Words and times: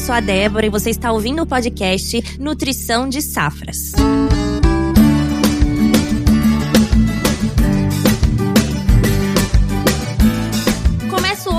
sou 0.00 0.14
a 0.14 0.20
Débora 0.20 0.64
e 0.64 0.70
você 0.70 0.88
está 0.88 1.12
ouvindo 1.12 1.42
o 1.42 1.46
podcast 1.46 2.38
Nutrição 2.40 3.06
de 3.06 3.20
Safras. 3.20 3.92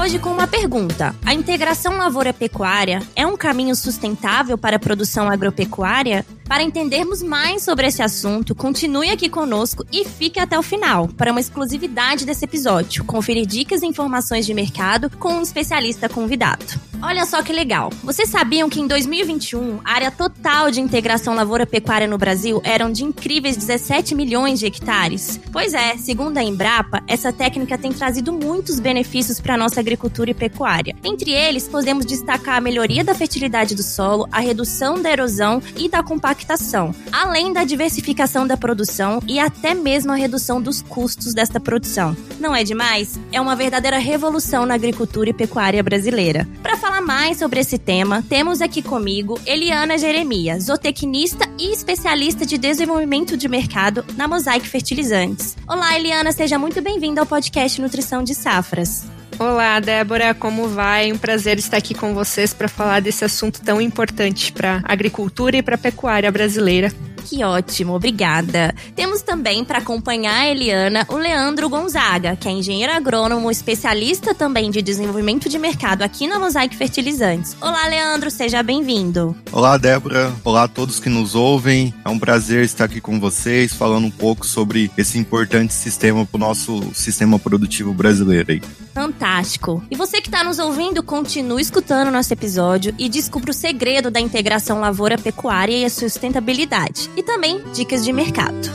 hoje 0.02 0.18
com 0.18 0.32
uma 0.32 0.48
pergunta. 0.48 1.16
A 1.23 1.32
integração 1.32 1.96
lavoura-pecuária 1.98 3.04
é 3.16 3.26
um 3.27 3.38
caminho 3.38 3.76
sustentável 3.76 4.58
para 4.58 4.78
a 4.78 4.80
produção 4.80 5.30
agropecuária? 5.30 6.26
Para 6.52 6.64
entendermos 6.64 7.24
mais 7.24 7.64
sobre 7.64 7.88
esse 7.88 8.02
assunto, 8.02 8.54
continue 8.54 9.10
aqui 9.10 9.30
conosco 9.30 9.86
e 9.90 10.04
fique 10.04 10.38
até 10.38 10.60
o 10.60 10.62
final 10.62 11.08
para 11.08 11.32
uma 11.32 11.40
exclusividade 11.40 12.26
desse 12.26 12.44
episódio. 12.44 13.06
Conferir 13.06 13.46
dicas 13.46 13.82
e 13.82 13.86
informações 13.86 14.46
de 14.46 14.54
mercado 14.54 15.10
com 15.12 15.36
um 15.36 15.42
especialista 15.42 16.09
convidado. 16.09 16.66
Olha 17.02 17.26
só 17.26 17.42
que 17.42 17.54
legal. 17.54 17.90
Vocês 18.04 18.30
sabiam 18.30 18.70
que 18.70 18.80
em 18.80 18.86
2021 18.86 19.80
a 19.84 19.94
área 19.94 20.12
total 20.12 20.70
de 20.70 20.82
integração 20.82 21.34
lavoura-pecuária 21.34 22.06
no 22.06 22.18
Brasil 22.18 22.62
eram 22.64 22.92
de 22.92 23.04
incríveis 23.06 23.56
17 23.56 24.14
milhões 24.14 24.59
de 24.59 24.68
hectares? 24.68 25.40
Pois 25.52 25.73
é, 25.73 25.98
segundo 25.98 26.38
a 26.38 26.44
Embrapa, 26.44 27.02
essa 27.08 27.34
técnica 27.34 27.78
tem 27.78 27.92
trazido 27.92 28.31
muitos 28.31 28.80
benefícios 28.80 29.40
para 29.40 29.56
a 29.56 29.58
nossa 29.58 29.80
agricultura 29.80 30.30
e 30.30 30.36
pecuária. 30.36 30.95
Entre 31.04 31.31
eles, 31.31 31.68
podemos 31.68 32.06
destacar 32.06 32.58
a 32.58 32.62
melhoria 32.62 33.04
da 33.04 33.16
fertilidade 33.16 33.73
do 33.73 33.81
solo, 33.81 34.28
a 34.31 34.42
redução 34.42 35.02
da 35.02 35.09
erosão 35.09 35.64
e 35.76 35.90
da 35.90 36.04
compactação 36.04 36.41
compactação, 36.41 36.94
além 37.12 37.54
da 37.54 37.63
diversificação 37.63 38.45
da 38.45 38.58
produção 38.58 39.22
e 39.27 39.40
até 39.40 39.73
mesmo 39.73 40.12
a 40.12 40.16
redução 40.16 40.62
dos 40.62 40.81
custos 40.81 41.34
desta 41.34 41.59
produção. 41.59 42.16
Não 42.40 42.55
é 42.55 42.64
demais? 42.64 43.20
É 43.31 43.40
uma 43.40 43.55
verdadeira 43.55 43.98
revolução 43.98 44.66
na 44.66 44.73
agricultura 44.73 45.30
e 45.30 45.34
pecuária 45.34 45.81
brasileira. 45.84 46.48
Para 46.62 46.77
falar 46.77 47.02
mais 47.02 47.38
sobre 47.38 47.59
esse 47.59 47.78
tema, 47.78 48.23
temos 48.28 48.62
aqui 48.62 48.81
comigo 48.81 49.39
Eliana 49.45 49.97
Jeremias, 49.97 50.66
zootecnista 50.66 51.47
e 51.59 51.72
especialista 51.72 52.45
de 52.45 52.58
desenvolvimento 52.58 53.38
de 53.38 53.47
mercado 53.47 54.03
na 54.16 54.28
Mosaic 54.28 54.67
Fertilizantes. 54.67 55.56
Olá, 55.67 55.95
Eliana, 55.95 56.31
seja 56.31 56.58
muito 56.58 56.81
bem-vinda 56.81 57.22
ao 57.22 57.28
podcast 57.28 57.80
Nutrição 57.80 58.23
de 58.23 58.34
Safras. 58.34 59.06
Olá, 59.42 59.80
Débora, 59.80 60.36
como 60.36 60.67
vai? 60.67 61.11
Um 61.11 61.17
prazer 61.17 61.58
estar 61.58 61.78
aqui 61.78 61.95
com 61.95 62.14
vocês 62.14 62.53
para 62.53 62.67
falar 62.67 63.00
desse 63.00 63.25
assunto 63.25 63.59
tão 63.59 63.81
importante 63.81 64.52
para 64.52 64.84
a 64.84 64.94
agricultura 64.94 65.58
e 65.58 65.64
para 65.64 65.73
a 65.73 65.80
pecuária 65.80 66.31
brasileira. 66.31 66.94
Que 67.25 67.44
ótimo, 67.44 67.94
obrigada. 67.94 68.73
Temos 68.95 69.22
também 69.22 69.64
para 69.64 69.80
acompanhar 69.80 70.41
a 70.41 70.47
Eliana 70.47 71.05
o 71.09 71.16
Leandro 71.16 71.69
Gonzaga, 71.69 72.36
que 72.36 72.47
é 72.47 72.52
engenheiro 72.52 72.91
agrônomo, 72.91 73.52
especialista 73.52 74.33
também 74.33 74.72
de 74.72 74.81
desenvolvimento 74.81 75.47
de 75.47 75.58
mercado 75.58 76.02
aqui 76.02 76.28
na 76.28 76.39
Mosaic 76.39 76.75
Fertilizantes. 76.75 77.55
Olá, 77.61 77.88
Leandro, 77.88 78.31
seja 78.31 78.63
bem-vindo. 78.63 79.36
Olá, 79.52 79.78
Débora. 79.78 80.33
Olá 80.44 80.63
a 80.63 80.67
todos 80.67 81.00
que 81.00 81.09
nos 81.09 81.36
ouvem. 81.36 81.94
É 82.03 82.09
um 82.09 82.19
prazer 82.19 82.63
estar 82.63 82.86
aqui 82.86 83.00
com 83.00 83.19
vocês, 83.19 83.73
falando 83.73 84.06
um 84.06 84.11
pouco 84.11 84.45
sobre 84.45 84.91
esse 84.97 85.17
importante 85.17 85.73
sistema 85.73 86.25
para 86.25 86.38
o 86.38 86.39
nosso 86.39 86.94
sistema 86.94 87.38
produtivo 87.38 87.94
brasileiro. 87.94 88.52
Aí. 88.52 88.61
Fantástico. 88.94 89.83
E 89.89 89.95
você 89.95 90.19
que 90.22 90.28
está 90.28 90.44
nos 90.44 90.59
ouvindo, 90.59 91.03
continue 91.03 91.61
escutando 91.61 92.11
nosso 92.11 92.33
episódio 92.33 92.94
e 92.97 93.08
descubra 93.08 93.52
o 93.52 93.53
segredo 93.53 94.09
da 94.09 94.19
integração 94.19 94.80
lavoura-pecuária 94.80 95.75
e 95.75 95.85
a 95.85 95.89
sustentabilidade 95.89 97.11
e 97.16 97.23
também 97.23 97.62
dicas 97.73 98.04
de 98.04 98.12
mercado. 98.14 98.70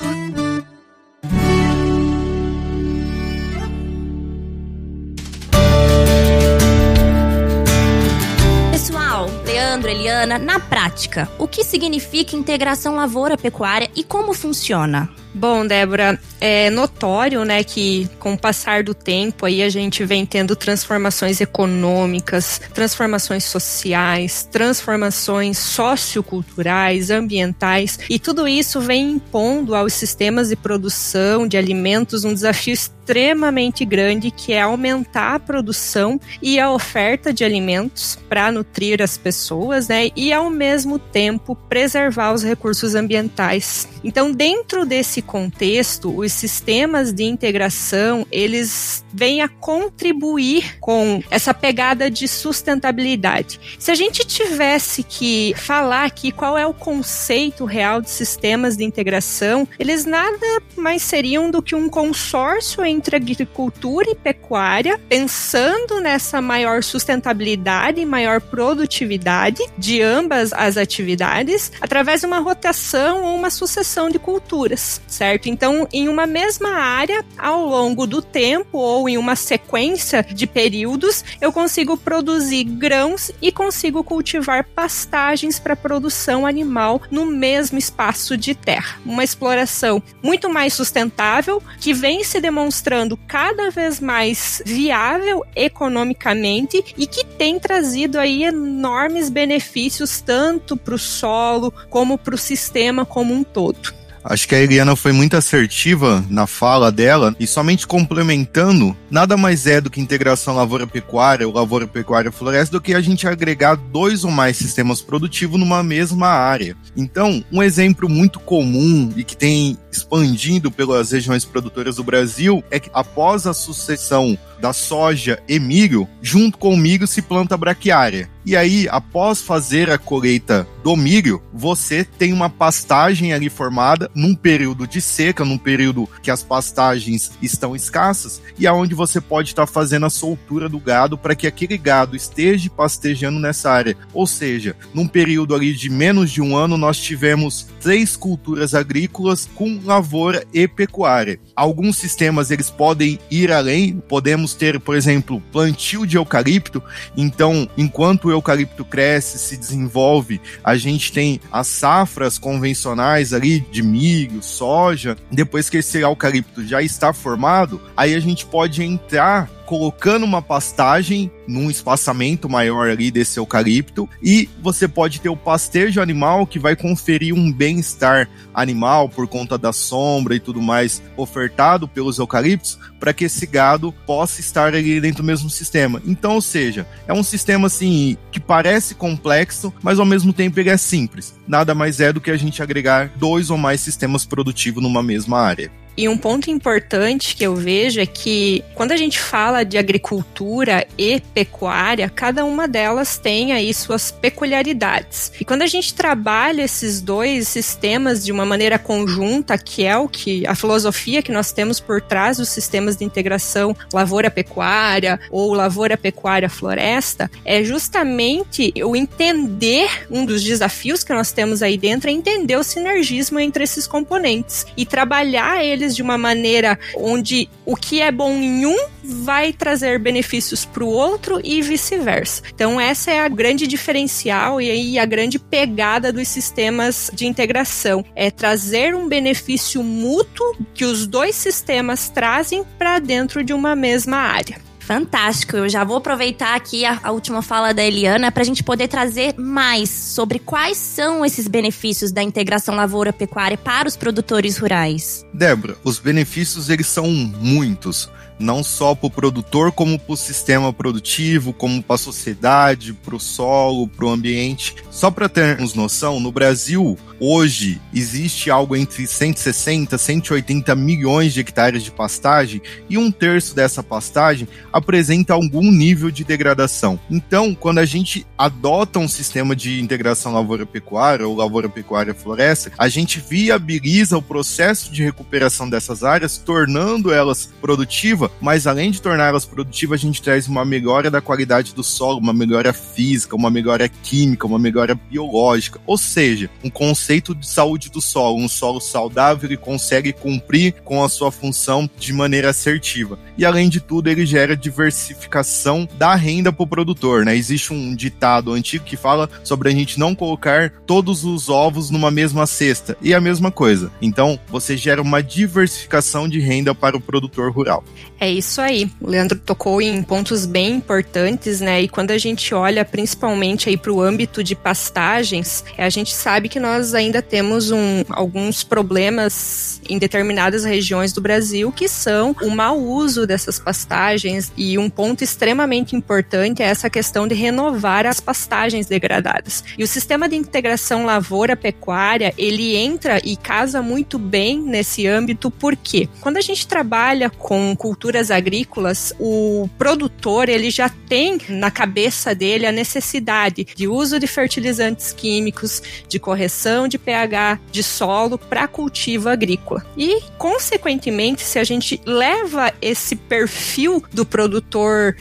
Pessoal, 8.73 9.27
Leandro, 9.45 9.91
Eliana, 9.91 10.39
na 10.39 10.61
prática, 10.61 11.31
o 11.39 11.49
que 11.49 11.65
significa 11.65 12.37
integração 12.37 12.97
lavoura-pecuária 12.97 13.91
e 13.95 14.05
como 14.05 14.33
funciona? 14.35 15.09
Bom, 15.39 15.67
Débora, 15.67 16.19
é 16.41 16.71
notório, 16.71 17.45
né, 17.45 17.63
que 17.63 18.09
com 18.19 18.33
o 18.33 18.39
passar 18.39 18.83
do 18.83 18.95
tempo 18.95 19.45
aí 19.45 19.63
a 19.63 19.69
gente 19.69 20.03
vem 20.03 20.25
tendo 20.25 20.57
transformações 20.57 21.43
econômicas, 21.43 22.59
transformações 22.73 23.45
sociais, 23.45 24.49
transformações 24.51 25.59
socioculturais, 25.59 27.11
ambientais, 27.11 27.99
e 28.09 28.19
tudo 28.19 28.49
isso 28.49 28.81
vem 28.81 29.11
impondo 29.11 29.75
aos 29.75 29.93
sistemas 29.93 30.49
de 30.49 30.57
produção 30.57 31.47
de 31.47 31.59
alimentos 31.59 32.25
um 32.25 32.33
desafio 32.33 32.73
extremamente 32.73 33.85
grande 33.85 34.33
que 34.33 34.53
é 34.53 34.63
aumentar 34.63 35.35
a 35.35 35.39
produção 35.39 36.19
e 36.43 36.59
a 36.59 36.73
oferta 36.73 37.33
de 37.33 37.45
alimentos 37.45 38.19
para 38.29 38.51
nutrir 38.51 39.01
as 39.03 39.19
pessoas, 39.19 39.87
né, 39.87 40.09
e 40.17 40.33
ao 40.33 40.49
mesmo 40.49 40.99
tempo 40.99 41.55
preservar 41.55 42.33
os 42.33 42.43
recursos 42.43 42.95
ambientais. 42.95 43.87
Então, 44.03 44.33
dentro 44.33 44.87
desse 44.87 45.23
contexto, 45.27 46.17
os 46.17 46.33
sistemas 46.33 47.13
de 47.13 47.25
integração, 47.25 48.27
eles 48.31 49.05
vêm 49.13 49.43
a 49.43 49.49
contribuir 49.49 50.79
com 50.81 51.23
essa 51.31 51.53
pegada 51.53 52.11
de 52.11 52.29
sustentabilidade. 52.29 53.61
Se 53.79 53.91
a 53.91 53.95
gente 53.95 54.25
tivesse 54.25 55.03
que 55.03 55.55
falar 55.57 56.05
aqui 56.05 56.31
qual 56.31 56.57
é 56.57 56.67
o 56.67 56.73
conceito 56.73 57.65
real 57.65 58.01
de 58.01 58.11
sistemas 58.11 58.77
de 58.77 58.85
integração, 58.85 59.67
eles 59.79 60.05
nada 60.05 60.63
mais 60.77 61.03
seriam 61.03 61.51
do 61.51 61.63
que 61.63 61.75
um 61.75 61.89
consórcio 61.89 62.85
entre 62.85 63.17
agricultura 63.17 64.11
e 64.11 64.15
pecuária, 64.15 65.01
pensando 65.09 66.01
nessa 66.01 66.41
maior 66.41 66.83
sustentabilidade 66.83 68.01
e 68.01 68.07
maior 68.07 68.41
produtividade 68.41 69.63
de 69.77 70.01
ambas 70.01 70.53
as 70.53 70.77
atividades, 70.77 71.73
através 71.81 72.21
de 72.21 72.27
uma 72.27 72.39
rotação 72.39 73.25
ou 73.25 73.35
uma 73.35 73.51
sucessão 73.51 74.09
de 74.09 74.19
culturas, 74.19 75.01
certo? 75.07 75.49
Então, 75.49 75.87
em 75.93 76.09
uma 76.09 76.27
mesma 76.27 76.71
área, 76.71 77.25
ao 77.39 77.67
longo 77.67 78.07
do 78.07 78.21
tempo 78.21 78.79
ou 78.79 79.09
em 79.09 79.17
uma 79.19 79.37
sequência 79.37 80.23
de 80.23 80.47
períodos, 80.47 81.25
eu 81.41 81.53
consigo 81.53 81.97
produzir 81.97 82.65
grãos 82.65 83.31
e 83.41 83.53
consigo 83.53 84.03
cultivar 84.03 84.65
pastagens 84.65 85.59
para 85.59 85.77
produção 85.77 86.47
animal 86.47 87.01
no 87.11 87.27
mesmo 87.27 87.79
espaço 87.79 88.37
de 88.37 88.55
terra. 88.55 88.99
Uma 89.05 89.25
exploração 89.25 90.03
muito 90.23 90.49
mais 90.49 90.75
sustentável 90.75 91.63
que 91.81 91.93
vem 91.93 92.25
se 92.25 92.41
demonstrando 92.41 93.17
cada 93.29 93.71
vez 93.71 94.01
mais 94.01 94.63
viável 94.65 95.45
economicamente 95.55 96.85
e 96.97 97.07
que 97.07 97.25
tem 97.25 97.59
trazido 97.59 98.19
aí 98.19 98.45
enormes 98.45 99.29
benefícios 99.29 100.21
tanto 100.21 100.77
para 100.77 100.95
o 100.95 100.99
solo 100.99 101.73
como 101.91 102.19
para 102.19 102.35
o 102.35 102.39
sistema 102.39 103.05
como 103.05 103.35
um 103.35 103.43
todo. 103.43 104.06
Acho 104.29 104.49
que 104.49 104.57
a 104.57 104.61
Eliana 104.61 104.97
foi 104.97 105.13
muito 105.13 105.37
assertiva 105.37 106.25
na 106.29 106.49
fala 106.49 106.91
dela 106.91 107.35
e 107.39 107.47
somente 107.47 107.87
complementando, 107.87 108.97
nada 109.09 109.37
mais 109.37 109.69
é 109.69 109.81
do 109.81 109.89
que 109.89 110.01
integração 110.01 110.57
lavoura-pecuária 110.57 111.47
ou 111.47 111.55
lavoura-pecuária-floresta 111.55 112.77
do 112.77 112.81
que 112.81 112.93
a 112.95 113.01
gente 113.01 113.29
agregar 113.29 113.77
dois 113.77 114.25
ou 114.25 114.31
mais 114.33 114.57
sistemas 114.57 115.01
produtivos 115.01 115.61
numa 115.61 115.81
mesma 115.83 116.27
área. 116.27 116.77
Então, 116.97 117.45
um 117.53 117.63
exemplo 117.63 118.09
muito 118.09 118.41
comum 118.41 119.13
e 119.17 119.23
que 119.23 119.37
tem 119.37 119.79
expandindo 119.97 120.71
pelas 120.71 121.13
regiões 121.13 121.45
produtoras 121.45 121.97
do 121.97 122.05
Brasil 122.05 122.63
é 122.71 122.79
que 122.79 122.91
após 122.93 123.47
a 123.47 123.55
sucessão 123.55 124.39
da 124.61 124.73
soja 124.73 125.43
e 125.49 125.59
milho, 125.59 126.09
junto 126.23 126.59
com 126.59 126.75
o 126.75 126.77
milho 126.77 127.07
se 127.07 127.23
planta 127.23 127.57
braquiária. 127.57 128.29
E 128.45 128.55
aí, 128.55 128.87
após 128.89 129.43
fazer 129.43 129.91
a 129.91 129.99
colheita 129.99 130.67
do 130.85 130.95
milho, 130.95 131.43
você 131.53 132.05
tem 132.05 132.33
uma 132.33 132.49
pastagem 132.49 133.33
ali 133.33 133.51
formada 133.51 134.09
num 134.15 134.37
período 134.37 134.87
de 134.87 135.01
seca, 135.01 135.45
num 135.45 135.59
período 135.59 136.09
que 136.23 136.31
as 136.31 136.45
pastagens 136.45 137.33
estão 137.43 137.75
escassas, 137.75 138.41
e 138.57 138.65
aonde 138.65 138.95
você 138.95 139.21
pode 139.21 139.49
estar 139.49 139.67
tá 139.67 139.73
fazendo 139.73 140.07
a 140.07 140.11
soltura 140.11 140.69
do 140.69 140.79
gado 140.79 141.19
para 141.19 141.35
que 141.35 141.49
aquele 141.49 141.77
gado 141.77 142.15
esteja 142.15 142.71
pastejando 142.71 143.41
nessa 143.41 143.69
área. 143.69 143.97
Ou 144.15 144.29
seja, 144.29 144.77
num 144.95 145.09
período 145.09 145.53
ali 145.53 145.73
de 145.75 145.91
menos 145.91 146.31
de 146.31 146.41
um 146.41 146.57
ano, 146.57 146.79
nós 146.79 146.99
tivemos 146.99 147.67
três 147.81 148.15
culturas 148.15 148.75
agrícolas 148.75 149.49
com 149.57 149.81
lavoura 149.87 150.45
e 150.53 150.69
pecuária. 150.69 151.39
Alguns 151.55 151.97
sistemas 151.97 152.51
eles 152.51 152.71
podem 152.71 153.19
ir 153.31 153.51
além, 153.51 154.03
podemos 154.09 154.55
ter, 154.55 154.79
por 154.81 154.95
exemplo, 154.95 155.43
plantio 155.53 156.07
de 156.07 156.17
eucalipto. 156.17 156.83
Então, 157.17 157.69
enquanto 157.77 158.27
o 158.27 158.31
eucalipto 158.31 158.85
cresce, 158.85 159.39
se 159.39 159.57
desenvolve, 159.57 160.41
a 160.63 160.77
gente 160.77 161.13
tem 161.13 161.41
as 161.51 161.69
safras 161.69 162.39
convencionais 162.39 163.33
ali 163.33 163.61
de 163.61 163.83
milho, 163.83 164.43
soja. 164.43 165.17
Depois 165.31 165.71
que 165.71 165.79
esse 165.79 165.99
eucalipto 166.01 166.67
já 166.67 166.83
está 166.83 167.13
formado, 167.13 167.81
aí 167.97 168.15
a 168.15 168.21
gente 168.21 168.45
pode 168.45 168.83
entrar 168.83 169.56
colocando 169.67 170.25
uma 170.25 170.41
pastagem 170.41 171.31
num 171.47 171.71
espaçamento 171.71 172.49
maior 172.49 172.89
ali 172.89 173.11
desse 173.11 173.39
eucalipto 173.39 174.09
e 174.23 174.49
você 174.63 174.89
pode 174.89 175.21
ter 175.21 175.29
o 175.29 175.37
pastejo 175.37 176.01
animal 176.01 176.47
que 176.47 176.59
vai 176.59 176.75
conferir 176.75 177.35
um 177.35 177.53
bem-estar 177.53 178.29
animal 178.55 179.09
por 179.09 179.27
conta 179.27 179.59
da 179.59 179.73
sombra 179.73 180.35
e 180.35 180.41
tudo 180.41 180.63
mais 180.63 181.03
ofertado 181.17 181.87
pelos 181.87 182.19
eucaliptos 182.19 182.79
para 182.99 183.13
que 183.13 183.25
esse 183.25 183.47
gado 183.47 183.93
possa 184.07 184.41
estar 184.41 184.75
ali 184.75 185.01
dentro 185.01 185.23
do 185.23 185.27
mesmo 185.27 185.51
sistema. 185.51 186.01
Então, 186.07 186.35
ou 186.35 186.41
seja, 186.41 186.87
é 187.07 187.13
um 187.13 187.23
sistema 187.23 187.67
assim 187.67 188.17
que 188.31 188.41
parece 188.41 188.95
complexo, 188.95 189.73
mas 189.83 189.99
ao 189.99 190.07
mesmo 190.07 190.33
tempo 190.33 190.59
ele 190.59 190.71
é 190.71 190.77
simples. 190.77 191.35
Nada 191.47 191.75
mais 191.75 192.01
é 192.01 192.13
do 192.13 192.21
que 192.21 192.31
a 192.31 192.37
gente 192.37 192.63
agregar 192.63 193.11
dois 193.17 193.51
ou 193.51 193.59
mais 193.59 193.81
sistemas 193.81 194.25
produtivos 194.25 194.83
numa 194.83 195.03
mesma 195.03 195.41
área. 195.41 195.71
E 195.97 196.09
um 196.09 196.19
ponto 196.19 196.51
importante 196.51 197.35
que 197.35 197.45
eu 197.45 197.55
vejo 197.55 198.01
é 198.01 198.07
que 198.07 198.63
quando 198.75 198.93
a 198.93 198.97
gente 198.97 199.19
fala 199.19 199.65
de 199.65 199.79
agricultura 199.79 200.87
e 200.99 201.21
pecuária, 201.33 202.11
cada 202.11 202.45
uma 202.45 202.69
delas 202.69 203.17
tem 203.17 203.53
aí 203.53 203.73
suas 203.73 204.11
peculiaridades. 204.11 205.33
E 205.41 205.45
quando 205.45 205.63
a 205.63 205.67
gente 205.67 205.95
trabalha 205.95 206.63
esses 206.63 207.01
dois 207.01 207.49
sistemas 207.49 208.25
de 208.25 208.31
uma 208.31 208.45
maneira 208.45 208.79
conjunta, 208.79 209.57
que 209.57 209.85
é 209.85 209.97
o 209.97 210.09
que 210.09 210.47
a 210.47 210.55
filosofia 210.55 211.23
que 211.23 211.33
nós 211.33 211.53
temos 211.53 211.81
por 211.81 212.03
trás 212.03 212.37
dos 212.37 212.49
sistemas 212.49 212.97
de 212.97 213.05
integração 213.05 213.75
lavoura-pecuária 213.93 215.19
ou 215.31 215.55
lavoura-pecuária-floresta, 215.55 217.31
é 217.45 217.65
justamente 217.65 218.73
o 218.85 218.95
entender 218.95 220.07
um 220.11 220.27
dos 220.27 220.43
desafios 220.43 221.03
que 221.03 221.15
nós 221.15 221.33
temos 221.33 221.63
aí 221.63 221.79
dentro 221.79 222.11
é 222.11 222.13
entender 222.13 222.57
o 222.57 222.65
sinergismo 222.65 223.39
entre 223.39 223.65
esses 223.65 223.87
componentes 223.87 224.67
e 224.77 224.85
trabalhar 224.85 225.65
eles 225.65 225.86
eles 225.87 225.97
de 225.97 226.03
uma 226.03 226.19
maneira 226.19 226.79
onde 226.97 227.49
o 227.65 227.77
que 227.77 228.01
é 228.01 228.11
bom 228.11 228.33
em 228.33 228.67
um 228.67 228.77
vai 229.03 229.53
trazer 229.53 229.99
benefícios 229.99 230.65
para 230.65 230.85
o 230.85 230.89
outro 230.89 231.41
e 231.43 231.63
vice-versa. 231.63 232.43
Então 232.53 232.81
essa 232.81 233.11
é 233.11 233.21
a 233.21 233.29
grande 233.29 233.67
diferencial 233.67 234.61
e 234.61 234.71
aí 234.71 234.99
a 234.99 235.05
grande 235.05 235.39
pegada 235.39 236.13
dos 236.13 236.29
sistemas 236.29 237.11
de 237.15 237.27
integração 237.27 238.05
é 238.15 238.31
trazer 238.31 238.95
um 238.95 239.09
benefício 239.09 239.83
mútuo 239.83 240.57
que 240.75 240.85
os 240.85 241.07
dois 241.07 241.37
sistemas 241.37 242.09
trazem 242.09 242.65
para 242.77 242.99
dentro 242.99 243.45
de 243.45 243.53
uma 243.53 243.77
mesma 243.77 244.17
área. 244.17 244.66
Fantástico. 244.87 245.57
Eu 245.57 245.69
já 245.69 245.83
vou 245.83 245.97
aproveitar 245.97 246.55
aqui 246.55 246.85
a, 246.85 247.01
a 247.03 247.11
última 247.11 247.43
fala 247.43 247.75
da 247.75 247.83
Eliana 247.83 248.31
para 248.31 248.43
a 248.43 248.47
gente 248.47 248.63
poder 248.63 248.87
trazer 248.87 249.35
mais 249.37 249.91
sobre 249.91 250.39
quais 250.39 250.77
são 250.77 251.25
esses 251.25 251.49
benefícios 251.49 252.13
da 252.13 252.23
integração 252.23 252.77
lavoura-pecuária 252.77 253.59
para 253.59 253.89
os 253.89 253.97
produtores 253.97 254.59
rurais. 254.59 255.27
Débora, 255.35 255.77
os 255.83 255.99
benefícios 255.99 256.71
eles 256.71 256.87
são 256.87 257.11
muitos 257.11 258.09
não 258.39 258.63
só 258.63 258.95
para 258.95 259.07
o 259.07 259.11
produtor, 259.11 259.73
como 259.73 259.99
para 259.99 260.13
o 260.13 260.17
sistema 260.17 260.73
produtivo, 260.73 261.53
como 261.53 261.83
para 261.83 261.95
a 261.95 261.99
sociedade, 261.99 262.93
para 262.93 263.17
o 263.17 263.21
solo, 263.21 263.89
para 263.89 264.05
o 264.05 264.11
ambiente. 264.11 264.75
Só 264.91 265.11
para 265.11 265.29
termos 265.29 265.75
noção, 265.75 266.21
no 266.21 266.31
Brasil, 266.31 266.99
hoje, 267.19 267.81
existe 267.95 268.51
algo 268.51 268.77
entre 268.77 269.07
160 269.07 269.97
e 269.97 269.99
180 269.99 270.75
milhões 270.75 271.33
de 271.33 271.41
hectares 271.41 271.83
de 271.83 271.91
pastagem 271.91 272.61
e 272.89 272.99
um 272.99 273.11
terço 273.11 273.55
dessa 273.55 273.83
pastagem 273.83 274.47
apresenta 274.77 275.35
algum 275.35 275.71
nível 275.71 276.11
de 276.11 276.25
degradação. 276.25 276.99
Então, 277.11 277.55
quando 277.55 277.79
a 277.79 277.85
gente 277.85 278.27
adota 278.37 278.99
um 278.99 279.09
sistema 279.09 279.55
de 279.57 279.81
integração 279.81 280.33
lavoura-pecuária 280.33 281.27
ou 281.27 281.35
lavoura-pecuária-floresta, 281.35 282.73
a 282.79 282.89
gente 282.89 283.21
viabiliza 283.21 284.19
o 284.19 284.23
processo 284.23 284.93
de 284.93 285.03
recuperação 285.03 285.69
dessas 285.69 286.03
áreas, 286.03 286.39
tornando 286.39 287.13
elas 287.13 287.47
produtivas 287.61 288.31
mas 288.41 288.67
além 288.67 288.91
de 288.91 289.01
torná-las 289.01 289.45
produtivas, 289.45 290.01
a 290.01 290.03
gente 290.03 290.23
traz 290.23 290.49
uma 290.49 290.65
melhora 290.65 291.11
da 291.11 291.21
qualidade 291.21 291.75
do 291.75 291.83
solo, 291.83 292.19
uma 292.19 292.33
melhora 292.33 292.73
física, 292.73 293.37
uma 293.37 293.51
melhora 293.51 293.89
química, 293.89 294.47
uma 294.47 294.59
melhora 294.59 294.95
biológica. 294.95 295.81
Ou 295.87 295.97
seja, 295.97 296.51
um 296.63 296.71
conceito 296.71 297.35
de 297.35 297.47
saúde 297.47 297.91
do 297.91 298.01
solo, 298.01 298.39
um 298.39 298.49
solo 298.49 298.81
saudável 298.81 299.51
e 299.51 299.57
consegue 299.57 300.13
cumprir 300.13 300.75
com 300.85 301.03
a 301.03 301.09
sua 301.09 301.31
função 301.31 301.89
de 301.99 302.13
maneira 302.13 302.51
assertiva. 302.51 303.19
E 303.37 303.45
além 303.45 303.69
de 303.69 303.81
tudo, 303.81 304.09
ele 304.09 304.27
gera 304.27 304.57
diversificação 304.67 305.89
da 305.97 306.15
renda 306.15 306.53
para 306.53 306.63
o 306.65 306.67
produtor, 306.67 307.25
né? 307.25 307.37
Existe 307.37 307.73
um 307.73 307.95
ditado 307.95 308.53
antigo 308.53 308.85
que 308.85 308.97
fala 308.97 309.31
sobre 309.45 309.69
a 309.69 309.73
gente 309.73 309.99
não 309.99 310.15
colocar 310.15 310.71
todos 310.87 311.25
os 311.25 311.49
ovos 311.49 311.91
numa 311.91 312.11
mesma 312.11 312.47
cesta. 312.47 312.97
E 313.01 313.15
a 313.15 313.21
mesma 313.21 313.51
coisa. 313.51 313.93
Então, 314.03 314.39
você 314.49 314.77
gera 314.77 315.01
uma 315.01 315.23
diversificação 315.23 316.29
de 316.29 316.41
renda 316.41 316.75
para 316.75 316.97
o 316.97 317.01
produtor 317.01 317.53
rural. 317.53 317.85
É 318.19 318.31
isso 318.31 318.61
aí. 318.61 318.91
O 319.01 319.09
Leandro 319.09 319.39
tocou 319.39 319.81
em 319.81 320.03
pontos 320.03 320.47
bem 320.47 320.75
importantes, 320.75 321.61
né? 321.61 321.83
E 321.83 321.89
quando 321.89 322.11
a 322.11 322.19
gente 322.19 322.55
olha 322.55 322.85
principalmente 322.85 323.69
aí 323.69 323.77
para 323.77 323.93
o 323.93 324.01
âmbito 324.01 324.43
de 324.43 324.55
pastagens, 324.55 325.65
a 325.79 325.89
gente 325.91 326.15
sabe 326.15 326.49
que 326.49 326.59
nós 326.59 326.95
ainda 326.95 327.23
temos 327.23 327.71
um, 327.71 328.05
alguns 328.09 328.65
problemas 328.65 329.81
em 329.89 329.99
determinadas 329.99 330.65
regiões 330.65 331.13
do 331.13 331.21
Brasil 331.21 331.71
que 331.71 331.89
são 331.89 332.35
o 332.43 332.51
mau 332.51 332.81
uso 332.81 333.27
dessas 333.27 333.59
pastagens 333.59 334.51
e 334.57 334.79
um 334.79 334.89
ponto 334.89 335.23
extremamente 335.23 335.95
importante 335.95 336.63
é 336.63 336.67
essa 336.67 336.89
questão 336.89 337.29
de 337.29 337.35
renovar 337.35 338.07
as 338.07 338.21
pastagens 338.21 338.87
degradadas. 338.87 339.63
E 339.77 339.85
o 339.85 339.87
sistema 339.87 340.29
de 340.29 340.37
integração 340.37 341.05
lavoura-pecuária, 341.05 342.33
ele 342.39 342.77
entra 342.77 343.21
e 343.25 343.37
casa 343.37 343.83
muito 343.83 344.19
bem 344.19 344.59
nesse 344.59 345.07
âmbito 345.07 345.51
porque 345.51 346.09
quando 346.21 346.37
a 346.39 346.41
gente 346.41 346.67
trabalha 346.67 347.29
com 347.29 347.75
cultura 347.77 348.07
culturas 348.07 348.31
agrícolas, 348.31 349.13
o 349.19 349.69
produtor 349.77 350.49
ele 350.49 350.71
já 350.71 350.89
tem 350.89 351.39
na 351.49 351.71
cabeça 351.71 352.35
dele 352.35 352.65
a 352.65 352.71
necessidade 352.71 353.67
de 353.75 353.89
uso 353.89 354.21
de 354.21 354.27
fertilizantes 354.27 355.13
químicos, 355.13 355.83
de 356.09 356.19
correção 356.19 356.87
de 356.87 356.99
pH 356.99 357.59
de 357.73 357.83
solo 357.83 358.39
para 358.39 358.69
cultivo 358.69 359.29
agrícola. 359.29 359.85
E, 359.97 360.21
consequentemente, 360.39 361.43
se 361.43 361.59
a 361.59 361.65
gente 361.65 362.01
leva 362.07 362.73
esse 362.81 363.17
perfil 363.17 364.03
do 364.13 364.25
produtor 364.25 364.46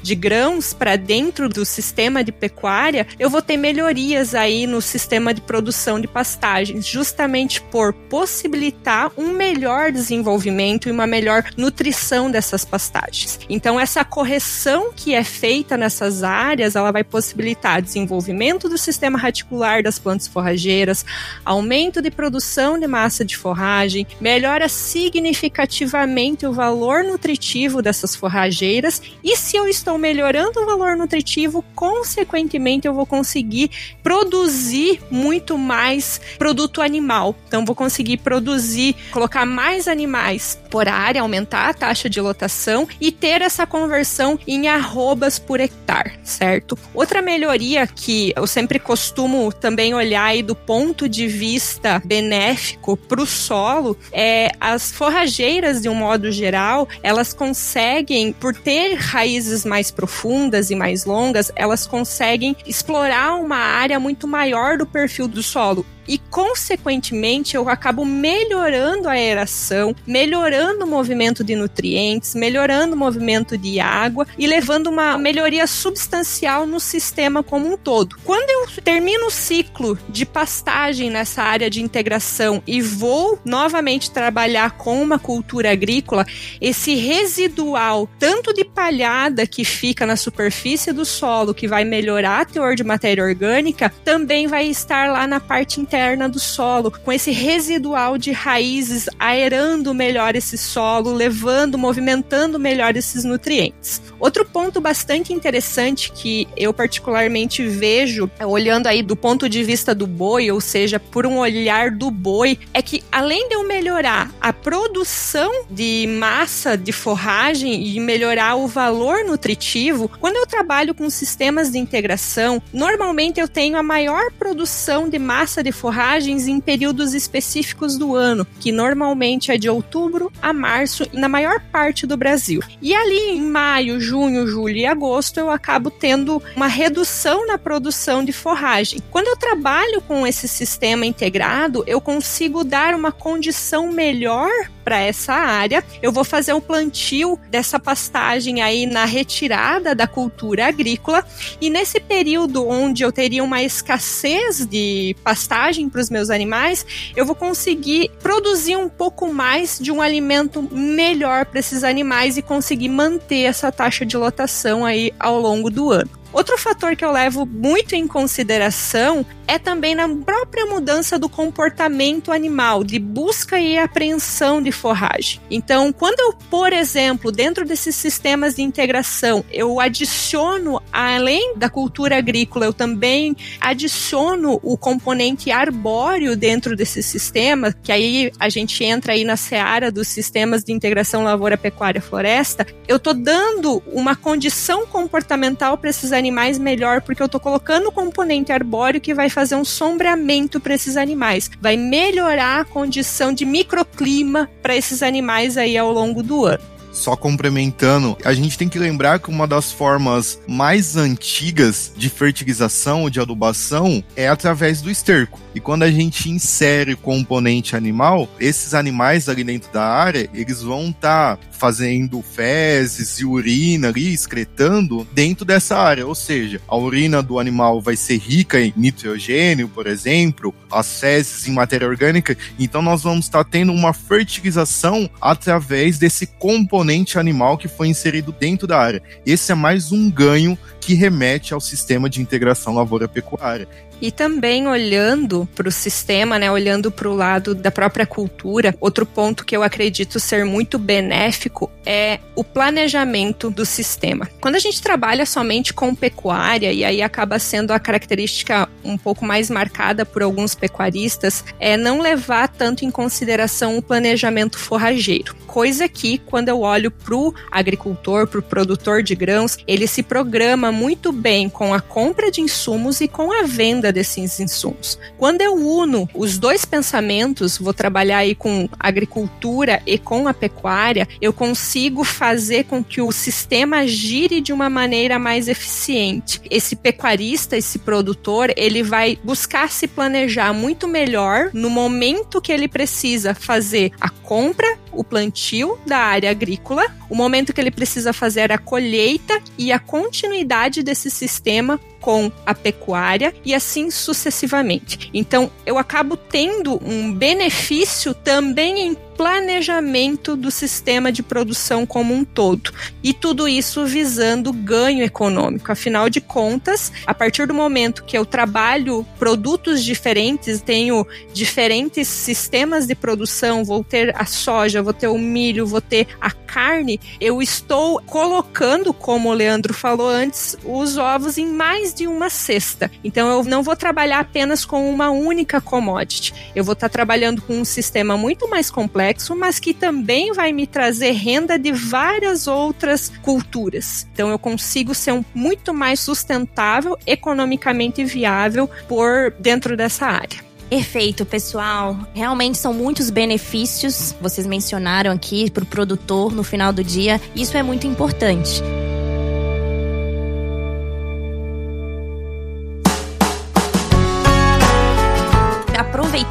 de 0.01 0.15
grãos 0.15 0.73
para 0.73 0.95
dentro 0.95 1.49
do 1.49 1.65
sistema 1.65 2.23
de 2.23 2.31
pecuária, 2.31 3.07
eu 3.19 3.29
vou 3.29 3.41
ter 3.41 3.57
melhorias 3.57 4.35
aí 4.35 4.67
no 4.67 4.81
sistema 4.81 5.33
de 5.33 5.41
produção 5.41 5.99
de 5.99 6.07
pastagens, 6.07 6.85
justamente 6.85 7.61
por 7.61 7.93
possibilitar 7.93 9.11
um 9.17 9.29
melhor 9.29 9.91
desenvolvimento 9.91 10.87
e 10.87 10.91
uma 10.91 11.07
melhor 11.07 11.43
nutrição 11.57 12.29
dessas 12.29 12.63
pastagens. 12.63 13.39
Então, 13.49 13.79
essa 13.79 14.03
correção 14.03 14.91
que 14.95 15.13
é 15.13 15.23
feita 15.23 15.77
nessas 15.77 16.23
áreas, 16.23 16.75
ela 16.75 16.91
vai 16.91 17.03
possibilitar 17.03 17.81
desenvolvimento 17.81 18.69
do 18.69 18.77
sistema 18.77 19.17
radicular 19.17 19.83
das 19.83 19.99
plantas 19.99 20.27
forrageiras, 20.27 21.05
aumento 21.43 22.01
de 22.01 22.11
produção 22.11 22.79
de 22.79 22.87
massa 22.87 23.23
de 23.23 23.37
forragem, 23.37 24.07
melhora 24.19 24.67
significativamente 24.69 26.45
o 26.45 26.53
valor 26.53 27.03
nutritivo 27.03 27.81
dessas 27.81 28.15
forrageiras 28.15 29.01
e 29.23 29.35
se 29.35 29.57
eu 29.57 29.67
estou 29.67 29.97
melhorando 29.97 30.59
o 30.59 30.65
valor 30.65 30.95
nutritivo, 30.95 31.63
consequentemente 31.75 32.87
eu 32.87 32.93
vou 32.93 33.05
conseguir 33.05 33.71
produzir 34.03 35.01
muito 35.09 35.57
mais 35.57 36.21
produto 36.37 36.81
animal. 36.81 37.35
Então 37.47 37.65
vou 37.65 37.75
conseguir 37.75 38.17
produzir, 38.17 38.95
colocar 39.11 39.45
mais 39.45 39.87
animais 39.87 40.59
por 40.69 40.87
área, 40.87 41.21
aumentar 41.21 41.69
a 41.69 41.73
taxa 41.73 42.09
de 42.09 42.19
lotação 42.21 42.87
e 42.99 43.11
ter 43.11 43.41
essa 43.41 43.65
conversão 43.65 44.37
em 44.47 44.67
arrobas 44.67 45.39
por 45.39 45.59
hectare, 45.59 46.19
certo? 46.23 46.77
Outra 46.93 47.21
melhoria 47.21 47.87
que 47.87 48.33
eu 48.35 48.45
sempre 48.45 48.77
costumo 48.77 49.51
também 49.51 49.93
olhar 49.93 50.25
aí 50.25 50.43
do 50.43 50.55
ponto 50.55 51.07
de 51.09 51.27
vista 51.27 52.01
benéfico 52.05 52.97
para 52.97 53.21
o 53.21 53.25
solo 53.25 53.97
é 54.11 54.51
as 54.59 54.91
forrageiras, 54.91 55.81
de 55.81 55.89
um 55.89 55.95
modo 55.95 56.31
geral, 56.31 56.87
elas 57.01 57.33
conseguem, 57.33 58.33
por 58.33 58.53
ter 58.55 58.94
raízes 58.95 59.65
mais 59.65 59.91
profundas 59.91 60.69
e 60.69 60.75
mais 60.75 61.05
longas, 61.05 61.51
elas 61.55 61.85
conseguem 61.85 62.55
explorar 62.65 63.35
uma 63.35 63.57
área 63.57 63.99
muito 63.99 64.27
maior 64.27 64.77
do 64.77 64.85
perfil 64.85 65.27
do 65.27 65.43
solo 65.43 65.85
e, 66.07 66.17
consequentemente, 66.17 67.55
eu 67.55 67.67
acabo 67.67 68.05
melhorando 68.05 69.07
a 69.07 69.13
aeração, 69.13 69.95
melhorando 70.05 70.85
o 70.85 70.87
movimento 70.87 71.43
de 71.43 71.55
nutrientes, 71.55 72.35
melhorando 72.35 72.95
o 72.95 72.97
movimento 72.97 73.57
de 73.57 73.79
água 73.79 74.27
e 74.37 74.47
levando 74.47 74.87
uma 74.87 75.17
melhoria 75.17 75.67
substancial 75.67 76.65
no 76.65 76.79
sistema 76.79 77.41
como 77.43 77.71
um 77.71 77.77
todo. 77.77 78.17
Quando 78.23 78.49
eu 78.49 78.81
termino 78.83 79.27
o 79.27 79.31
ciclo 79.31 79.97
de 80.07 80.25
pastagem 80.25 81.09
nessa 81.09 81.43
área 81.43 81.69
de 81.69 81.81
integração 81.81 82.61
e 82.67 82.81
vou 82.81 83.39
novamente 83.43 84.11
trabalhar 84.11 84.71
com 84.71 85.01
uma 85.01 85.17
cultura 85.17 85.71
agrícola, 85.71 86.25
esse 86.61 86.95
residual, 86.95 88.07
tanto 88.19 88.53
de 88.53 88.63
palhada 88.63 89.47
que 89.47 89.65
fica 89.65 90.05
na 90.05 90.15
superfície 90.15 90.93
do 90.93 91.05
solo, 91.05 91.53
que 91.53 91.67
vai 91.67 91.83
melhorar 91.83 92.45
o 92.45 92.51
teor 92.51 92.75
de 92.75 92.83
matéria 92.83 93.23
orgânica, 93.23 93.91
também 94.03 94.47
vai 94.47 94.67
estar 94.67 95.11
lá 95.11 95.25
na 95.25 95.39
parte 95.39 95.79
interna 95.79 95.94
interna 95.95 96.27
do 96.27 96.39
solo, 96.39 96.91
com 96.91 97.09
esse 97.09 97.31
residual 97.31 98.17
de 98.17 98.33
raízes 98.33 99.07
aerando 99.17 99.93
melhor 99.93 100.35
esse 100.35 100.57
solo, 100.57 101.13
levando, 101.13 101.77
movimentando 101.77 102.59
melhor 102.59 102.97
esses 102.97 103.23
nutrientes. 103.23 104.01
Outro 104.19 104.43
ponto 104.43 104.81
bastante 104.81 105.31
interessante 105.31 106.11
que 106.11 106.49
eu 106.57 106.73
particularmente 106.73 107.65
vejo, 107.65 108.29
olhando 108.45 108.87
aí 108.87 109.01
do 109.01 109.15
ponto 109.15 109.47
de 109.47 109.63
vista 109.63 109.95
do 109.95 110.05
boi, 110.05 110.51
ou 110.51 110.59
seja, 110.59 110.99
por 110.99 111.25
um 111.25 111.37
olhar 111.37 111.91
do 111.91 112.11
boi, 112.11 112.59
é 112.73 112.81
que 112.81 113.01
além 113.09 113.47
de 113.47 113.55
eu 113.55 113.65
melhorar 113.65 114.33
a 114.41 114.51
produção 114.51 115.49
de 115.71 116.07
massa 116.07 116.77
de 116.77 116.91
forragem 116.91 117.87
e 117.87 117.97
melhorar 118.01 118.55
o 118.55 118.67
valor 118.67 119.23
nutritivo, 119.23 120.11
quando 120.19 120.35
eu 120.35 120.45
trabalho 120.45 120.93
com 120.93 121.09
sistemas 121.09 121.71
de 121.71 121.77
integração, 121.77 122.61
normalmente 122.73 123.39
eu 123.39 123.47
tenho 123.47 123.77
a 123.77 123.83
maior 123.83 124.29
produção 124.33 125.07
de 125.07 125.17
massa 125.17 125.63
de 125.63 125.71
forragens 125.85 126.47
em 126.47 126.59
períodos 126.59 127.13
específicos 127.13 127.95
do 127.95 128.15
ano, 128.15 128.47
que 128.59 128.71
normalmente 128.71 129.51
é 129.51 129.57
de 129.57 129.69
outubro 129.69 130.31
a 130.41 130.51
março 130.51 131.07
na 131.13 131.29
maior 131.29 131.59
parte 131.71 132.07
do 132.07 132.17
Brasil. 132.17 132.59
E 132.81 132.95
ali 132.95 133.37
em 133.37 133.41
maio, 133.43 134.01
junho, 134.01 134.47
julho 134.47 134.77
e 134.77 134.85
agosto 134.87 135.39
eu 135.39 135.51
acabo 135.51 135.91
tendo 135.91 136.41
uma 136.55 136.65
redução 136.65 137.45
na 137.45 137.59
produção 137.59 138.25
de 138.25 138.33
forragem. 138.33 138.99
Quando 139.11 139.27
eu 139.27 139.37
trabalho 139.37 140.01
com 140.01 140.25
esse 140.25 140.47
sistema 140.47 141.05
integrado, 141.05 141.83
eu 141.85 142.01
consigo 142.01 142.63
dar 142.63 142.95
uma 142.95 143.11
condição 143.11 143.91
melhor 143.91 144.49
para 144.85 144.99
essa 144.99 145.33
área. 145.33 145.83
Eu 146.01 146.11
vou 146.11 146.23
fazer 146.23 146.53
o 146.53 146.61
plantio 146.61 147.39
dessa 147.49 147.79
pastagem 147.79 148.61
aí 148.61 148.85
na 148.85 149.03
retirada 149.03 149.95
da 149.95 150.07
cultura 150.07 150.67
agrícola 150.67 151.25
e 151.59 151.69
nesse 151.71 151.99
período 151.99 152.67
onde 152.67 153.03
eu 153.03 153.11
teria 153.11 153.43
uma 153.43 153.63
escassez 153.63 154.65
de 154.65 155.15
pastagem 155.23 155.89
para 155.89 155.99
os 155.99 156.09
meus 156.11 156.29
animais, 156.29 156.85
eu 157.15 157.25
vou 157.25 157.35
conseguir 157.35 158.11
produzir 158.21 158.75
um 158.75 158.87
pouco 158.87 159.33
mais 159.33 159.79
de 159.79 159.91
um 159.91 160.01
alimento 160.01 160.61
melhor 160.71 161.45
para 161.45 161.59
esses 161.59 161.83
animais 161.83 162.37
e 162.37 162.43
conseguir 162.43 162.89
manter 162.89 163.43
essa 163.43 163.71
taxa 163.71 164.05
de 164.05 164.15
lotação 164.15 164.85
aí 164.85 165.11
ao 165.19 165.39
longo 165.39 165.71
do 165.71 165.89
ano. 165.89 166.24
Outro 166.35 166.57
fator 166.57 166.97
que 166.97 167.05
eu 167.05 167.13
levo 167.13 167.45
muito 167.45 167.95
em 167.95 168.05
consideração 168.05 169.25
é 169.47 169.57
também 169.57 169.95
na 169.95 170.09
própria 170.09 170.65
mudança 170.65 171.17
do 171.17 171.29
comportamento 171.29 172.29
animal, 172.29 172.83
de 172.83 172.99
busca 172.99 173.57
e 173.57 173.77
apreensão 173.77 174.61
de 174.61 174.69
forragem. 174.69 175.39
Então, 175.49 175.93
quando 175.93 176.19
eu, 176.19 176.33
por 176.49 176.73
exemplo, 176.73 177.31
dentro 177.31 177.63
desses 177.63 177.95
sistemas 177.95 178.55
de 178.55 178.63
integração, 178.63 179.45
eu 179.49 179.79
adiciono, 179.79 180.81
além 180.91 181.55
da 181.55 181.69
cultura 181.69 182.17
agrícola, 182.17 182.65
eu 182.65 182.73
também 182.73 183.33
adiciono 183.61 184.59
o 184.61 184.77
componente 184.77 185.51
arbóreo 185.51 186.35
dentro 186.35 186.75
desse 186.75 187.01
sistema, 187.01 187.71
que 187.71 187.93
aí 187.93 188.29
a 188.37 188.49
gente 188.49 188.83
entra 188.83 189.13
aí 189.13 189.23
na 189.23 189.37
seara 189.37 189.89
dos 189.89 190.09
sistemas 190.09 190.65
de 190.65 190.73
integração 190.73 191.23
lavoura-pecuária-floresta, 191.23 192.67
eu 192.89 192.97
estou 192.97 193.13
dando 193.13 193.81
uma 193.87 194.17
condição 194.17 194.85
comportamental 194.85 195.77
para 195.77 195.89
esses 195.89 196.11
animais 196.11 196.24
animais 196.25 196.57
melhor, 196.57 197.01
porque 197.01 197.21
eu 197.21 197.29
tô 197.29 197.39
colocando 197.39 197.89
o 197.89 197.91
componente 197.91 198.51
arbóreo 198.51 198.99
que 198.99 199.13
vai 199.13 199.29
fazer 199.29 199.55
um 199.55 199.63
sombreamento 199.63 200.59
para 200.59 200.73
esses 200.73 200.97
animais, 200.97 201.51
vai 201.61 201.77
melhorar 201.77 202.61
a 202.61 202.65
condição 202.65 203.31
de 203.31 203.45
microclima 203.45 204.49
para 204.63 204.75
esses 204.75 205.03
animais 205.03 205.55
aí 205.55 205.77
ao 205.77 205.91
longo 205.91 206.23
do 206.23 206.45
ano. 206.45 206.75
Só 206.95 207.13
complementando, 207.15 208.17
a 208.23 208.33
gente 208.33 208.57
tem 208.57 208.69
que 208.69 208.79
lembrar 208.79 209.19
que 209.19 209.29
uma 209.29 209.45
das 209.45 209.69
formas 209.69 210.39
mais 210.47 210.95
antigas 210.95 211.91
de 211.95 212.09
fertilização 212.09 213.09
de 213.09 213.19
adubação 213.19 214.01
é 214.15 214.29
através 214.29 214.81
do 214.81 214.89
esterco. 214.89 215.37
E 215.53 215.59
quando 215.59 215.83
a 215.83 215.91
gente 215.91 216.29
insere 216.29 216.95
componente 216.95 217.75
animal, 217.75 218.29
esses 218.39 218.73
animais 218.73 219.27
ali 219.27 219.43
dentro 219.43 219.71
da 219.73 219.83
área, 219.83 220.29
eles 220.33 220.61
vão 220.61 220.89
estar 220.89 221.35
tá 221.35 221.43
fazendo 221.55 222.21
fezes 222.21 223.19
e 223.19 223.25
urina 223.25 223.87
ali, 223.87 224.13
excretando 224.13 225.07
dentro 225.13 225.45
dessa 225.45 225.77
área. 225.77 226.05
Ou 226.05 226.15
seja, 226.15 226.61
a 226.67 226.77
urina 226.77 227.23
do 227.23 227.39
animal 227.39 227.81
vai 227.81 227.95
ser 227.95 228.17
rica 228.17 228.59
em 228.59 228.73
nitrogênio, 228.75 229.67
por 229.67 229.87
exemplo, 229.87 230.53
as 230.71 230.99
fezes 230.99 231.47
em 231.47 231.53
matéria 231.53 231.87
orgânica. 231.87 232.37
Então 232.59 232.81
nós 232.81 233.03
vamos 233.03 233.25
estar 233.25 233.43
tá 233.43 233.49
tendo 233.49 233.71
uma 233.71 233.93
fertilização 233.93 235.09
através 235.21 235.97
desse 235.97 236.27
componente 236.27 237.17
animal 237.17 237.57
que 237.57 237.67
foi 237.67 237.87
inserido 237.87 238.35
dentro 238.37 238.67
da 238.67 238.77
área. 238.77 239.01
Esse 239.25 239.51
é 239.51 239.55
mais 239.55 239.91
um 239.91 240.09
ganho 240.11 240.57
que 240.81 240.93
remete 240.93 241.53
ao 241.53 241.59
sistema 241.59 242.09
de 242.09 242.21
integração 242.21 242.75
lavoura-pecuária. 242.75 243.67
E 244.01 244.11
também 244.11 244.67
olhando 244.67 245.47
para 245.55 245.67
o 245.67 245.71
sistema, 245.71 246.37
né, 246.37 246.51
olhando 246.51 246.91
para 246.91 247.09
o 247.09 247.15
lado 247.15 247.55
da 247.55 247.71
própria 247.71 248.05
cultura, 248.05 248.75
outro 248.79 249.05
ponto 249.05 249.45
que 249.45 249.55
eu 249.55 249.63
acredito 249.63 250.19
ser 250.19 250.45
muito 250.45 250.77
benéfico 250.77 251.71
é 251.85 252.19
o 252.35 252.43
planejamento 252.43 253.49
do 253.49 253.65
sistema. 253.65 254.29
Quando 254.41 254.55
a 254.55 254.59
gente 254.59 254.81
trabalha 254.81 255.25
somente 255.25 255.73
com 255.73 255.95
pecuária, 255.95 256.71
e 256.71 256.83
aí 256.83 257.01
acaba 257.01 257.39
sendo 257.39 257.71
a 257.71 257.79
característica 257.79 258.67
um 258.83 258.97
pouco 258.97 259.25
mais 259.25 259.49
marcada 259.49 260.05
por 260.05 260.21
alguns 260.21 260.55
pecuaristas, 260.55 261.43
é 261.59 261.77
não 261.77 262.01
levar 262.01 262.47
tanto 262.47 262.85
em 262.85 262.91
consideração 262.91 263.77
o 263.77 263.81
planejamento 263.81 264.57
forrageiro. 264.57 265.35
Coisa 265.47 265.87
que, 265.87 266.17
quando 266.17 266.49
eu 266.49 266.61
olho 266.61 266.91
para 266.91 267.15
o 267.15 267.33
agricultor, 267.51 268.27
para 268.27 268.39
o 268.39 268.43
produtor 268.43 269.01
de 269.01 269.15
grãos, 269.15 269.57
ele 269.67 269.87
se 269.87 270.03
programa 270.03 270.71
muito 270.71 271.11
bem 271.11 271.47
com 271.47 271.73
a 271.73 271.79
compra 271.79 272.29
de 272.29 272.41
insumos 272.41 272.99
e 273.01 273.07
com 273.07 273.31
a 273.31 273.43
venda 273.43 273.84
desses 273.91 274.39
insumos. 274.39 274.97
Quando 275.17 275.41
eu 275.41 275.55
uno 275.55 276.09
os 276.13 276.37
dois 276.37 276.65
pensamentos, 276.65 277.57
vou 277.57 277.73
trabalhar 277.73 278.19
aí 278.19 278.35
com 278.35 278.67
agricultura 278.79 279.81
e 279.85 279.97
com 279.97 280.27
a 280.27 280.33
pecuária, 280.33 281.07
eu 281.21 281.33
consigo 281.33 282.03
fazer 282.03 282.65
com 282.65 282.83
que 282.83 283.01
o 283.01 283.11
sistema 283.11 283.87
gire 283.87 284.41
de 284.41 284.53
uma 284.53 284.69
maneira 284.69 285.17
mais 285.17 285.47
eficiente. 285.47 286.41
Esse 286.49 286.75
pecuarista, 286.75 287.57
esse 287.57 287.79
produtor, 287.79 288.53
ele 288.55 288.83
vai 288.83 289.17
buscar 289.23 289.69
se 289.69 289.87
planejar 289.87 290.53
muito 290.53 290.87
melhor 290.87 291.49
no 291.53 291.69
momento 291.69 292.41
que 292.41 292.51
ele 292.51 292.67
precisa 292.67 293.33
fazer 293.33 293.91
a 293.99 294.09
compra, 294.09 294.77
o 294.91 295.03
plantio 295.03 295.77
da 295.85 295.97
área 295.97 296.31
agrícola, 296.31 296.85
o 297.09 297.15
momento 297.15 297.53
que 297.53 297.61
ele 297.61 297.71
precisa 297.71 298.13
fazer 298.13 298.51
a 298.51 298.57
colheita 298.57 299.41
e 299.57 299.71
a 299.71 299.79
continuidade 299.79 300.81
desse 300.81 301.09
sistema 301.09 301.79
com 302.05 302.31
a 302.45 302.53
pecuária 302.53 303.33
e 303.43 303.55
assim 303.55 303.89
sucessivamente. 303.89 305.09
Então, 305.11 305.49
eu 305.65 305.79
acabo 305.79 306.15
tendo 306.15 306.79
um 306.87 307.11
benefício 307.11 308.13
também 308.13 308.79
em 308.89 308.95
planejamento 309.15 310.35
do 310.35 310.51
sistema 310.51 311.11
de 311.11 311.23
produção 311.23 311.85
como 311.85 312.13
um 312.13 312.23
todo. 312.23 312.71
E 313.03 313.13
tudo 313.13 313.47
isso 313.47 313.85
visando 313.85 314.51
ganho 314.51 315.03
econômico. 315.03 315.71
Afinal 315.71 316.09
de 316.09 316.21
contas, 316.21 316.91
a 317.05 317.13
partir 317.13 317.47
do 317.47 317.53
momento 317.53 318.03
que 318.03 318.17
eu 318.17 318.25
trabalho 318.25 319.05
produtos 319.17 319.83
diferentes, 319.83 320.61
tenho 320.61 321.05
diferentes 321.33 322.07
sistemas 322.07 322.85
de 322.85 322.95
produção, 322.95 323.63
vou 323.63 323.83
ter 323.83 324.13
a 324.15 324.25
soja, 324.25 324.81
vou 324.81 324.93
ter 324.93 325.07
o 325.07 325.17
milho, 325.17 325.65
vou 325.65 325.81
ter 325.81 326.07
a 326.19 326.31
carne, 326.31 326.99
eu 327.19 327.41
estou 327.41 328.01
colocando, 328.03 328.93
como 328.93 329.29
o 329.29 329.33
Leandro 329.33 329.73
falou 329.73 330.07
antes, 330.07 330.57
os 330.63 330.97
ovos 330.97 331.37
em 331.37 331.47
mais 331.47 331.93
de 331.93 332.07
uma 332.07 332.29
cesta. 332.29 332.89
Então 333.03 333.29
eu 333.29 333.43
não 333.43 333.61
vou 333.61 333.75
trabalhar 333.75 334.19
apenas 334.19 334.63
com 334.63 334.89
uma 334.89 335.09
única 335.09 335.59
commodity. 335.59 336.33
Eu 336.55 336.63
vou 336.63 336.73
estar 336.73 336.87
trabalhando 336.87 337.41
com 337.41 337.57
um 337.57 337.65
sistema 337.65 338.15
muito 338.15 338.49
mais 338.49 338.71
complexo 338.71 339.04
complexo, 339.05 339.35
mas 339.35 339.59
que 339.59 339.73
também 339.73 340.33
vai 340.33 340.51
me 340.51 340.65
trazer 340.65 341.11
renda 341.11 341.59
de 341.59 341.71
várias 341.71 342.47
outras 342.47 343.11
culturas. 343.21 344.07
Então 344.13 344.29
eu 344.29 344.39
consigo 344.39 344.95
ser 344.95 345.11
um, 345.11 345.23
muito 345.33 345.73
mais 345.73 345.99
sustentável, 345.99 346.97
economicamente 347.05 348.03
viável 348.03 348.69
por 348.87 349.31
dentro 349.39 349.77
dessa 349.77 350.07
área. 350.07 350.43
Perfeito, 350.69 351.25
pessoal. 351.25 351.95
Realmente 352.13 352.57
são 352.57 352.73
muitos 352.73 353.11
benefícios, 353.11 354.15
vocês 354.19 354.47
mencionaram 354.47 355.11
aqui, 355.11 355.51
para 355.51 355.63
o 355.63 355.67
produtor 355.67 356.33
no 356.33 356.43
final 356.43 356.73
do 356.73 356.83
dia. 356.83 357.21
Isso 357.35 357.55
é 357.55 357.61
muito 357.61 357.85
importante. 357.85 358.63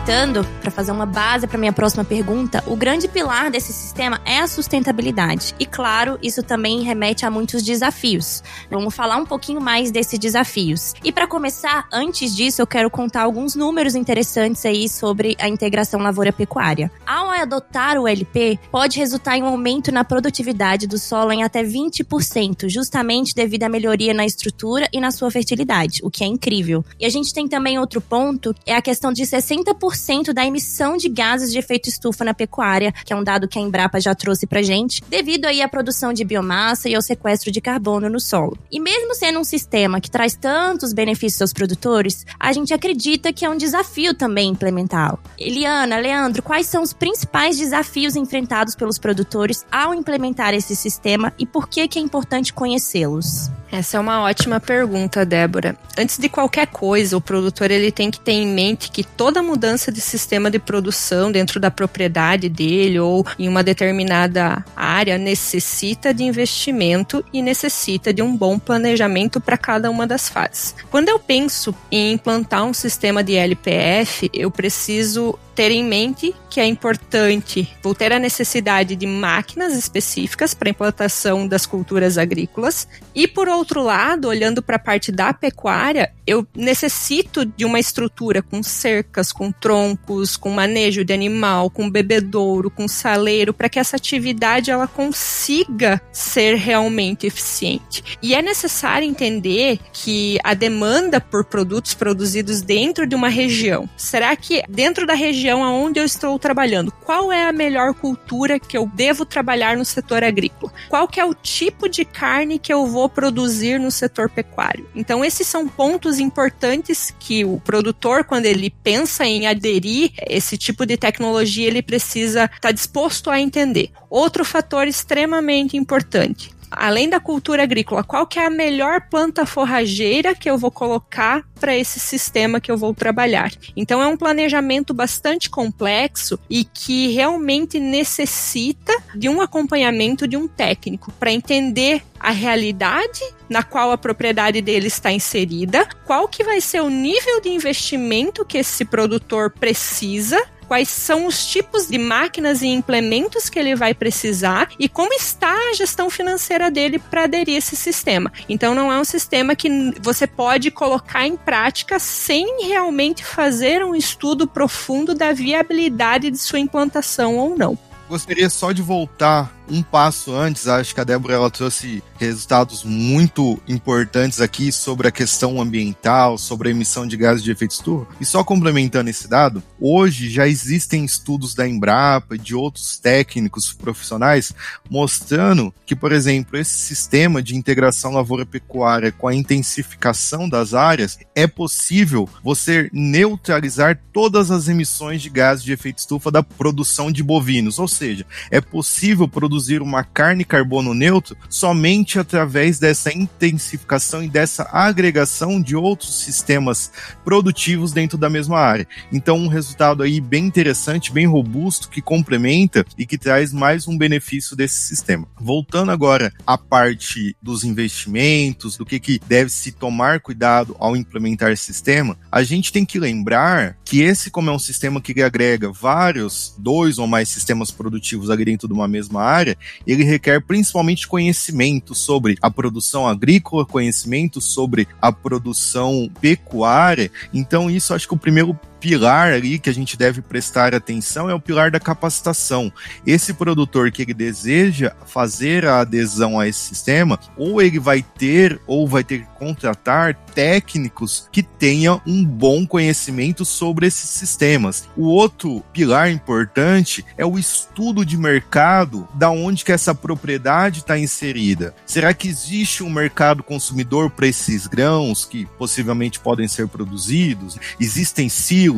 Aproveitando 0.04 0.46
para 0.60 0.70
fazer 0.70 0.92
uma 0.92 1.06
base 1.06 1.46
para 1.46 1.58
minha 1.58 1.72
próxima 1.72 2.04
pergunta, 2.04 2.62
o 2.66 2.76
grande 2.76 3.08
pilar 3.08 3.50
desse 3.50 3.72
sistema 3.72 4.20
é 4.26 4.38
a 4.38 4.46
sustentabilidade. 4.46 5.54
E 5.58 5.64
claro, 5.64 6.18
isso 6.22 6.42
também 6.42 6.82
remete 6.82 7.24
a 7.24 7.30
muitos 7.30 7.62
desafios. 7.62 8.42
Vamos 8.70 8.94
falar 8.94 9.16
um 9.16 9.24
pouquinho 9.24 9.62
mais 9.62 9.90
desses 9.90 10.18
desafios. 10.18 10.92
E 11.02 11.10
para 11.10 11.26
começar, 11.26 11.88
antes 11.90 12.36
disso, 12.36 12.60
eu 12.60 12.66
quero 12.66 12.90
contar 12.90 13.22
alguns 13.22 13.54
números 13.54 13.94
interessantes 13.94 14.66
aí 14.66 14.88
sobre 14.88 15.36
a 15.40 15.48
integração 15.48 16.00
lavoura-pecuária. 16.00 16.90
A 17.06 17.24
adotar 17.44 17.98
o 17.98 18.08
LP 18.08 18.58
pode 18.70 18.98
resultar 18.98 19.36
em 19.36 19.42
um 19.42 19.46
aumento 19.46 19.92
na 19.92 20.04
produtividade 20.04 20.86
do 20.86 20.98
solo 20.98 21.32
em 21.32 21.42
até 21.42 21.62
20%, 21.62 22.68
justamente 22.68 23.34
devido 23.34 23.64
à 23.64 23.68
melhoria 23.68 24.12
na 24.12 24.26
estrutura 24.26 24.88
e 24.92 25.00
na 25.00 25.10
sua 25.10 25.30
fertilidade, 25.30 26.00
o 26.02 26.10
que 26.10 26.24
é 26.24 26.26
incrível. 26.26 26.84
E 26.98 27.06
a 27.06 27.08
gente 27.08 27.32
tem 27.32 27.48
também 27.48 27.78
outro 27.78 28.00
ponto, 28.00 28.54
é 28.66 28.74
a 28.74 28.82
questão 28.82 29.12
de 29.12 29.22
60% 29.22 29.93
da 30.32 30.44
emissão 30.44 30.96
de 30.96 31.08
gases 31.08 31.52
de 31.52 31.58
efeito 31.58 31.88
estufa 31.88 32.24
na 32.24 32.34
pecuária, 32.34 32.92
que 33.04 33.12
é 33.12 33.16
um 33.16 33.24
dado 33.24 33.48
que 33.48 33.58
a 33.58 33.62
Embrapa 33.62 34.00
já 34.00 34.14
trouxe 34.14 34.46
pra 34.46 34.62
gente, 34.62 35.02
devido 35.08 35.46
aí 35.46 35.62
à 35.62 35.68
produção 35.68 36.12
de 36.12 36.24
biomassa 36.24 36.88
e 36.88 36.94
ao 36.94 37.02
sequestro 37.02 37.50
de 37.50 37.60
carbono 37.60 38.08
no 38.08 38.20
solo. 38.20 38.58
E 38.70 38.80
mesmo 38.80 39.14
sendo 39.14 39.38
um 39.38 39.44
sistema 39.44 40.00
que 40.00 40.10
traz 40.10 40.34
tantos 40.34 40.92
benefícios 40.92 41.40
aos 41.40 41.52
produtores, 41.52 42.26
a 42.38 42.52
gente 42.52 42.74
acredita 42.74 43.32
que 43.32 43.44
é 43.44 43.50
um 43.50 43.56
desafio 43.56 44.14
também 44.14 44.50
implementá-lo. 44.50 45.18
Eliana, 45.38 45.98
Leandro, 45.98 46.42
quais 46.42 46.66
são 46.66 46.82
os 46.82 46.92
principais 46.92 47.58
desafios 47.58 48.16
enfrentados 48.16 48.74
pelos 48.74 48.98
produtores 48.98 49.64
ao 49.70 49.94
implementar 49.94 50.54
esse 50.54 50.74
sistema 50.76 51.32
e 51.38 51.46
por 51.46 51.68
que, 51.68 51.86
que 51.88 51.98
é 51.98 52.02
importante 52.02 52.52
conhecê-los? 52.52 53.50
Essa 53.70 53.96
é 53.96 54.00
uma 54.00 54.22
ótima 54.22 54.60
pergunta, 54.60 55.24
Débora. 55.24 55.76
Antes 55.98 56.18
de 56.18 56.28
qualquer 56.28 56.66
coisa, 56.66 57.16
o 57.16 57.20
produtor 57.20 57.70
ele 57.70 57.90
tem 57.90 58.10
que 58.10 58.20
ter 58.20 58.32
em 58.32 58.46
mente 58.46 58.90
que 58.90 59.02
toda 59.02 59.42
mudança 59.42 59.90
de 59.90 60.00
sistema 60.00 60.50
de 60.50 60.58
produção 60.58 61.30
dentro 61.30 61.58
da 61.58 61.70
propriedade 61.70 62.48
dele 62.48 62.98
ou 62.98 63.26
em 63.38 63.48
uma 63.48 63.62
determinada 63.62 64.64
área 64.76 65.18
necessita 65.18 66.12
de 66.12 66.24
investimento 66.24 67.24
e 67.32 67.42
necessita 67.42 68.12
de 68.12 68.22
um 68.22 68.36
bom 68.36 68.58
planejamento 68.58 69.40
para 69.40 69.56
cada 69.56 69.90
uma 69.90 70.06
das 70.06 70.28
fases. 70.28 70.74
Quando 70.90 71.08
eu 71.08 71.18
penso 71.18 71.74
em 71.90 72.12
implantar 72.12 72.64
um 72.64 72.74
sistema 72.74 73.22
de 73.24 73.34
LPF, 73.34 74.30
eu 74.32 74.50
preciso 74.50 75.38
ter 75.54 75.70
em 75.70 75.84
mente 75.84 76.34
que 76.50 76.60
é 76.60 76.66
importante, 76.66 77.68
vou 77.82 77.94
ter 77.94 78.12
a 78.12 78.18
necessidade 78.18 78.96
de 78.96 79.06
máquinas 79.06 79.74
específicas 79.76 80.52
para 80.52 80.70
implantação 80.70 81.46
das 81.46 81.64
culturas 81.64 82.18
agrícolas 82.18 82.88
e 83.14 83.28
por 83.28 83.48
outro 83.48 83.82
lado, 83.82 84.28
olhando 84.28 84.62
para 84.62 84.76
a 84.76 84.78
parte 84.78 85.12
da 85.12 85.32
pecuária, 85.32 86.12
eu 86.26 86.46
necessito 86.54 87.44
de 87.44 87.64
uma 87.64 87.78
estrutura 87.78 88.42
com 88.42 88.62
cercas, 88.62 89.32
com 89.32 89.50
troncos, 89.52 90.36
com 90.36 90.50
manejo 90.50 91.04
de 91.04 91.12
animal, 91.12 91.70
com 91.70 91.90
bebedouro, 91.90 92.70
com 92.70 92.88
saleiro, 92.88 93.52
para 93.52 93.68
que 93.68 93.78
essa 93.78 93.96
atividade 93.96 94.70
ela 94.70 94.86
consiga 94.86 96.00
ser 96.12 96.56
realmente 96.56 97.26
eficiente. 97.26 98.02
E 98.22 98.34
é 98.34 98.42
necessário 98.42 99.06
entender 99.06 99.78
que 99.92 100.38
a 100.42 100.54
demanda 100.54 101.20
por 101.20 101.44
produtos 101.44 101.94
produzidos 101.94 102.62
dentro 102.62 103.06
de 103.06 103.14
uma 103.14 103.28
região, 103.28 103.88
será 103.96 104.34
que 104.36 104.62
dentro 104.68 105.06
da 105.06 105.14
região 105.14 105.64
aonde 105.64 106.00
eu 106.00 106.04
estou 106.04 106.38
trabalhando. 106.38 106.92
Qual 107.04 107.32
é 107.32 107.48
a 107.48 107.52
melhor 107.52 107.94
cultura 107.94 108.58
que 108.58 108.76
eu 108.76 108.90
devo 108.94 109.24
trabalhar 109.24 109.76
no 109.76 109.84
setor 109.84 110.22
agrícola? 110.22 110.72
Qual 110.88 111.08
que 111.08 111.20
é 111.20 111.24
o 111.24 111.34
tipo 111.34 111.88
de 111.88 112.04
carne 112.04 112.58
que 112.58 112.72
eu 112.72 112.86
vou 112.86 113.08
produzir 113.08 113.78
no 113.78 113.90
setor 113.90 114.28
pecuário? 114.28 114.88
Então 114.94 115.24
esses 115.24 115.46
são 115.46 115.66
pontos 115.68 116.13
importantes 116.18 117.14
que 117.18 117.44
o 117.44 117.60
produtor 117.60 118.24
quando 118.24 118.46
ele 118.46 118.70
pensa 118.82 119.24
em 119.24 119.46
aderir 119.46 120.12
esse 120.28 120.56
tipo 120.56 120.86
de 120.86 120.96
tecnologia, 120.96 121.66
ele 121.66 121.82
precisa 121.82 122.44
estar 122.44 122.60
tá 122.60 122.70
disposto 122.70 123.30
a 123.30 123.40
entender. 123.40 123.90
Outro 124.08 124.44
fator 124.44 124.86
extremamente 124.86 125.76
importante, 125.76 126.53
além 126.76 127.08
da 127.08 127.20
cultura 127.20 127.62
agrícola, 127.62 128.04
qual 128.04 128.26
que 128.26 128.38
é 128.38 128.46
a 128.46 128.50
melhor 128.50 129.02
planta 129.08 129.46
forrageira 129.46 130.34
que 130.34 130.48
eu 130.48 130.58
vou 130.58 130.70
colocar 130.70 131.44
para 131.58 131.76
esse 131.76 131.98
sistema 131.98 132.60
que 132.60 132.70
eu 132.70 132.76
vou 132.76 132.94
trabalhar. 132.94 133.50
Então 133.76 134.02
é 134.02 134.06
um 134.06 134.16
planejamento 134.16 134.92
bastante 134.92 135.48
complexo 135.48 136.38
e 136.48 136.64
que 136.64 137.08
realmente 137.08 137.80
necessita 137.80 138.92
de 139.14 139.28
um 139.28 139.40
acompanhamento 139.40 140.28
de 140.28 140.36
um 140.36 140.46
técnico 140.46 141.10
para 141.12 141.32
entender 141.32 142.02
a 142.20 142.30
realidade 142.30 143.20
na 143.48 143.62
qual 143.62 143.92
a 143.92 143.98
propriedade 143.98 144.60
dele 144.62 144.86
está 144.86 145.12
inserida, 145.12 145.86
qual 146.06 146.26
que 146.26 146.42
vai 146.42 146.60
ser 146.60 146.80
o 146.80 146.88
nível 146.88 147.40
de 147.40 147.50
investimento 147.50 148.44
que 148.44 148.58
esse 148.58 148.84
produtor 148.84 149.50
precisa 149.50 150.42
quais 150.64 150.88
são 150.88 151.26
os 151.26 151.46
tipos 151.46 151.86
de 151.86 151.98
máquinas 151.98 152.62
e 152.62 152.66
implementos 152.66 153.48
que 153.48 153.58
ele 153.58 153.74
vai 153.74 153.94
precisar 153.94 154.68
e 154.78 154.88
como 154.88 155.12
está 155.12 155.52
a 155.52 155.74
gestão 155.74 156.10
financeira 156.10 156.70
dele 156.70 156.98
para 156.98 157.24
aderir 157.24 157.54
a 157.54 157.58
esse 157.58 157.76
sistema. 157.76 158.32
Então 158.48 158.74
não 158.74 158.92
é 158.92 158.98
um 158.98 159.04
sistema 159.04 159.54
que 159.54 159.68
você 160.00 160.26
pode 160.26 160.70
colocar 160.70 161.26
em 161.26 161.36
prática 161.36 161.98
sem 161.98 162.64
realmente 162.64 163.24
fazer 163.24 163.84
um 163.84 163.94
estudo 163.94 164.46
profundo 164.46 165.14
da 165.14 165.32
viabilidade 165.32 166.30
de 166.30 166.38
sua 166.38 166.58
implantação 166.58 167.36
ou 167.36 167.56
não. 167.56 167.78
Gostaria 168.08 168.50
só 168.50 168.72
de 168.72 168.82
voltar 168.82 169.53
um 169.68 169.82
passo 169.82 170.34
antes, 170.34 170.68
acho 170.68 170.94
que 170.94 171.00
a 171.00 171.04
Débora 171.04 171.34
ela 171.34 171.50
trouxe 171.50 172.02
resultados 172.18 172.84
muito 172.84 173.58
importantes 173.66 174.40
aqui 174.40 174.70
sobre 174.70 175.08
a 175.08 175.12
questão 175.12 175.60
ambiental, 175.60 176.36
sobre 176.36 176.68
a 176.68 176.70
emissão 176.70 177.06
de 177.06 177.16
gases 177.16 177.42
de 177.42 177.50
efeito 177.50 177.72
estufa. 177.72 178.06
E 178.20 178.24
só 178.24 178.44
complementando 178.44 179.10
esse 179.10 179.26
dado, 179.26 179.62
hoje 179.80 180.28
já 180.28 180.46
existem 180.46 181.04
estudos 181.04 181.54
da 181.54 181.66
Embrapa 181.66 182.34
e 182.34 182.38
de 182.38 182.54
outros 182.54 182.98
técnicos 182.98 183.72
profissionais 183.72 184.52
mostrando 184.90 185.74
que, 185.86 185.96
por 185.96 186.12
exemplo, 186.12 186.58
esse 186.58 186.74
sistema 186.74 187.42
de 187.42 187.56
integração 187.56 188.12
lavoura-pecuária 188.12 189.12
com 189.12 189.28
a 189.28 189.34
intensificação 189.34 190.48
das 190.48 190.74
áreas 190.74 191.18
é 191.34 191.46
possível 191.46 192.28
você 192.42 192.90
neutralizar 192.92 193.98
todas 194.12 194.50
as 194.50 194.68
emissões 194.68 195.22
de 195.22 195.30
gases 195.30 195.64
de 195.64 195.72
efeito 195.72 195.98
estufa 195.98 196.30
da 196.30 196.42
produção 196.42 197.10
de 197.10 197.22
bovinos, 197.22 197.78
ou 197.78 197.88
seja, 197.88 198.26
é 198.50 198.60
possível 198.60 199.26
produzir 199.26 199.53
produzir 199.54 199.80
uma 199.80 200.02
carne 200.02 200.44
carbono 200.44 200.92
neutro 200.92 201.36
somente 201.48 202.18
através 202.18 202.80
dessa 202.80 203.16
intensificação 203.16 204.20
e 204.20 204.28
dessa 204.28 204.68
agregação 204.72 205.62
de 205.62 205.76
outros 205.76 206.24
sistemas 206.24 206.90
produtivos 207.24 207.92
dentro 207.92 208.18
da 208.18 208.28
mesma 208.28 208.58
área. 208.58 208.86
Então, 209.12 209.36
um 209.36 209.46
resultado 209.46 210.02
aí 210.02 210.20
bem 210.20 210.44
interessante, 210.44 211.12
bem 211.12 211.26
robusto, 211.26 211.88
que 211.88 212.02
complementa 212.02 212.84
e 212.98 213.06
que 213.06 213.16
traz 213.16 213.52
mais 213.52 213.86
um 213.86 213.96
benefício 213.96 214.56
desse 214.56 214.80
sistema. 214.80 215.28
Voltando 215.40 215.92
agora 215.92 216.32
à 216.44 216.58
parte 216.58 217.36
dos 217.40 217.62
investimentos, 217.62 218.76
do 218.76 218.84
que, 218.84 218.98
que 218.98 219.20
deve 219.24 219.50
se 219.50 219.70
tomar 219.70 220.18
cuidado 220.18 220.74
ao 220.80 220.96
implementar 220.96 221.52
esse 221.52 221.62
sistema, 221.62 222.18
a 222.30 222.42
gente 222.42 222.72
tem 222.72 222.84
que 222.84 222.98
lembrar 222.98 223.76
que 223.84 224.02
esse, 224.02 224.32
como 224.32 224.50
é 224.50 224.52
um 224.52 224.58
sistema 224.58 225.00
que 225.00 225.22
agrega 225.22 225.70
vários, 225.70 226.54
dois 226.58 226.98
ou 226.98 227.06
mais 227.06 227.28
sistemas 227.28 227.70
produtivos 227.70 228.30
ali 228.30 228.44
dentro 228.44 228.66
de 228.66 228.74
uma 228.74 228.88
mesma 228.88 229.22
área, 229.22 229.43
área, 229.44 229.58
ele 229.86 230.02
requer 230.02 230.40
principalmente 230.40 231.06
conhecimento 231.06 231.94
sobre 231.94 232.36
a 232.40 232.50
produção 232.50 233.06
agrícola, 233.06 233.66
conhecimento 233.66 234.40
sobre 234.40 234.88
a 235.00 235.12
produção 235.12 236.10
pecuária. 236.20 237.10
Então, 237.32 237.70
isso 237.70 237.92
acho 237.92 238.08
que 238.08 238.14
o 238.14 238.18
primeiro 238.18 238.58
pilar 238.84 239.32
ali 239.32 239.58
que 239.58 239.70
a 239.70 239.72
gente 239.72 239.96
deve 239.96 240.20
prestar 240.20 240.74
atenção 240.74 241.30
é 241.30 241.34
o 241.34 241.40
pilar 241.40 241.70
da 241.70 241.80
capacitação. 241.80 242.70
Esse 243.06 243.32
produtor 243.32 243.90
que 243.90 244.02
ele 244.02 244.12
deseja 244.12 244.92
fazer 245.06 245.64
a 245.64 245.80
adesão 245.80 246.38
a 246.38 246.46
esse 246.46 246.58
sistema, 246.58 247.18
ou 247.34 247.62
ele 247.62 247.78
vai 247.78 248.02
ter 248.02 248.60
ou 248.66 248.86
vai 248.86 249.02
ter 249.02 249.20
que 249.20 249.38
contratar 249.38 250.14
técnicos 250.34 251.30
que 251.32 251.42
tenham 251.42 251.98
um 252.06 252.22
bom 252.22 252.66
conhecimento 252.66 253.42
sobre 253.46 253.86
esses 253.86 254.10
sistemas. 254.10 254.86
O 254.94 255.06
outro 255.06 255.64
pilar 255.72 256.10
importante 256.10 257.02
é 257.16 257.24
o 257.24 257.38
estudo 257.38 258.04
de 258.04 258.18
mercado, 258.18 259.08
da 259.14 259.30
onde 259.30 259.64
que 259.64 259.72
essa 259.72 259.94
propriedade 259.94 260.80
está 260.80 260.98
inserida. 260.98 261.74
Será 261.86 262.12
que 262.12 262.28
existe 262.28 262.82
um 262.82 262.90
mercado 262.90 263.42
consumidor 263.42 264.10
para 264.10 264.26
esses 264.26 264.66
grãos 264.66 265.24
que 265.24 265.46
possivelmente 265.56 266.20
podem 266.20 266.46
ser 266.46 266.68
produzidos? 266.68 267.58
Existem 267.80 268.28
silos 268.28 268.73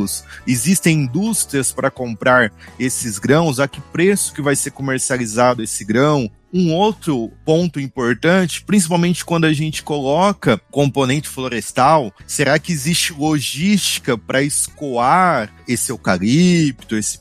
existem 0.46 1.02
indústrias 1.02 1.72
para 1.72 1.90
comprar 1.90 2.52
esses 2.78 3.18
grãos, 3.18 3.61
a 3.61 3.68
que 3.68 3.80
preço 3.80 4.32
que 4.32 4.42
vai 4.42 4.56
ser 4.56 4.70
comercializado 4.70 5.62
esse 5.62 5.85
grão, 5.85 6.30
um 6.52 6.72
outro 6.72 7.30
ponto 7.44 7.78
importante, 7.78 8.64
principalmente 8.64 9.24
quando 9.24 9.44
a 9.44 9.52
gente 9.52 9.82
coloca 9.82 10.61
componente 10.70 11.28
florestal, 11.28 12.12
será 12.26 12.59
que 12.59 12.72
existe 12.72 13.12
logística 13.12 14.16
para 14.16 14.42
escoar 14.42 15.52
esse 15.68 15.90
eucalipto, 15.92 16.96
esse 16.96 17.18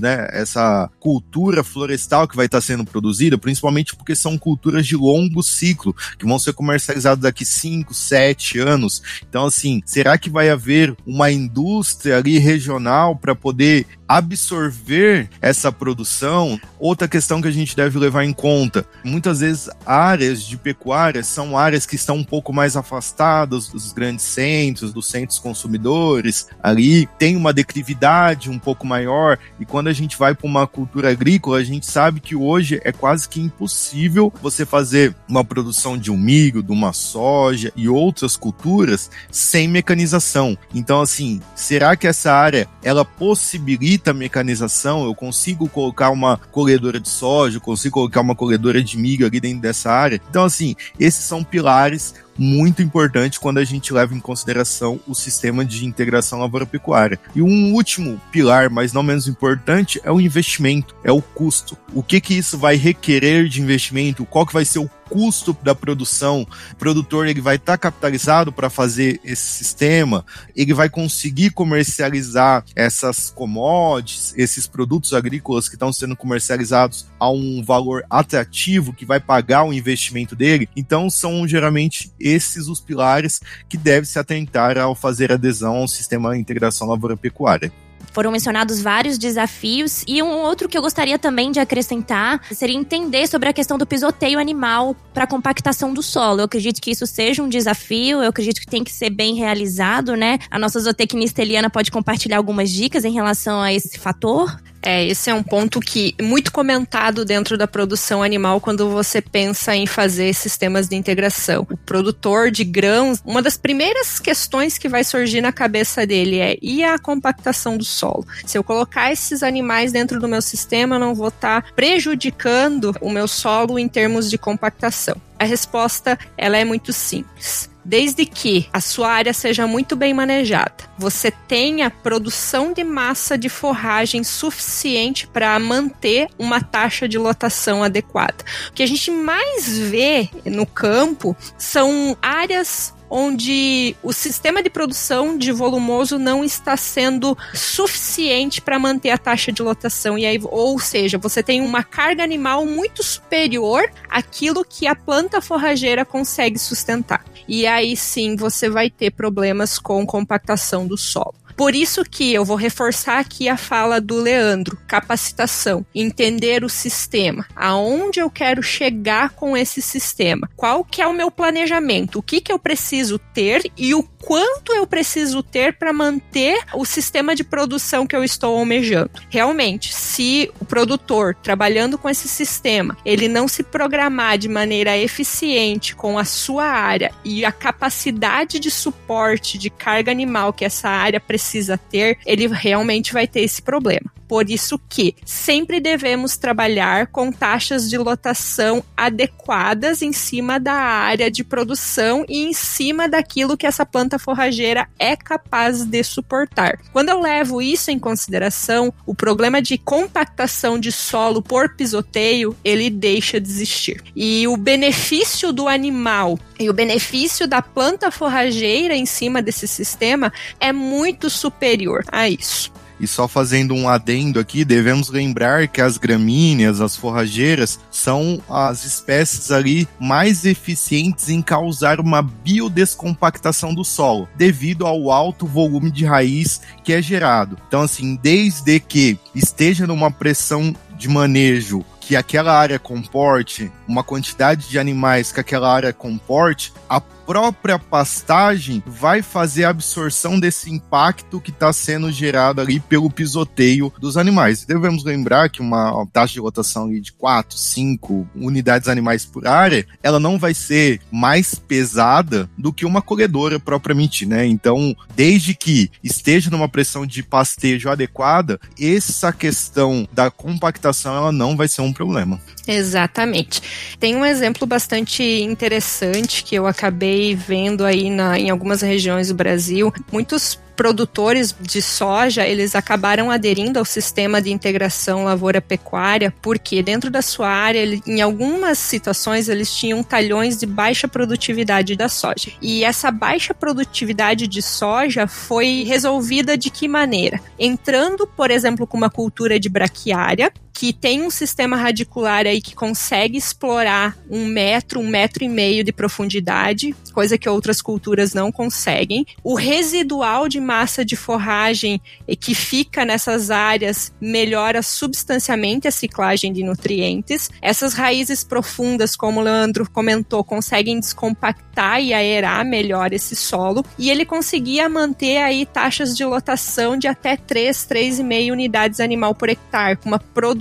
né? 0.00 0.28
Essa 0.30 0.90
cultura 0.98 1.64
florestal 1.64 2.28
que 2.28 2.36
vai 2.36 2.46
estar 2.46 2.60
sendo 2.60 2.84
produzida, 2.84 3.38
principalmente 3.38 3.94
porque 3.96 4.14
são 4.14 4.38
culturas 4.38 4.86
de 4.86 4.96
longo 4.96 5.42
ciclo, 5.42 5.94
que 6.18 6.26
vão 6.26 6.38
ser 6.38 6.52
comercializadas 6.52 7.22
daqui 7.22 7.44
5, 7.44 7.92
7 7.92 8.58
anos. 8.58 9.02
Então, 9.28 9.46
assim, 9.46 9.82
será 9.84 10.16
que 10.18 10.30
vai 10.30 10.50
haver 10.50 10.94
uma 11.06 11.30
indústria 11.30 12.16
ali 12.16 12.38
regional 12.38 13.16
para 13.16 13.34
poder 13.34 13.86
absorver 14.08 15.28
essa 15.40 15.70
produção? 15.70 16.60
Outra 16.78 17.06
questão 17.06 17.40
que 17.40 17.48
a 17.48 17.52
gente 17.52 17.76
deve 17.76 17.98
levar 17.98 18.24
em 18.24 18.32
conta, 18.32 18.86
muitas 19.04 19.40
vezes 19.40 19.68
áreas 19.86 20.42
de 20.42 20.56
pecuária 20.56 21.22
são 21.22 21.56
áreas 21.56 21.86
que 21.86 21.96
estão 21.96 22.16
um 22.16 22.24
pouco 22.24 22.52
mais 22.52 22.76
afastadas 22.76 23.68
dos 23.68 23.92
grandes 23.92 24.24
centros, 24.24 24.92
dos 24.92 25.06
centros 25.06 25.38
consumidores, 25.38 26.48
ali 26.62 27.08
tem 27.18 27.36
uma 27.36 27.52
declividade 27.52 28.50
um 28.50 28.58
pouco 28.58 28.86
maior, 28.86 29.38
E 29.58 29.64
quando 29.64 29.88
a 29.88 29.92
gente 29.92 30.16
vai 30.16 30.34
para 30.34 30.46
uma 30.46 30.66
cultura 30.66 31.10
agrícola, 31.10 31.58
a 31.58 31.64
gente 31.64 31.86
sabe 31.86 32.20
que 32.20 32.34
hoje 32.34 32.80
é 32.84 32.92
quase 32.92 33.28
que 33.28 33.40
impossível 33.40 34.32
você 34.42 34.64
fazer 34.64 35.14
uma 35.28 35.44
produção 35.44 35.96
de 35.96 36.10
um 36.10 36.16
milho, 36.16 36.62
de 36.62 36.72
uma 36.72 36.92
soja 36.92 37.72
e 37.76 37.88
outras 37.88 38.36
culturas 38.36 39.10
sem 39.30 39.68
mecanização. 39.68 40.56
Então, 40.74 41.00
assim, 41.00 41.40
será 41.54 41.96
que 41.96 42.06
essa 42.06 42.32
área 42.32 42.68
ela 42.82 43.04
possibilita 43.04 44.10
a 44.10 44.14
mecanização? 44.14 45.04
Eu 45.04 45.14
consigo 45.14 45.68
colocar 45.68 46.10
uma 46.10 46.36
colhedora 46.36 46.98
de 46.98 47.08
soja, 47.08 47.56
eu 47.56 47.60
consigo 47.60 47.94
colocar 47.94 48.20
uma 48.20 48.34
colhedora 48.34 48.82
de 48.82 48.96
milho 48.96 49.26
ali 49.26 49.40
dentro 49.40 49.60
dessa 49.60 49.90
área? 49.90 50.20
Então, 50.30 50.44
assim, 50.44 50.74
esses 50.98 51.24
são 51.24 51.44
pilares 51.44 52.14
muito 52.40 52.80
importante 52.80 53.38
quando 53.38 53.58
a 53.58 53.64
gente 53.64 53.92
leva 53.92 54.14
em 54.14 54.18
consideração 54.18 54.98
o 55.06 55.14
sistema 55.14 55.62
de 55.62 55.84
integração 55.84 56.40
lavoura-pecuária. 56.40 57.20
E 57.34 57.42
um 57.42 57.74
último 57.74 58.18
pilar, 58.32 58.70
mas 58.70 58.94
não 58.94 59.02
menos 59.02 59.28
importante, 59.28 60.00
é 60.02 60.10
o 60.10 60.18
investimento, 60.18 60.96
é 61.04 61.12
o 61.12 61.20
custo. 61.20 61.76
O 61.92 62.02
que 62.02 62.18
que 62.18 62.32
isso 62.32 62.56
vai 62.56 62.76
requerer 62.76 63.46
de 63.46 63.60
investimento? 63.60 64.24
Qual 64.24 64.46
que 64.46 64.54
vai 64.54 64.64
ser 64.64 64.78
o 64.78 64.90
custo 65.10 65.56
da 65.62 65.74
produção, 65.74 66.46
o 66.72 66.76
produtor 66.76 67.26
ele 67.26 67.40
vai 67.40 67.56
estar 67.56 67.72
tá 67.72 67.78
capitalizado 67.78 68.52
para 68.52 68.70
fazer 68.70 69.20
esse 69.24 69.42
sistema, 69.42 70.24
ele 70.54 70.72
vai 70.72 70.88
conseguir 70.88 71.50
comercializar 71.50 72.64
essas 72.76 73.30
commodities, 73.30 74.32
esses 74.36 74.66
produtos 74.66 75.12
agrícolas 75.12 75.68
que 75.68 75.74
estão 75.74 75.92
sendo 75.92 76.16
comercializados 76.16 77.06
a 77.18 77.28
um 77.28 77.62
valor 77.62 78.04
atrativo 78.08 78.92
que 78.92 79.04
vai 79.04 79.18
pagar 79.18 79.64
o 79.64 79.72
investimento 79.72 80.36
dele. 80.36 80.68
Então 80.76 81.10
são 81.10 81.46
geralmente 81.46 82.12
esses 82.18 82.68
os 82.68 82.80
pilares 82.80 83.40
que 83.68 83.76
deve 83.76 84.06
se 84.06 84.18
atentar 84.18 84.78
ao 84.78 84.94
fazer 84.94 85.32
adesão 85.32 85.76
ao 85.76 85.88
sistema 85.88 86.32
de 86.32 86.40
integração 86.40 86.86
lavoura-pecuária. 86.88 87.72
Foram 88.12 88.32
mencionados 88.32 88.80
vários 88.80 89.16
desafios 89.16 90.04
e 90.06 90.22
um 90.22 90.30
outro 90.30 90.68
que 90.68 90.76
eu 90.76 90.82
gostaria 90.82 91.18
também 91.18 91.52
de 91.52 91.60
acrescentar 91.60 92.40
seria 92.52 92.76
entender 92.76 93.26
sobre 93.26 93.48
a 93.48 93.52
questão 93.52 93.78
do 93.78 93.86
pisoteio 93.86 94.38
animal 94.38 94.96
para 95.14 95.26
compactação 95.26 95.94
do 95.94 96.02
solo. 96.02 96.40
Eu 96.40 96.44
acredito 96.44 96.80
que 96.80 96.90
isso 96.90 97.06
seja 97.06 97.42
um 97.42 97.48
desafio, 97.48 98.22
eu 98.22 98.28
acredito 98.28 98.60
que 98.60 98.66
tem 98.66 98.82
que 98.82 98.92
ser 98.92 99.10
bem 99.10 99.34
realizado, 99.34 100.16
né? 100.16 100.38
A 100.50 100.58
nossa 100.58 100.80
zootecnista 100.80 101.42
Eliana 101.42 101.70
pode 101.70 101.90
compartilhar 101.90 102.38
algumas 102.38 102.70
dicas 102.70 103.04
em 103.04 103.12
relação 103.12 103.60
a 103.60 103.72
esse 103.72 103.98
fator. 103.98 104.56
É, 104.82 105.06
esse 105.06 105.30
é 105.30 105.34
um 105.34 105.42
ponto 105.42 105.80
que 105.80 106.14
muito 106.20 106.50
comentado 106.52 107.24
dentro 107.24 107.56
da 107.56 107.66
produção 107.66 108.22
animal 108.22 108.60
quando 108.60 108.88
você 108.88 109.20
pensa 109.20 109.74
em 109.76 109.86
fazer 109.86 110.34
sistemas 110.34 110.88
de 110.88 110.96
integração. 110.96 111.66
O 111.70 111.76
produtor 111.76 112.50
de 112.50 112.64
grãos, 112.64 113.20
uma 113.24 113.42
das 113.42 113.56
primeiras 113.56 114.18
questões 114.18 114.78
que 114.78 114.88
vai 114.88 115.04
surgir 115.04 115.40
na 115.40 115.52
cabeça 115.52 116.06
dele 116.06 116.38
é 116.38 116.56
e 116.62 116.82
a 116.82 116.98
compactação 116.98 117.76
do 117.76 117.84
solo. 117.84 118.26
Se 118.46 118.56
eu 118.56 118.64
colocar 118.64 119.12
esses 119.12 119.42
animais 119.42 119.92
dentro 119.92 120.18
do 120.18 120.28
meu 120.28 120.42
sistema, 120.42 120.96
eu 120.96 121.00
não 121.00 121.14
vou 121.14 121.28
estar 121.28 121.62
tá 121.62 121.68
prejudicando 121.74 122.94
o 123.00 123.10
meu 123.10 123.28
solo 123.28 123.78
em 123.78 123.88
termos 123.88 124.30
de 124.30 124.38
compactação. 124.38 125.16
A 125.38 125.44
resposta 125.44 126.18
ela 126.36 126.56
é 126.56 126.64
muito 126.64 126.92
simples 126.92 127.69
desde 127.84 128.26
que 128.26 128.68
a 128.72 128.80
sua 128.80 129.10
área 129.10 129.32
seja 129.32 129.66
muito 129.66 129.96
bem 129.96 130.12
manejada, 130.12 130.74
você 130.98 131.30
tenha 131.30 131.90
produção 131.90 132.72
de 132.72 132.84
massa 132.84 133.36
de 133.36 133.48
forragem 133.48 134.22
suficiente 134.22 135.26
para 135.26 135.58
manter 135.58 136.28
uma 136.38 136.60
taxa 136.60 137.08
de 137.08 137.18
lotação 137.18 137.82
adequada. 137.82 138.44
O 138.68 138.72
que 138.72 138.82
a 138.82 138.86
gente 138.86 139.10
mais 139.10 139.78
vê 139.78 140.28
no 140.44 140.66
campo 140.66 141.36
são 141.56 142.16
áreas 142.20 142.94
onde 143.10 143.96
o 144.02 144.12
sistema 144.12 144.62
de 144.62 144.70
produção 144.70 145.36
de 145.36 145.50
volumoso 145.50 146.18
não 146.18 146.44
está 146.44 146.76
sendo 146.76 147.36
suficiente 147.52 148.60
para 148.60 148.78
manter 148.78 149.10
a 149.10 149.18
taxa 149.18 149.50
de 149.50 149.62
lotação. 149.62 150.16
E 150.16 150.24
aí, 150.24 150.38
ou 150.44 150.78
seja, 150.78 151.18
você 151.18 151.42
tem 151.42 151.60
uma 151.60 151.82
carga 151.82 152.22
animal 152.22 152.64
muito 152.64 153.02
superior 153.02 153.90
àquilo 154.08 154.64
que 154.64 154.86
a 154.86 154.94
planta 154.94 155.40
forrageira 155.40 156.04
consegue 156.04 156.58
sustentar. 156.58 157.24
E 157.48 157.66
aí 157.66 157.96
sim 157.96 158.36
você 158.36 158.70
vai 158.70 158.88
ter 158.88 159.10
problemas 159.10 159.78
com 159.78 160.06
compactação 160.06 160.86
do 160.86 160.96
solo. 160.96 161.34
Por 161.60 161.74
isso 161.74 162.02
que 162.10 162.32
eu 162.32 162.42
vou 162.42 162.56
reforçar 162.56 163.18
aqui 163.18 163.46
a 163.46 163.54
fala 163.54 164.00
do 164.00 164.16
Leandro, 164.16 164.78
capacitação, 164.88 165.84
entender 165.94 166.64
o 166.64 166.70
sistema, 166.70 167.46
aonde 167.54 168.18
eu 168.18 168.30
quero 168.30 168.62
chegar 168.62 169.28
com 169.34 169.54
esse 169.54 169.82
sistema, 169.82 170.48
qual 170.56 170.82
que 170.82 171.02
é 171.02 171.06
o 171.06 171.12
meu 171.12 171.30
planejamento, 171.30 172.18
o 172.18 172.22
que 172.22 172.40
que 172.40 172.50
eu 172.50 172.58
preciso 172.58 173.18
ter 173.18 173.70
e 173.76 173.94
o 173.94 174.02
quanto 174.02 174.72
eu 174.72 174.86
preciso 174.86 175.42
ter 175.42 175.74
para 175.74 175.92
manter 175.92 176.58
o 176.74 176.86
sistema 176.86 177.34
de 177.34 177.44
produção 177.44 178.06
que 178.06 178.16
eu 178.16 178.24
estou 178.24 178.56
almejando. 178.56 179.10
Realmente, 179.28 179.92
se 179.92 180.50
o 180.60 180.64
produtor 180.64 181.34
trabalhando 181.42 181.98
com 181.98 182.08
esse 182.08 182.28
sistema, 182.28 182.96
ele 183.04 183.28
não 183.28 183.46
se 183.46 183.62
programar 183.62 184.38
de 184.38 184.48
maneira 184.48 184.96
eficiente 184.96 185.94
com 185.94 186.18
a 186.18 186.24
sua 186.24 186.64
área 186.64 187.12
e 187.22 187.44
a 187.44 187.52
capacidade 187.52 188.58
de 188.58 188.70
suporte 188.70 189.58
de 189.58 189.68
carga 189.68 190.10
animal 190.10 190.52
que 190.54 190.64
essa 190.64 190.88
área 190.88 191.20
precisa 191.20 191.49
precisa 191.50 191.76
ter, 191.76 192.18
ele 192.24 192.46
realmente 192.46 193.12
vai 193.12 193.26
ter 193.26 193.40
esse 193.40 193.60
problema. 193.60 194.12
Por 194.28 194.48
isso 194.48 194.78
que 194.88 195.16
sempre 195.26 195.80
devemos 195.80 196.36
trabalhar 196.36 197.08
com 197.08 197.32
taxas 197.32 197.90
de 197.90 197.98
lotação 197.98 198.84
adequadas 198.96 200.02
em 200.02 200.12
cima 200.12 200.60
da 200.60 200.72
área 200.72 201.28
de 201.28 201.42
produção 201.42 202.24
e 202.28 202.44
em 202.44 202.52
cima 202.52 203.08
daquilo 203.08 203.56
que 203.56 203.66
essa 203.66 203.84
planta 203.84 204.20
forrageira 204.20 204.88
é 205.00 205.16
capaz 205.16 205.84
de 205.84 206.04
suportar. 206.04 206.78
Quando 206.92 207.08
eu 207.08 207.20
levo 207.20 207.60
isso 207.60 207.90
em 207.90 207.98
consideração, 207.98 208.94
o 209.04 209.16
problema 209.16 209.60
de 209.60 209.76
compactação 209.76 210.78
de 210.78 210.92
solo 210.92 211.42
por 211.42 211.74
pisoteio, 211.74 212.56
ele 212.64 212.88
deixa 212.88 213.40
de 213.40 213.48
existir. 213.48 214.00
E 214.14 214.46
o 214.46 214.56
benefício 214.56 215.52
do 215.52 215.66
animal 215.66 216.38
e 216.60 216.68
o 216.68 216.74
benefício 216.74 217.48
da 217.48 217.62
planta 217.62 218.10
forrageira 218.10 218.94
em 218.94 219.06
cima 219.06 219.40
desse 219.40 219.66
sistema 219.66 220.30
é 220.60 220.72
muito 220.72 221.30
superior 221.30 222.04
a 222.12 222.28
isso. 222.28 222.70
E 223.00 223.06
só 223.06 223.26
fazendo 223.26 223.74
um 223.74 223.88
adendo 223.88 224.38
aqui, 224.38 224.62
devemos 224.62 225.08
lembrar 225.08 225.68
que 225.68 225.80
as 225.80 225.96
gramíneas, 225.96 226.82
as 226.82 226.94
forrageiras, 226.94 227.80
são 227.90 228.42
as 228.46 228.84
espécies 228.84 229.50
ali 229.50 229.88
mais 229.98 230.44
eficientes 230.44 231.30
em 231.30 231.40
causar 231.40 231.98
uma 231.98 232.20
biodescompactação 232.20 233.74
do 233.74 233.84
solo, 233.84 234.28
devido 234.36 234.86
ao 234.86 235.10
alto 235.10 235.46
volume 235.46 235.90
de 235.90 236.04
raiz 236.04 236.60
que 236.84 236.92
é 236.92 237.00
gerado. 237.00 237.56
Então, 237.66 237.80
assim, 237.80 238.18
desde 238.22 238.78
que 238.78 239.18
esteja 239.34 239.86
numa 239.86 240.10
pressão 240.10 240.74
de 240.98 241.08
manejo 241.08 241.82
que 242.10 242.16
aquela 242.16 242.58
área 242.58 242.76
comporte, 242.76 243.70
uma 243.86 244.02
quantidade 244.02 244.68
de 244.68 244.80
animais 244.80 245.30
que 245.30 245.38
aquela 245.38 245.72
área 245.72 245.92
comporte, 245.92 246.72
a 246.88 247.00
própria 247.30 247.78
pastagem 247.78 248.82
vai 248.84 249.22
fazer 249.22 249.62
a 249.62 249.68
absorção 249.68 250.40
desse 250.40 250.68
impacto 250.68 251.40
que 251.40 251.52
está 251.52 251.72
sendo 251.72 252.10
gerado 252.10 252.60
ali 252.60 252.80
pelo 252.80 253.08
pisoteio 253.08 253.92
dos 254.00 254.16
animais. 254.16 254.64
Devemos 254.64 255.04
lembrar 255.04 255.48
que 255.48 255.60
uma 255.60 256.04
taxa 256.12 256.32
de 256.32 256.40
rotação 256.40 256.90
de 256.90 257.12
4, 257.12 257.56
5 257.56 258.28
unidades 258.34 258.88
animais 258.88 259.24
por 259.24 259.46
área, 259.46 259.86
ela 260.02 260.18
não 260.18 260.40
vai 260.40 260.52
ser 260.52 261.00
mais 261.08 261.54
pesada 261.54 262.50
do 262.58 262.72
que 262.72 262.84
uma 262.84 263.00
colhedora 263.00 263.60
propriamente, 263.60 264.26
né? 264.26 264.44
Então, 264.44 264.92
desde 265.14 265.54
que 265.54 265.88
esteja 266.02 266.50
numa 266.50 266.68
pressão 266.68 267.06
de 267.06 267.22
pastejo 267.22 267.88
adequada, 267.88 268.58
essa 268.76 269.32
questão 269.32 270.04
da 270.12 270.32
compactação 270.32 271.14
ela 271.14 271.30
não 271.30 271.56
vai 271.56 271.68
ser 271.68 271.82
um 271.82 271.92
problema. 271.92 272.40
Exatamente. 272.66 273.62
Tem 273.98 274.16
um 274.16 274.24
exemplo 274.24 274.66
bastante 274.66 275.22
interessante 275.22 276.42
que 276.44 276.56
eu 276.56 276.66
acabei 276.66 277.19
vendo 277.34 277.84
aí 277.84 278.10
na, 278.10 278.38
em 278.38 278.50
algumas 278.50 278.80
regiões 278.82 279.28
do 279.28 279.34
Brasil. 279.34 279.92
Muitos 280.12 280.58
produtores 280.80 281.54
de 281.60 281.82
soja, 281.82 282.46
eles 282.46 282.74
acabaram 282.74 283.30
aderindo 283.30 283.78
ao 283.78 283.84
sistema 283.84 284.40
de 284.40 284.50
integração 284.50 285.24
lavoura-pecuária, 285.24 286.32
porque 286.40 286.82
dentro 286.82 287.10
da 287.10 287.20
sua 287.20 287.50
área, 287.50 287.78
ele, 287.78 288.02
em 288.06 288.22
algumas 288.22 288.78
situações, 288.78 289.50
eles 289.50 289.74
tinham 289.74 290.02
talhões 290.02 290.56
de 290.56 290.64
baixa 290.64 291.06
produtividade 291.06 291.94
da 291.96 292.08
soja. 292.08 292.52
E 292.62 292.82
essa 292.82 293.10
baixa 293.10 293.52
produtividade 293.52 294.46
de 294.46 294.62
soja 294.62 295.26
foi 295.26 295.84
resolvida 295.86 296.56
de 296.56 296.70
que 296.70 296.88
maneira? 296.88 297.38
Entrando, 297.58 298.26
por 298.26 298.50
exemplo, 298.50 298.86
com 298.86 298.96
uma 298.96 299.10
cultura 299.10 299.60
de 299.60 299.68
braquiária, 299.68 300.50
que 300.72 300.92
tem 300.92 301.22
um 301.22 301.30
sistema 301.30 301.76
radicular 301.76 302.46
aí 302.46 302.60
que 302.60 302.74
consegue 302.74 303.36
explorar 303.36 304.16
um 304.30 304.46
metro, 304.46 305.00
um 305.00 305.06
metro 305.06 305.44
e 305.44 305.48
meio 305.48 305.84
de 305.84 305.92
profundidade, 305.92 306.94
coisa 307.12 307.36
que 307.36 307.48
outras 307.48 307.82
culturas 307.82 308.32
não 308.32 308.50
conseguem. 308.52 309.26
O 309.42 309.54
residual 309.54 310.48
de 310.48 310.60
massa 310.60 311.04
de 311.04 311.16
forragem 311.16 312.00
que 312.40 312.54
fica 312.54 313.04
nessas 313.04 313.50
áreas 313.50 314.12
melhora 314.20 314.82
substancialmente 314.82 315.88
a 315.88 315.90
ciclagem 315.90 316.52
de 316.52 316.62
nutrientes. 316.62 317.50
Essas 317.60 317.94
raízes 317.94 318.44
profundas, 318.44 319.16
como 319.16 319.40
o 319.40 319.42
Leandro 319.42 319.88
comentou, 319.90 320.42
conseguem 320.44 320.98
descompactar 320.98 322.00
e 322.00 322.14
aerar 322.14 322.64
melhor 322.64 323.12
esse 323.12 323.34
solo. 323.34 323.84
E 323.98 324.10
ele 324.10 324.24
conseguia 324.24 324.88
manter 324.88 325.38
aí 325.38 325.66
taxas 325.66 326.16
de 326.16 326.24
lotação 326.24 326.96
de 326.96 327.08
até 327.08 327.36
3, 327.36 327.76
3,5 327.86 328.52
unidades 328.52 329.00
animal 329.00 329.34
por 329.34 329.48
hectare, 329.48 329.96
com 329.96 330.08
uma 330.08 330.18
produção 330.18 330.59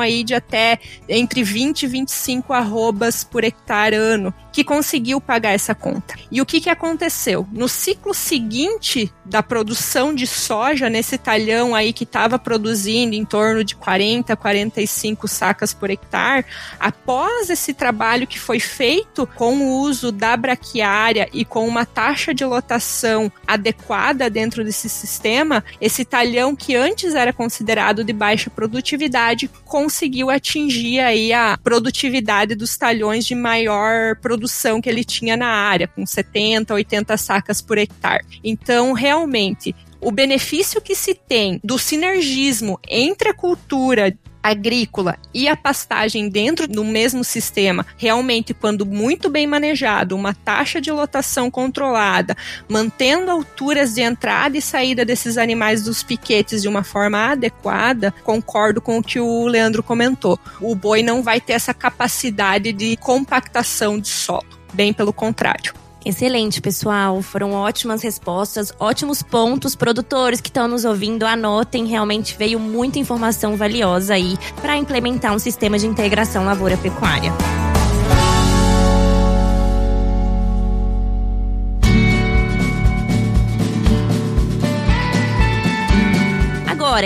aí 0.00 0.24
de 0.24 0.34
até 0.34 0.78
entre 1.08 1.42
20 1.42 1.82
e 1.82 1.86
25 1.86 2.52
arrobas 2.52 3.24
por 3.24 3.44
hectare 3.44 3.96
ano 3.96 4.32
que 4.58 4.64
conseguiu 4.64 5.20
pagar 5.20 5.52
essa 5.52 5.72
conta. 5.72 6.16
E 6.32 6.42
o 6.42 6.46
que, 6.46 6.60
que 6.60 6.68
aconteceu? 6.68 7.46
No 7.52 7.68
ciclo 7.68 8.12
seguinte 8.12 9.08
da 9.24 9.40
produção 9.40 10.12
de 10.12 10.26
soja, 10.26 10.90
nesse 10.90 11.16
talhão 11.16 11.76
aí 11.76 11.92
que 11.92 12.02
estava 12.02 12.40
produzindo 12.40 13.14
em 13.14 13.24
torno 13.24 13.62
de 13.62 13.76
40, 13.76 14.34
45 14.34 15.28
sacas 15.28 15.72
por 15.72 15.90
hectare, 15.90 16.44
após 16.80 17.50
esse 17.50 17.72
trabalho 17.72 18.26
que 18.26 18.36
foi 18.36 18.58
feito 18.58 19.28
com 19.36 19.58
o 19.58 19.80
uso 19.80 20.10
da 20.10 20.36
braquiária 20.36 21.28
e 21.32 21.44
com 21.44 21.64
uma 21.64 21.86
taxa 21.86 22.34
de 22.34 22.44
lotação 22.44 23.30
adequada 23.46 24.28
dentro 24.28 24.64
desse 24.64 24.88
sistema, 24.88 25.62
esse 25.80 26.04
talhão 26.04 26.56
que 26.56 26.74
antes 26.74 27.14
era 27.14 27.32
considerado 27.32 28.02
de 28.02 28.12
baixa 28.12 28.50
produtividade 28.50 29.48
conseguiu 29.64 30.30
atingir 30.30 30.98
aí 30.98 31.32
a 31.32 31.56
produtividade 31.62 32.56
dos 32.56 32.76
talhões 32.76 33.24
de 33.24 33.36
maior 33.36 34.16
produção 34.16 34.47
produção 34.48 34.80
que 34.80 34.88
ele 34.88 35.04
tinha 35.04 35.36
na 35.36 35.46
área, 35.46 35.86
com 35.86 36.04
70, 36.04 36.72
80 36.72 37.16
sacas 37.18 37.60
por 37.60 37.76
hectare. 37.76 38.24
Então, 38.42 38.94
realmente, 38.94 39.76
o 40.00 40.10
benefício 40.10 40.80
que 40.80 40.94
se 40.94 41.14
tem 41.14 41.60
do 41.62 41.78
sinergismo 41.78 42.80
entre 42.88 43.28
a 43.28 43.34
cultura 43.34 44.16
agrícola 44.48 45.16
e 45.32 45.48
a 45.48 45.56
pastagem 45.56 46.28
dentro 46.28 46.66
do 46.66 46.84
mesmo 46.84 47.22
sistema, 47.24 47.86
realmente, 47.96 48.54
quando 48.54 48.86
muito 48.86 49.28
bem 49.28 49.46
manejado, 49.46 50.16
uma 50.16 50.34
taxa 50.34 50.80
de 50.80 50.90
lotação 50.90 51.50
controlada, 51.50 52.36
mantendo 52.68 53.30
alturas 53.30 53.94
de 53.94 54.02
entrada 54.02 54.56
e 54.56 54.62
saída 54.62 55.04
desses 55.04 55.36
animais 55.36 55.82
dos 55.82 56.02
piquetes 56.02 56.62
de 56.62 56.68
uma 56.68 56.82
forma 56.82 57.32
adequada, 57.32 58.12
concordo 58.24 58.80
com 58.80 58.98
o 58.98 59.02
que 59.02 59.20
o 59.20 59.46
Leandro 59.46 59.82
comentou. 59.82 60.38
O 60.60 60.74
boi 60.74 61.02
não 61.02 61.22
vai 61.22 61.40
ter 61.40 61.54
essa 61.54 61.74
capacidade 61.74 62.72
de 62.72 62.96
compactação 62.96 63.98
de 63.98 64.08
solo, 64.08 64.46
bem 64.72 64.92
pelo 64.92 65.12
contrário. 65.12 65.72
Excelente, 66.08 66.62
pessoal. 66.62 67.20
Foram 67.20 67.52
ótimas 67.52 68.00
respostas, 68.02 68.72
ótimos 68.80 69.22
pontos. 69.22 69.74
Produtores 69.74 70.40
que 70.40 70.48
estão 70.48 70.66
nos 70.66 70.86
ouvindo, 70.86 71.26
anotem. 71.26 71.84
Realmente 71.84 72.34
veio 72.34 72.58
muita 72.58 72.98
informação 72.98 73.58
valiosa 73.58 74.14
aí 74.14 74.38
para 74.62 74.78
implementar 74.78 75.34
um 75.34 75.38
sistema 75.38 75.78
de 75.78 75.86
integração 75.86 76.46
lavoura-pecuária. 76.46 77.30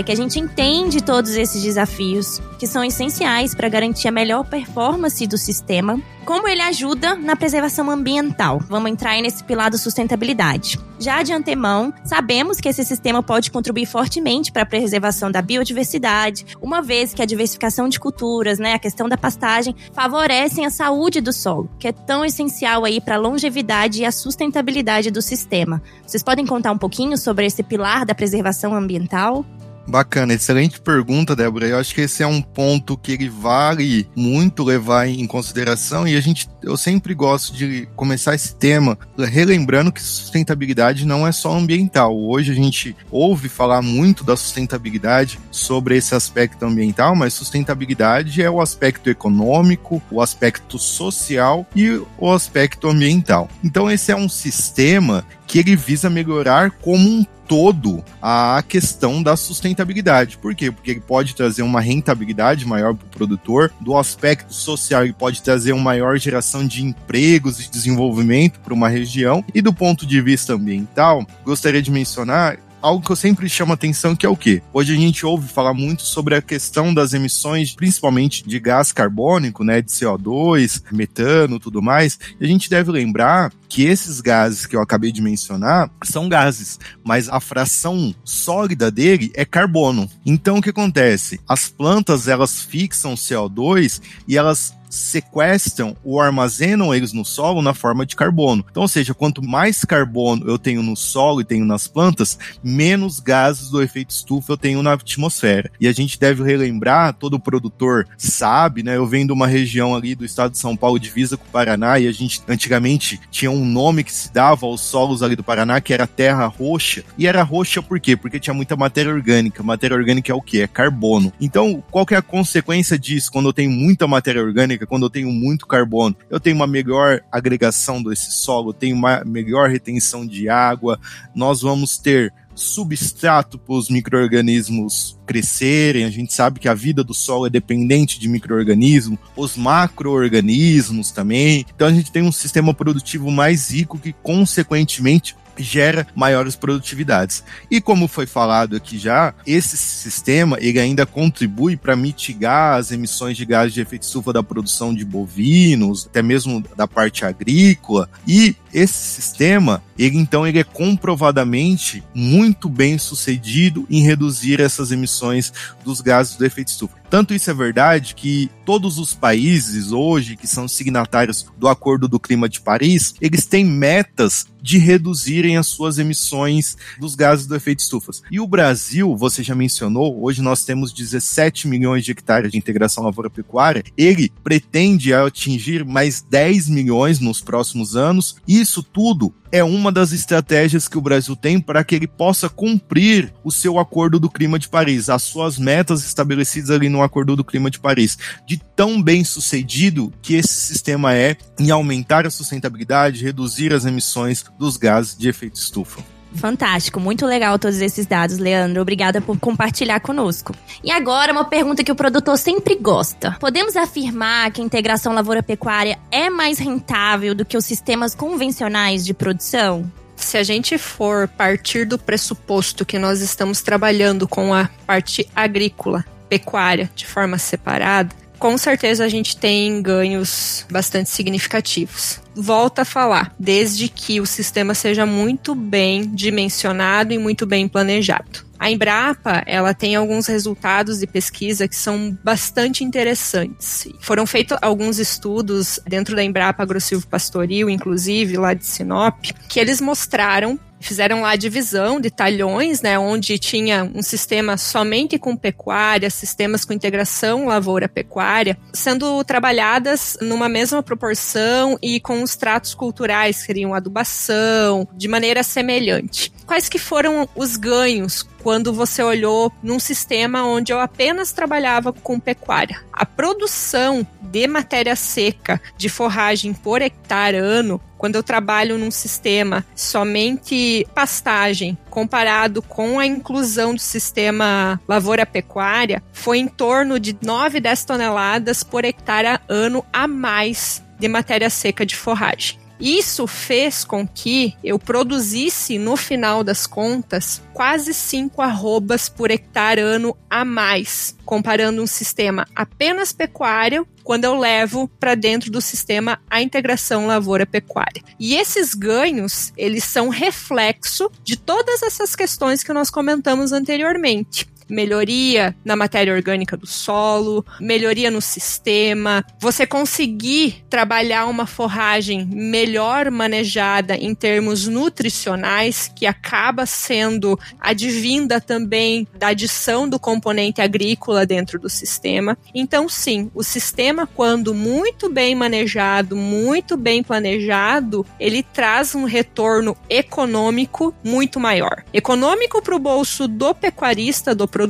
Que 0.01 0.13
a 0.13 0.17
gente 0.17 0.39
entende 0.39 1.03
todos 1.03 1.37
esses 1.37 1.61
desafios, 1.61 2.41
que 2.59 2.67
são 2.67 2.85
essenciais 2.85 3.55
para 3.55 3.69
garantir 3.69 4.07
a 4.07 4.13
melhor 4.13 4.45
performance 4.45 5.27
do 5.27 5.37
sistema, 5.37 6.01
como 6.25 6.47
ele 6.47 6.63
ajuda 6.63 7.17
na 7.17 7.35
preservação 7.35 7.91
ambiental? 7.91 8.61
Vamos 8.69 8.93
entrar 8.93 9.21
nesse 9.21 9.43
pilar 9.43 9.71
da 9.71 9.77
sustentabilidade. 9.77 10.79
Já 11.01 11.23
de 11.23 11.33
antemão, 11.33 11.93
sabemos 12.05 12.61
que 12.61 12.69
esse 12.69 12.85
sistema 12.85 13.23
pode 13.23 13.51
contribuir 13.51 13.87
fortemente 13.87 14.53
para 14.53 14.63
a 14.63 14.67
preservação 14.67 15.33
da 15.33 15.43
biodiversidade, 15.43 16.47
uma 16.61 16.81
vez 16.81 17.13
que 17.13 17.21
a 17.21 17.27
diversificação 17.27 17.89
de 17.89 17.99
culturas, 17.99 18.61
né, 18.61 18.75
a 18.75 18.79
questão 18.79 19.09
da 19.09 19.17
pastagem, 19.17 19.75
favorecem 19.93 20.65
a 20.65 20.71
saúde 20.71 21.21
do 21.21 21.33
solo, 21.33 21.69
que 21.79 21.89
é 21.89 21.93
tão 21.93 22.25
essencial 22.25 22.85
aí 22.85 23.01
para 23.01 23.17
a 23.17 23.19
longevidade 23.19 24.03
e 24.03 24.05
a 24.05 24.13
sustentabilidade 24.13 25.11
do 25.11 25.21
sistema. 25.21 25.83
Vocês 26.07 26.23
podem 26.23 26.47
contar 26.47 26.71
um 26.71 26.79
pouquinho 26.79 27.19
sobre 27.19 27.47
esse 27.47 27.65
pilar 27.65 28.07
da 28.07 28.15
preservação 28.15 28.75
ambiental? 28.75 29.45
Bacana, 29.87 30.35
excelente 30.35 30.81
pergunta, 30.81 31.35
Débora. 31.35 31.67
Eu 31.67 31.79
acho 31.79 31.95
que 31.95 32.03
esse 32.03 32.23
é 32.23 32.27
um 32.27 32.41
ponto 32.41 32.97
que 32.97 33.13
ele 33.13 33.29
vale 33.29 34.09
muito 34.15 34.63
levar 34.63 35.09
em 35.09 35.27
consideração 35.27 36.07
e 36.07 36.17
a 36.17 36.21
gente, 36.21 36.49
eu 36.63 36.77
sempre 36.77 37.15
gosto 37.15 37.53
de 37.53 37.89
começar 37.97 38.35
esse 38.35 38.55
tema 38.55 38.97
relembrando 39.19 39.93
que 39.93 40.01
sustentabilidade 40.01 41.05
não 41.05 41.27
é 41.27 41.33
só 41.33 41.53
ambiental. 41.53 42.17
Hoje 42.17 42.53
a 42.53 42.55
gente 42.55 42.97
ouve 43.11 43.49
falar 43.49 43.83
muito 43.83 44.25
da 44.25 44.37
sustentabilidade 44.37 45.39
sobre 45.51 45.97
esse 45.97 46.15
aspecto 46.15 46.65
ambiental, 46.65 47.17
mas 47.17 47.35
sustentabilidade 47.35 48.41
é 48.43 48.51
o 48.51 48.61
aspecto 48.61 49.11
econômico, 49.11 50.01
o 50.11 50.23
aspecto 50.23 50.79
social 50.79 51.67
e 51.75 52.01
o 52.19 52.31
aspecto 52.31 52.89
ambiental. 52.89 53.49
Então 53.65 53.91
esse 53.91 54.13
é 54.13 54.17
um 54.17 54.29
sistema 54.29 55.25
que 55.53 55.59
ele 55.59 55.77
visa 55.77 56.09
melhorar 56.09 56.71
como 56.71 57.07
um 57.07 57.27
todo 57.47 58.03
a 58.23 58.65
questão 58.67 59.23
da 59.23 59.37
sustentabilidade. 59.37 60.39
Por 60.39 60.55
quê? 60.55 60.71
Porque 60.71 60.93
ele 60.93 61.01
pode 61.01 61.35
trazer 61.35 61.61
uma 61.61 61.79
rentabilidade 61.79 62.65
maior 62.65 62.95
para 62.95 63.05
o 63.05 63.11
produtor, 63.11 63.71
do 63.79 63.99
aspecto 63.99 64.55
social, 64.55 65.05
ele 65.05 65.13
pode 65.13 65.43
trazer 65.43 65.75
uma 65.75 65.83
maior 65.83 66.17
geração 66.17 66.67
de 66.67 66.83
empregos 66.83 67.61
e 67.61 67.71
desenvolvimento 67.71 68.61
para 68.61 68.73
uma 68.73 68.89
região, 68.89 69.45
e 69.55 69.61
do 69.61 69.75
ponto 69.75 70.07
de 70.07 70.23
vista 70.23 70.55
ambiental, 70.55 71.27
gostaria 71.45 71.83
de 71.83 71.91
mencionar 71.91 72.59
algo 72.83 73.05
que 73.05 73.13
eu 73.13 73.17
sempre 73.17 73.49
chamo 73.49 73.73
atenção 73.73 74.17
que 74.17 74.27
é 74.27 74.29
o 74.29 74.37
quê? 74.37 74.61
Hoje 74.73 74.93
a 74.93 74.97
gente 74.97 75.25
ouve 75.25 75.49
falar 75.49 75.73
muito 75.73 76.03
sobre 76.03 76.35
a 76.35 76.43
questão 76.43 76.93
das 76.93 77.15
emissões, 77.15 77.75
principalmente 77.75 78.47
de 78.47 78.59
gás 78.59 78.93
carbônico, 78.93 79.65
né, 79.65 79.81
de 79.81 79.91
CO2, 79.91 80.83
metano, 80.91 81.61
tudo 81.61 81.81
mais. 81.81 82.19
E 82.41 82.45
a 82.45 82.49
gente 82.49 82.69
deve 82.69 82.91
lembrar 82.91 83.53
que 83.69 83.85
esses 83.85 84.21
gases 84.21 84.67
que 84.67 84.77
eu 84.77 84.83
acabei 84.83 85.13
de 85.13 85.23
mencionar 85.23 85.91
são 86.03 86.29
gases, 86.29 86.79
mas 87.05 87.29
a 87.29 87.41
fração 87.41 88.15
sólida 88.25 88.91
dele 88.91 89.31
é 89.35 89.45
carbono. 89.45 90.11
Então 90.27 90.59
o 90.59 90.63
que 90.63 90.71
acontece? 90.71 91.41
As 91.49 91.69
plantas 91.69 92.29
elas 92.29 92.61
fixam 92.61 93.15
CO2 93.15 94.01
e 94.27 94.37
elas 94.37 94.75
sequestram 94.93 95.97
ou 96.05 96.21
armazenam 96.21 96.95
eles 96.95 97.13
no 97.13 97.25
solo 97.25 97.63
na 97.63 97.73
forma 97.73 98.05
de 98.05 98.15
carbono. 98.15 98.65
Então, 98.71 98.83
ou 98.83 98.89
seja, 98.89 99.15
quanto 99.15 99.43
mais 99.43 99.85
carbono 99.85 100.47
eu 100.47 100.59
tenho 100.59 100.83
no 100.83 100.95
solo 100.95 101.41
e 101.41 101.45
tenho 101.45 101.65
nas 101.65 101.89
plantas, 101.89 102.39
menos 102.63 103.19
gases 103.19 103.71
do 103.71 103.83
efeito 103.83 104.11
estufa 104.11 104.53
eu 104.53 104.57
tenho 104.57 104.83
na 104.83 104.93
atmosfera. 104.93 105.71
E 105.81 105.89
a 105.89 105.93
gente 105.93 106.21
deve 106.21 106.45
relembrar, 106.45 107.15
todo 107.15 107.41
produtor 107.41 108.07
sabe, 108.19 108.83
né? 108.83 108.97
Eu 108.97 109.07
venho 109.07 109.27
de 109.27 109.33
uma 109.33 109.47
região 109.47 109.95
ali 109.95 110.15
do 110.15 110.25
estado 110.25 110.53
de 110.53 110.59
São 110.59 110.77
Paulo, 110.77 110.99
divisa 110.99 111.37
com 111.37 111.45
o 111.45 111.51
Paraná, 111.51 111.99
e 111.99 112.07
a 112.07 112.13
gente 112.13 112.43
antigamente 112.47 113.21
tinha 113.31 113.51
um 113.51 113.65
nome 113.65 114.05
que 114.05 114.13
se 114.13 114.33
dava 114.33 114.67
aos 114.67 114.81
solos 114.81 115.23
ali 115.23 115.35
do 115.35 115.43
Paraná, 115.43 115.81
que 115.81 115.95
era 115.95 116.07
terra 116.07 116.47
roxa. 116.47 117.03
E 117.17 117.27
era 117.27 117.43
roxa 117.43 117.81
por 117.81 117.99
quê? 117.99 118.17
Porque 118.17 118.39
tinha 118.39 118.53
muita 118.53 118.77
matéria 118.77 119.13
orgânica. 119.13 119.63
Matéria 119.63 119.97
orgânica 119.97 120.31
é 120.31 120.35
o 120.35 120.43
quê? 120.43 120.61
É 120.61 120.67
carbono. 120.67 121.33
Então, 121.41 121.83
qual 121.91 122.05
que 122.05 122.15
é 122.15 122.19
a 122.19 122.23
consequência 122.23 122.99
disso 122.99 123.33
quando 123.33 123.49
eu 123.49 123.53
tenho 123.53 123.71
muita 123.71 124.07
matéria 124.07 124.43
orgânica? 124.43 124.82
Quando 124.87 125.05
eu 125.05 125.11
tenho 125.11 125.31
muito 125.31 125.67
carbono, 125.67 126.17
eu 126.31 126.41
tenho 126.41 126.57
uma 126.57 126.67
melhor 126.67 127.21
agregação 127.31 128.03
desse 128.03 128.33
solo, 128.33 128.71
eu 128.71 128.75
tenho 128.75 128.97
uma 128.97 129.23
melhor 129.25 129.69
retenção 129.69 130.27
de 130.27 130.49
água, 130.49 130.99
nós 131.35 131.63
vamos 131.63 131.99
ter 131.99 132.33
substrato 132.55 133.59
para 133.59 133.75
os 133.75 133.89
micro-organismos 133.89 135.19
crescerem. 135.27 136.05
A 136.05 136.11
gente 136.11 136.33
sabe 136.33 136.61
que 136.61 136.69
a 136.69 136.75
vida 136.75 137.03
do 137.03 137.15
solo 137.15 137.47
é 137.47 137.51
dependente 137.51 138.19
de 138.19 138.29
micro-organismos, 138.29 139.19
os 139.37 139.57
macro-organismos 139.57 141.11
também. 141.11 141.65
Então 141.75 141.89
a 141.89 141.93
gente 141.93 142.13
tem 142.13 142.23
um 142.23 142.33
sistema 142.33 142.75
produtivo 142.75 143.31
mais 143.31 143.71
rico 143.71 143.99
que, 143.99 144.13
consequentemente, 144.13 145.37
gera 145.57 146.07
maiores 146.15 146.57
produtividades. 146.57 147.45
E 147.71 147.81
como 147.81 148.09
foi 148.09 148.27
falado 148.27 148.77
aqui 148.77 148.99
já, 148.99 149.35
esse 149.47 149.77
sistema 149.77 150.59
ele 150.61 150.79
ainda 150.79 151.07
contribui 151.07 151.77
para 151.77 151.97
mitigar 151.97 152.79
as 152.79 152.91
emissões 152.93 153.37
de 153.37 153.45
gases 153.45 153.75
de 153.75 153.81
efeito 153.81 154.03
estufa 154.03 154.33
da 154.33 154.43
produção 154.43 154.95
de 154.95 155.05
bovinos, 155.05 156.07
até 156.07 156.23
mesmo 156.23 156.63
da 156.77 156.87
parte 156.87 157.25
agrícola. 157.25 158.09
E 158.27 158.57
esse 158.73 158.95
sistema, 158.95 159.83
ele 159.99 160.19
então 160.19 160.47
ele 160.47 160.59
é 160.59 160.65
comprovadamente 160.65 162.03
muito 162.15 162.69
bem 162.69 162.99
sucedido 162.99 163.87
em 163.91 164.03
reduzir 164.03 164.61
essas 164.61 164.91
emissões 164.91 165.53
dos 165.85 166.01
gases 166.01 166.37
do 166.37 166.45
efeito 166.45 166.69
estufa. 166.69 167.03
Tanto 167.13 167.35
isso 167.35 167.51
é 167.51 167.55
verdade 167.55 168.15
que 168.15 168.51
todos 168.65 168.99
os 168.99 169.13
países 169.13 169.93
hoje 169.93 170.35
que 170.35 170.47
são 170.47 170.67
signatários 170.67 171.45
do 171.59 171.69
Acordo 171.69 172.09
do 172.09 172.19
Clima 172.19 172.49
de 172.49 172.59
Paris, 172.59 173.15
eles 173.21 173.45
têm 173.45 173.67
metas 173.67 174.47
de 174.63 174.79
reduzirem 174.79 175.59
as 175.59 175.67
suas 175.67 175.99
emissões 175.99 176.77
dos 176.99 177.15
gases 177.15 177.47
do 177.47 177.55
efeito 177.55 177.81
estufa. 177.81 178.13
E 178.31 178.41
o 178.41 178.47
Brasil, 178.47 179.15
você 179.15 179.43
já 179.43 179.55
mencionou, 179.55 180.23
hoje 180.23 180.41
nós 180.41 180.65
temos 180.65 180.93
17 180.93 181.69
milhões 181.69 182.03
de 182.05 182.13
hectares 182.13 182.53
de 182.53 182.57
integração 182.57 183.05
lavoura-pecuária, 183.05 183.83
ele 183.95 184.33
pretende 184.43 185.13
atingir 185.13 185.85
mais 185.85 186.23
10 186.23 186.71
milhões 186.71 187.19
nos 187.19 187.43
próximos 187.43 187.95
anos. 187.95 188.37
Isso 188.63 188.81
tudo 188.81 189.35
é 189.51 189.65
uma 189.65 189.91
das 189.91 190.13
estratégias 190.13 190.87
que 190.87 190.97
o 190.97 191.01
Brasil 191.01 191.35
tem 191.35 191.59
para 191.59 191.83
que 191.83 191.97
ele 191.97 192.07
possa 192.07 192.49
cumprir 192.49 193.35
o 193.43 193.51
seu 193.51 193.77
Acordo 193.77 194.21
do 194.21 194.31
Clima 194.31 194.57
de 194.57 194.69
Paris, 194.69 195.11
as 195.11 195.25
suas 195.25 195.59
metas 195.59 196.05
estabelecidas 196.07 196.71
ali 196.71 196.89
no 196.89 197.03
Acordo 197.03 197.35
do 197.35 197.43
Clima 197.43 197.69
de 197.69 197.81
Paris, 197.81 198.17
de 198.47 198.63
tão 198.77 199.03
bem 199.03 199.25
sucedido 199.25 200.13
que 200.23 200.35
esse 200.35 200.55
sistema 200.55 201.13
é 201.13 201.37
em 201.59 201.73
aumentar 201.73 202.25
a 202.25 202.31
sustentabilidade, 202.31 203.25
reduzir 203.25 203.73
as 203.73 203.85
emissões 203.85 204.45
dos 204.57 204.77
gases 204.77 205.19
de 205.19 205.29
efeito 205.29 205.57
estufa. 205.57 206.01
Fantástico, 206.35 206.99
muito 206.99 207.27
legal 207.27 207.59
todos 207.59 207.81
esses 207.81 208.07
dados, 208.07 208.39
Leandro. 208.39 208.83
Obrigada 208.83 209.21
por 209.21 209.39
compartilhar 209.39 210.01
conosco. 210.01 210.55
E 210.83 210.91
agora, 210.91 211.33
uma 211.33 211.45
pergunta 211.45 211.85
que 211.85 211.93
o 211.93 211.95
produtor 211.95 212.39
sempre 212.39 212.75
gosta: 212.75 213.37
podemos 213.39 213.77
afirmar 213.77 214.51
que 214.51 214.61
a 214.61 214.65
integração 214.65 215.13
lavoura-pecuária 215.13 215.99
é 216.11 216.31
mais 216.31 216.59
rentável 216.59 217.35
do 217.35 217.45
que 217.45 217.57
os 217.57 217.65
sistemas 217.65 218.15
convencionais 218.15 219.05
de 219.05 219.15
produção? 219.15 219.91
Se 220.17 220.39
a 220.39 220.43
gente 220.43 220.79
for 220.79 221.27
partir 221.27 221.85
do 221.85 221.99
pressuposto 221.99 222.87
que 222.87 222.99
nós 222.99 223.21
estamos 223.21 223.61
trabalhando 223.61 224.29
com 224.29 224.55
a 224.55 224.69
parte 224.87 225.29
agrícola, 225.35 226.05
pecuária, 226.29 226.91
de 226.95 227.07
forma 227.07 227.39
separada, 227.39 228.22
com 228.43 228.59
certeza 228.59 229.05
a 229.05 229.09
gente 229.09 229.37
tem 229.37 229.81
ganhos 229.81 230.67
bastante 230.69 231.09
significativos. 231.11 232.21
Volta 232.35 232.83
a 232.83 232.85
falar, 232.85 233.33
desde 233.39 233.89
que 233.89 234.21
o 234.21 234.27
sistema 234.27 234.75
seja 234.75 235.07
muito 235.07 235.55
bem 235.55 236.13
dimensionado 236.13 237.13
e 237.13 237.19
muito 237.19 237.47
bem 237.47 237.69
planejado. 237.69 238.45
A 238.59 238.69
Embrapa, 238.69 239.45
ela 239.47 239.73
tem 239.73 239.95
alguns 239.95 240.27
resultados 240.27 240.99
de 240.99 241.07
pesquisa 241.07 241.69
que 241.69 241.77
são 241.77 242.19
bastante 242.25 242.83
interessantes. 242.83 243.87
Foram 244.01 244.27
feitos 244.27 244.59
alguns 244.61 244.99
estudos 244.99 245.79
dentro 245.87 246.17
da 246.17 246.25
Embrapa 246.25 246.65
Agrosilvo 246.65 247.07
Pastoril, 247.07 247.71
inclusive 247.71 248.37
lá 248.39 248.55
de 248.55 248.67
Sinop, 248.67 249.23
que 249.49 249.61
eles 249.61 249.81
mostraram 249.81 250.59
fizeram 250.83 251.23
lá 251.23 251.31
a 251.31 251.37
divisão 251.37 252.01
de 252.01 252.11
talhões, 252.11 252.83
né, 252.83 252.99
onde 252.99 253.39
tinha 253.39 253.91
um 253.95 254.03
sistema 254.03 254.57
somente 254.57 255.19
com 255.19 255.37
pecuária, 255.37 256.11
sistemas 256.11 256.65
com 256.65 256.73
integração 256.73 257.47
lavoura-pecuária, 257.47 258.59
sendo 258.73 259.23
trabalhadas 259.25 260.17
numa 260.21 260.49
mesma 260.49 260.83
proporção 260.83 261.79
e 261.81 262.01
com 262.01 262.23
os 262.23 262.37
tratos 262.37 262.75
culturais, 262.75 263.39
que 263.39 263.47
seriam 263.47 263.75
adubação, 263.75 264.87
de 264.95 265.09
maneira 265.09 265.43
semelhante. 265.43 266.33
Quais 266.47 266.69
que 266.69 266.79
foram 266.79 267.29
os 267.35 267.57
ganhos 267.57 268.27
quando 268.43 268.73
você 268.73 269.03
olhou 269.03 269.53
num 269.63 269.79
sistema 269.79 270.45
onde 270.45 270.73
eu 270.73 270.81
apenas 270.81 271.33
trabalhava 271.33 271.93
com 271.93 272.19
pecuária? 272.19 272.83
A 272.93 273.07
produção 273.07 274.07
de 274.21 274.47
matéria 274.47 274.97
seca 274.97 275.61
de 275.77 275.89
forragem 275.89 276.53
por 276.55 276.81
hectare 276.81 277.37
ano 277.37 277.81
quando 278.03 278.17
eu 278.17 278.23
trabalho 278.25 278.77
num 278.77 278.91
sistema 278.91 279.65
somente 279.77 280.85
pastagem, 280.93 281.79
comparado 281.89 282.61
com 282.61 282.99
a 282.99 283.07
inclusão 283.07 283.77
do 283.77 283.81
sistema 283.81 284.81
lavoura-pecuária, 284.89 286.03
foi 286.13 286.39
em 286.39 286.49
torno 286.49 286.99
de 286.99 287.17
9, 287.23 287.61
10 287.61 287.85
toneladas 287.85 288.65
por 288.65 288.85
hectare 288.85 289.39
ano 289.49 289.87
a 289.93 290.09
mais 290.09 290.83
de 290.99 291.07
matéria 291.07 291.49
seca 291.49 291.87
de 291.87 291.95
forragem. 291.95 292.59
Isso 292.83 293.29
fez 293.29 293.85
com 293.85 294.05
que 294.05 294.57
eu 294.65 294.77
produzisse, 294.77 295.79
no 295.79 295.97
final 295.97 296.43
das 296.43 296.67
contas, 296.67 297.41
quase 297.55 297.95
5 297.95 298.43
arrobas 298.43 299.09
por 299.09 299.31
hectare 299.31 299.81
ano 299.81 300.17
a 300.29 300.45
mais, 300.45 301.17
comparando 301.25 301.81
um 301.81 301.87
sistema 301.87 302.45
apenas 302.57 303.13
pecuário 303.13 303.87
quando 304.03 304.25
eu 304.25 304.37
levo 304.37 304.89
para 304.99 305.15
dentro 305.15 305.49
do 305.49 305.61
sistema 305.61 306.21
a 306.29 306.43
integração 306.43 307.07
lavoura-pecuária. 307.07 308.03
E 308.19 308.35
esses 308.35 308.75
ganhos, 308.75 309.53
eles 309.57 309.85
são 309.85 310.09
reflexo 310.09 311.09
de 311.23 311.37
todas 311.37 311.85
essas 311.85 312.17
questões 312.17 312.65
que 312.65 312.73
nós 312.73 312.91
comentamos 312.91 313.53
anteriormente 313.53 314.52
melhoria 314.73 315.55
na 315.63 315.77
matéria 315.77 316.15
orgânica 316.15 316.57
do 316.57 316.67
solo, 316.67 317.45
melhoria 317.61 318.11
no 318.11 318.23
sistema, 318.23 319.25
você 319.39 319.67
conseguir 319.67 320.65
trabalhar 320.71 321.27
uma 321.27 321.47
forragem 321.47 322.27
melhor 322.27 323.11
manejada 323.11 323.95
em 323.95 324.15
termos 324.15 324.67
nutricionais, 324.67 325.93
que 325.95 326.07
acaba 326.07 326.65
sendo 326.65 327.39
advinda 327.61 328.41
também 328.41 329.07
da 329.19 329.29
adição 329.29 329.87
do 329.87 330.01
componente 330.01 330.63
agrícola 330.63 331.27
dentro 331.27 331.59
do 331.59 331.69
sistema. 331.69 332.39
Então, 332.55 332.89
sim, 332.89 333.31
o 333.35 333.43
sistema, 333.43 334.07
quando 334.07 334.55
muito 334.55 335.11
bem 335.11 335.35
manejado, 335.35 336.17
muito 336.17 336.79
bem 336.79 337.03
planejado, 337.03 338.07
ele 338.19 338.43
traz 338.43 338.95
um 338.95 339.05
retorno 339.05 339.77
econômico 339.91 340.95
muito 341.05 341.39
maior. 341.39 341.85
Econômico 341.93 342.63
para 342.63 342.75
o 342.75 342.79
bolso 342.79 343.29
do 343.29 343.55
pecuarista, 343.55 344.35
do 344.35 344.49
produtor 344.49 344.62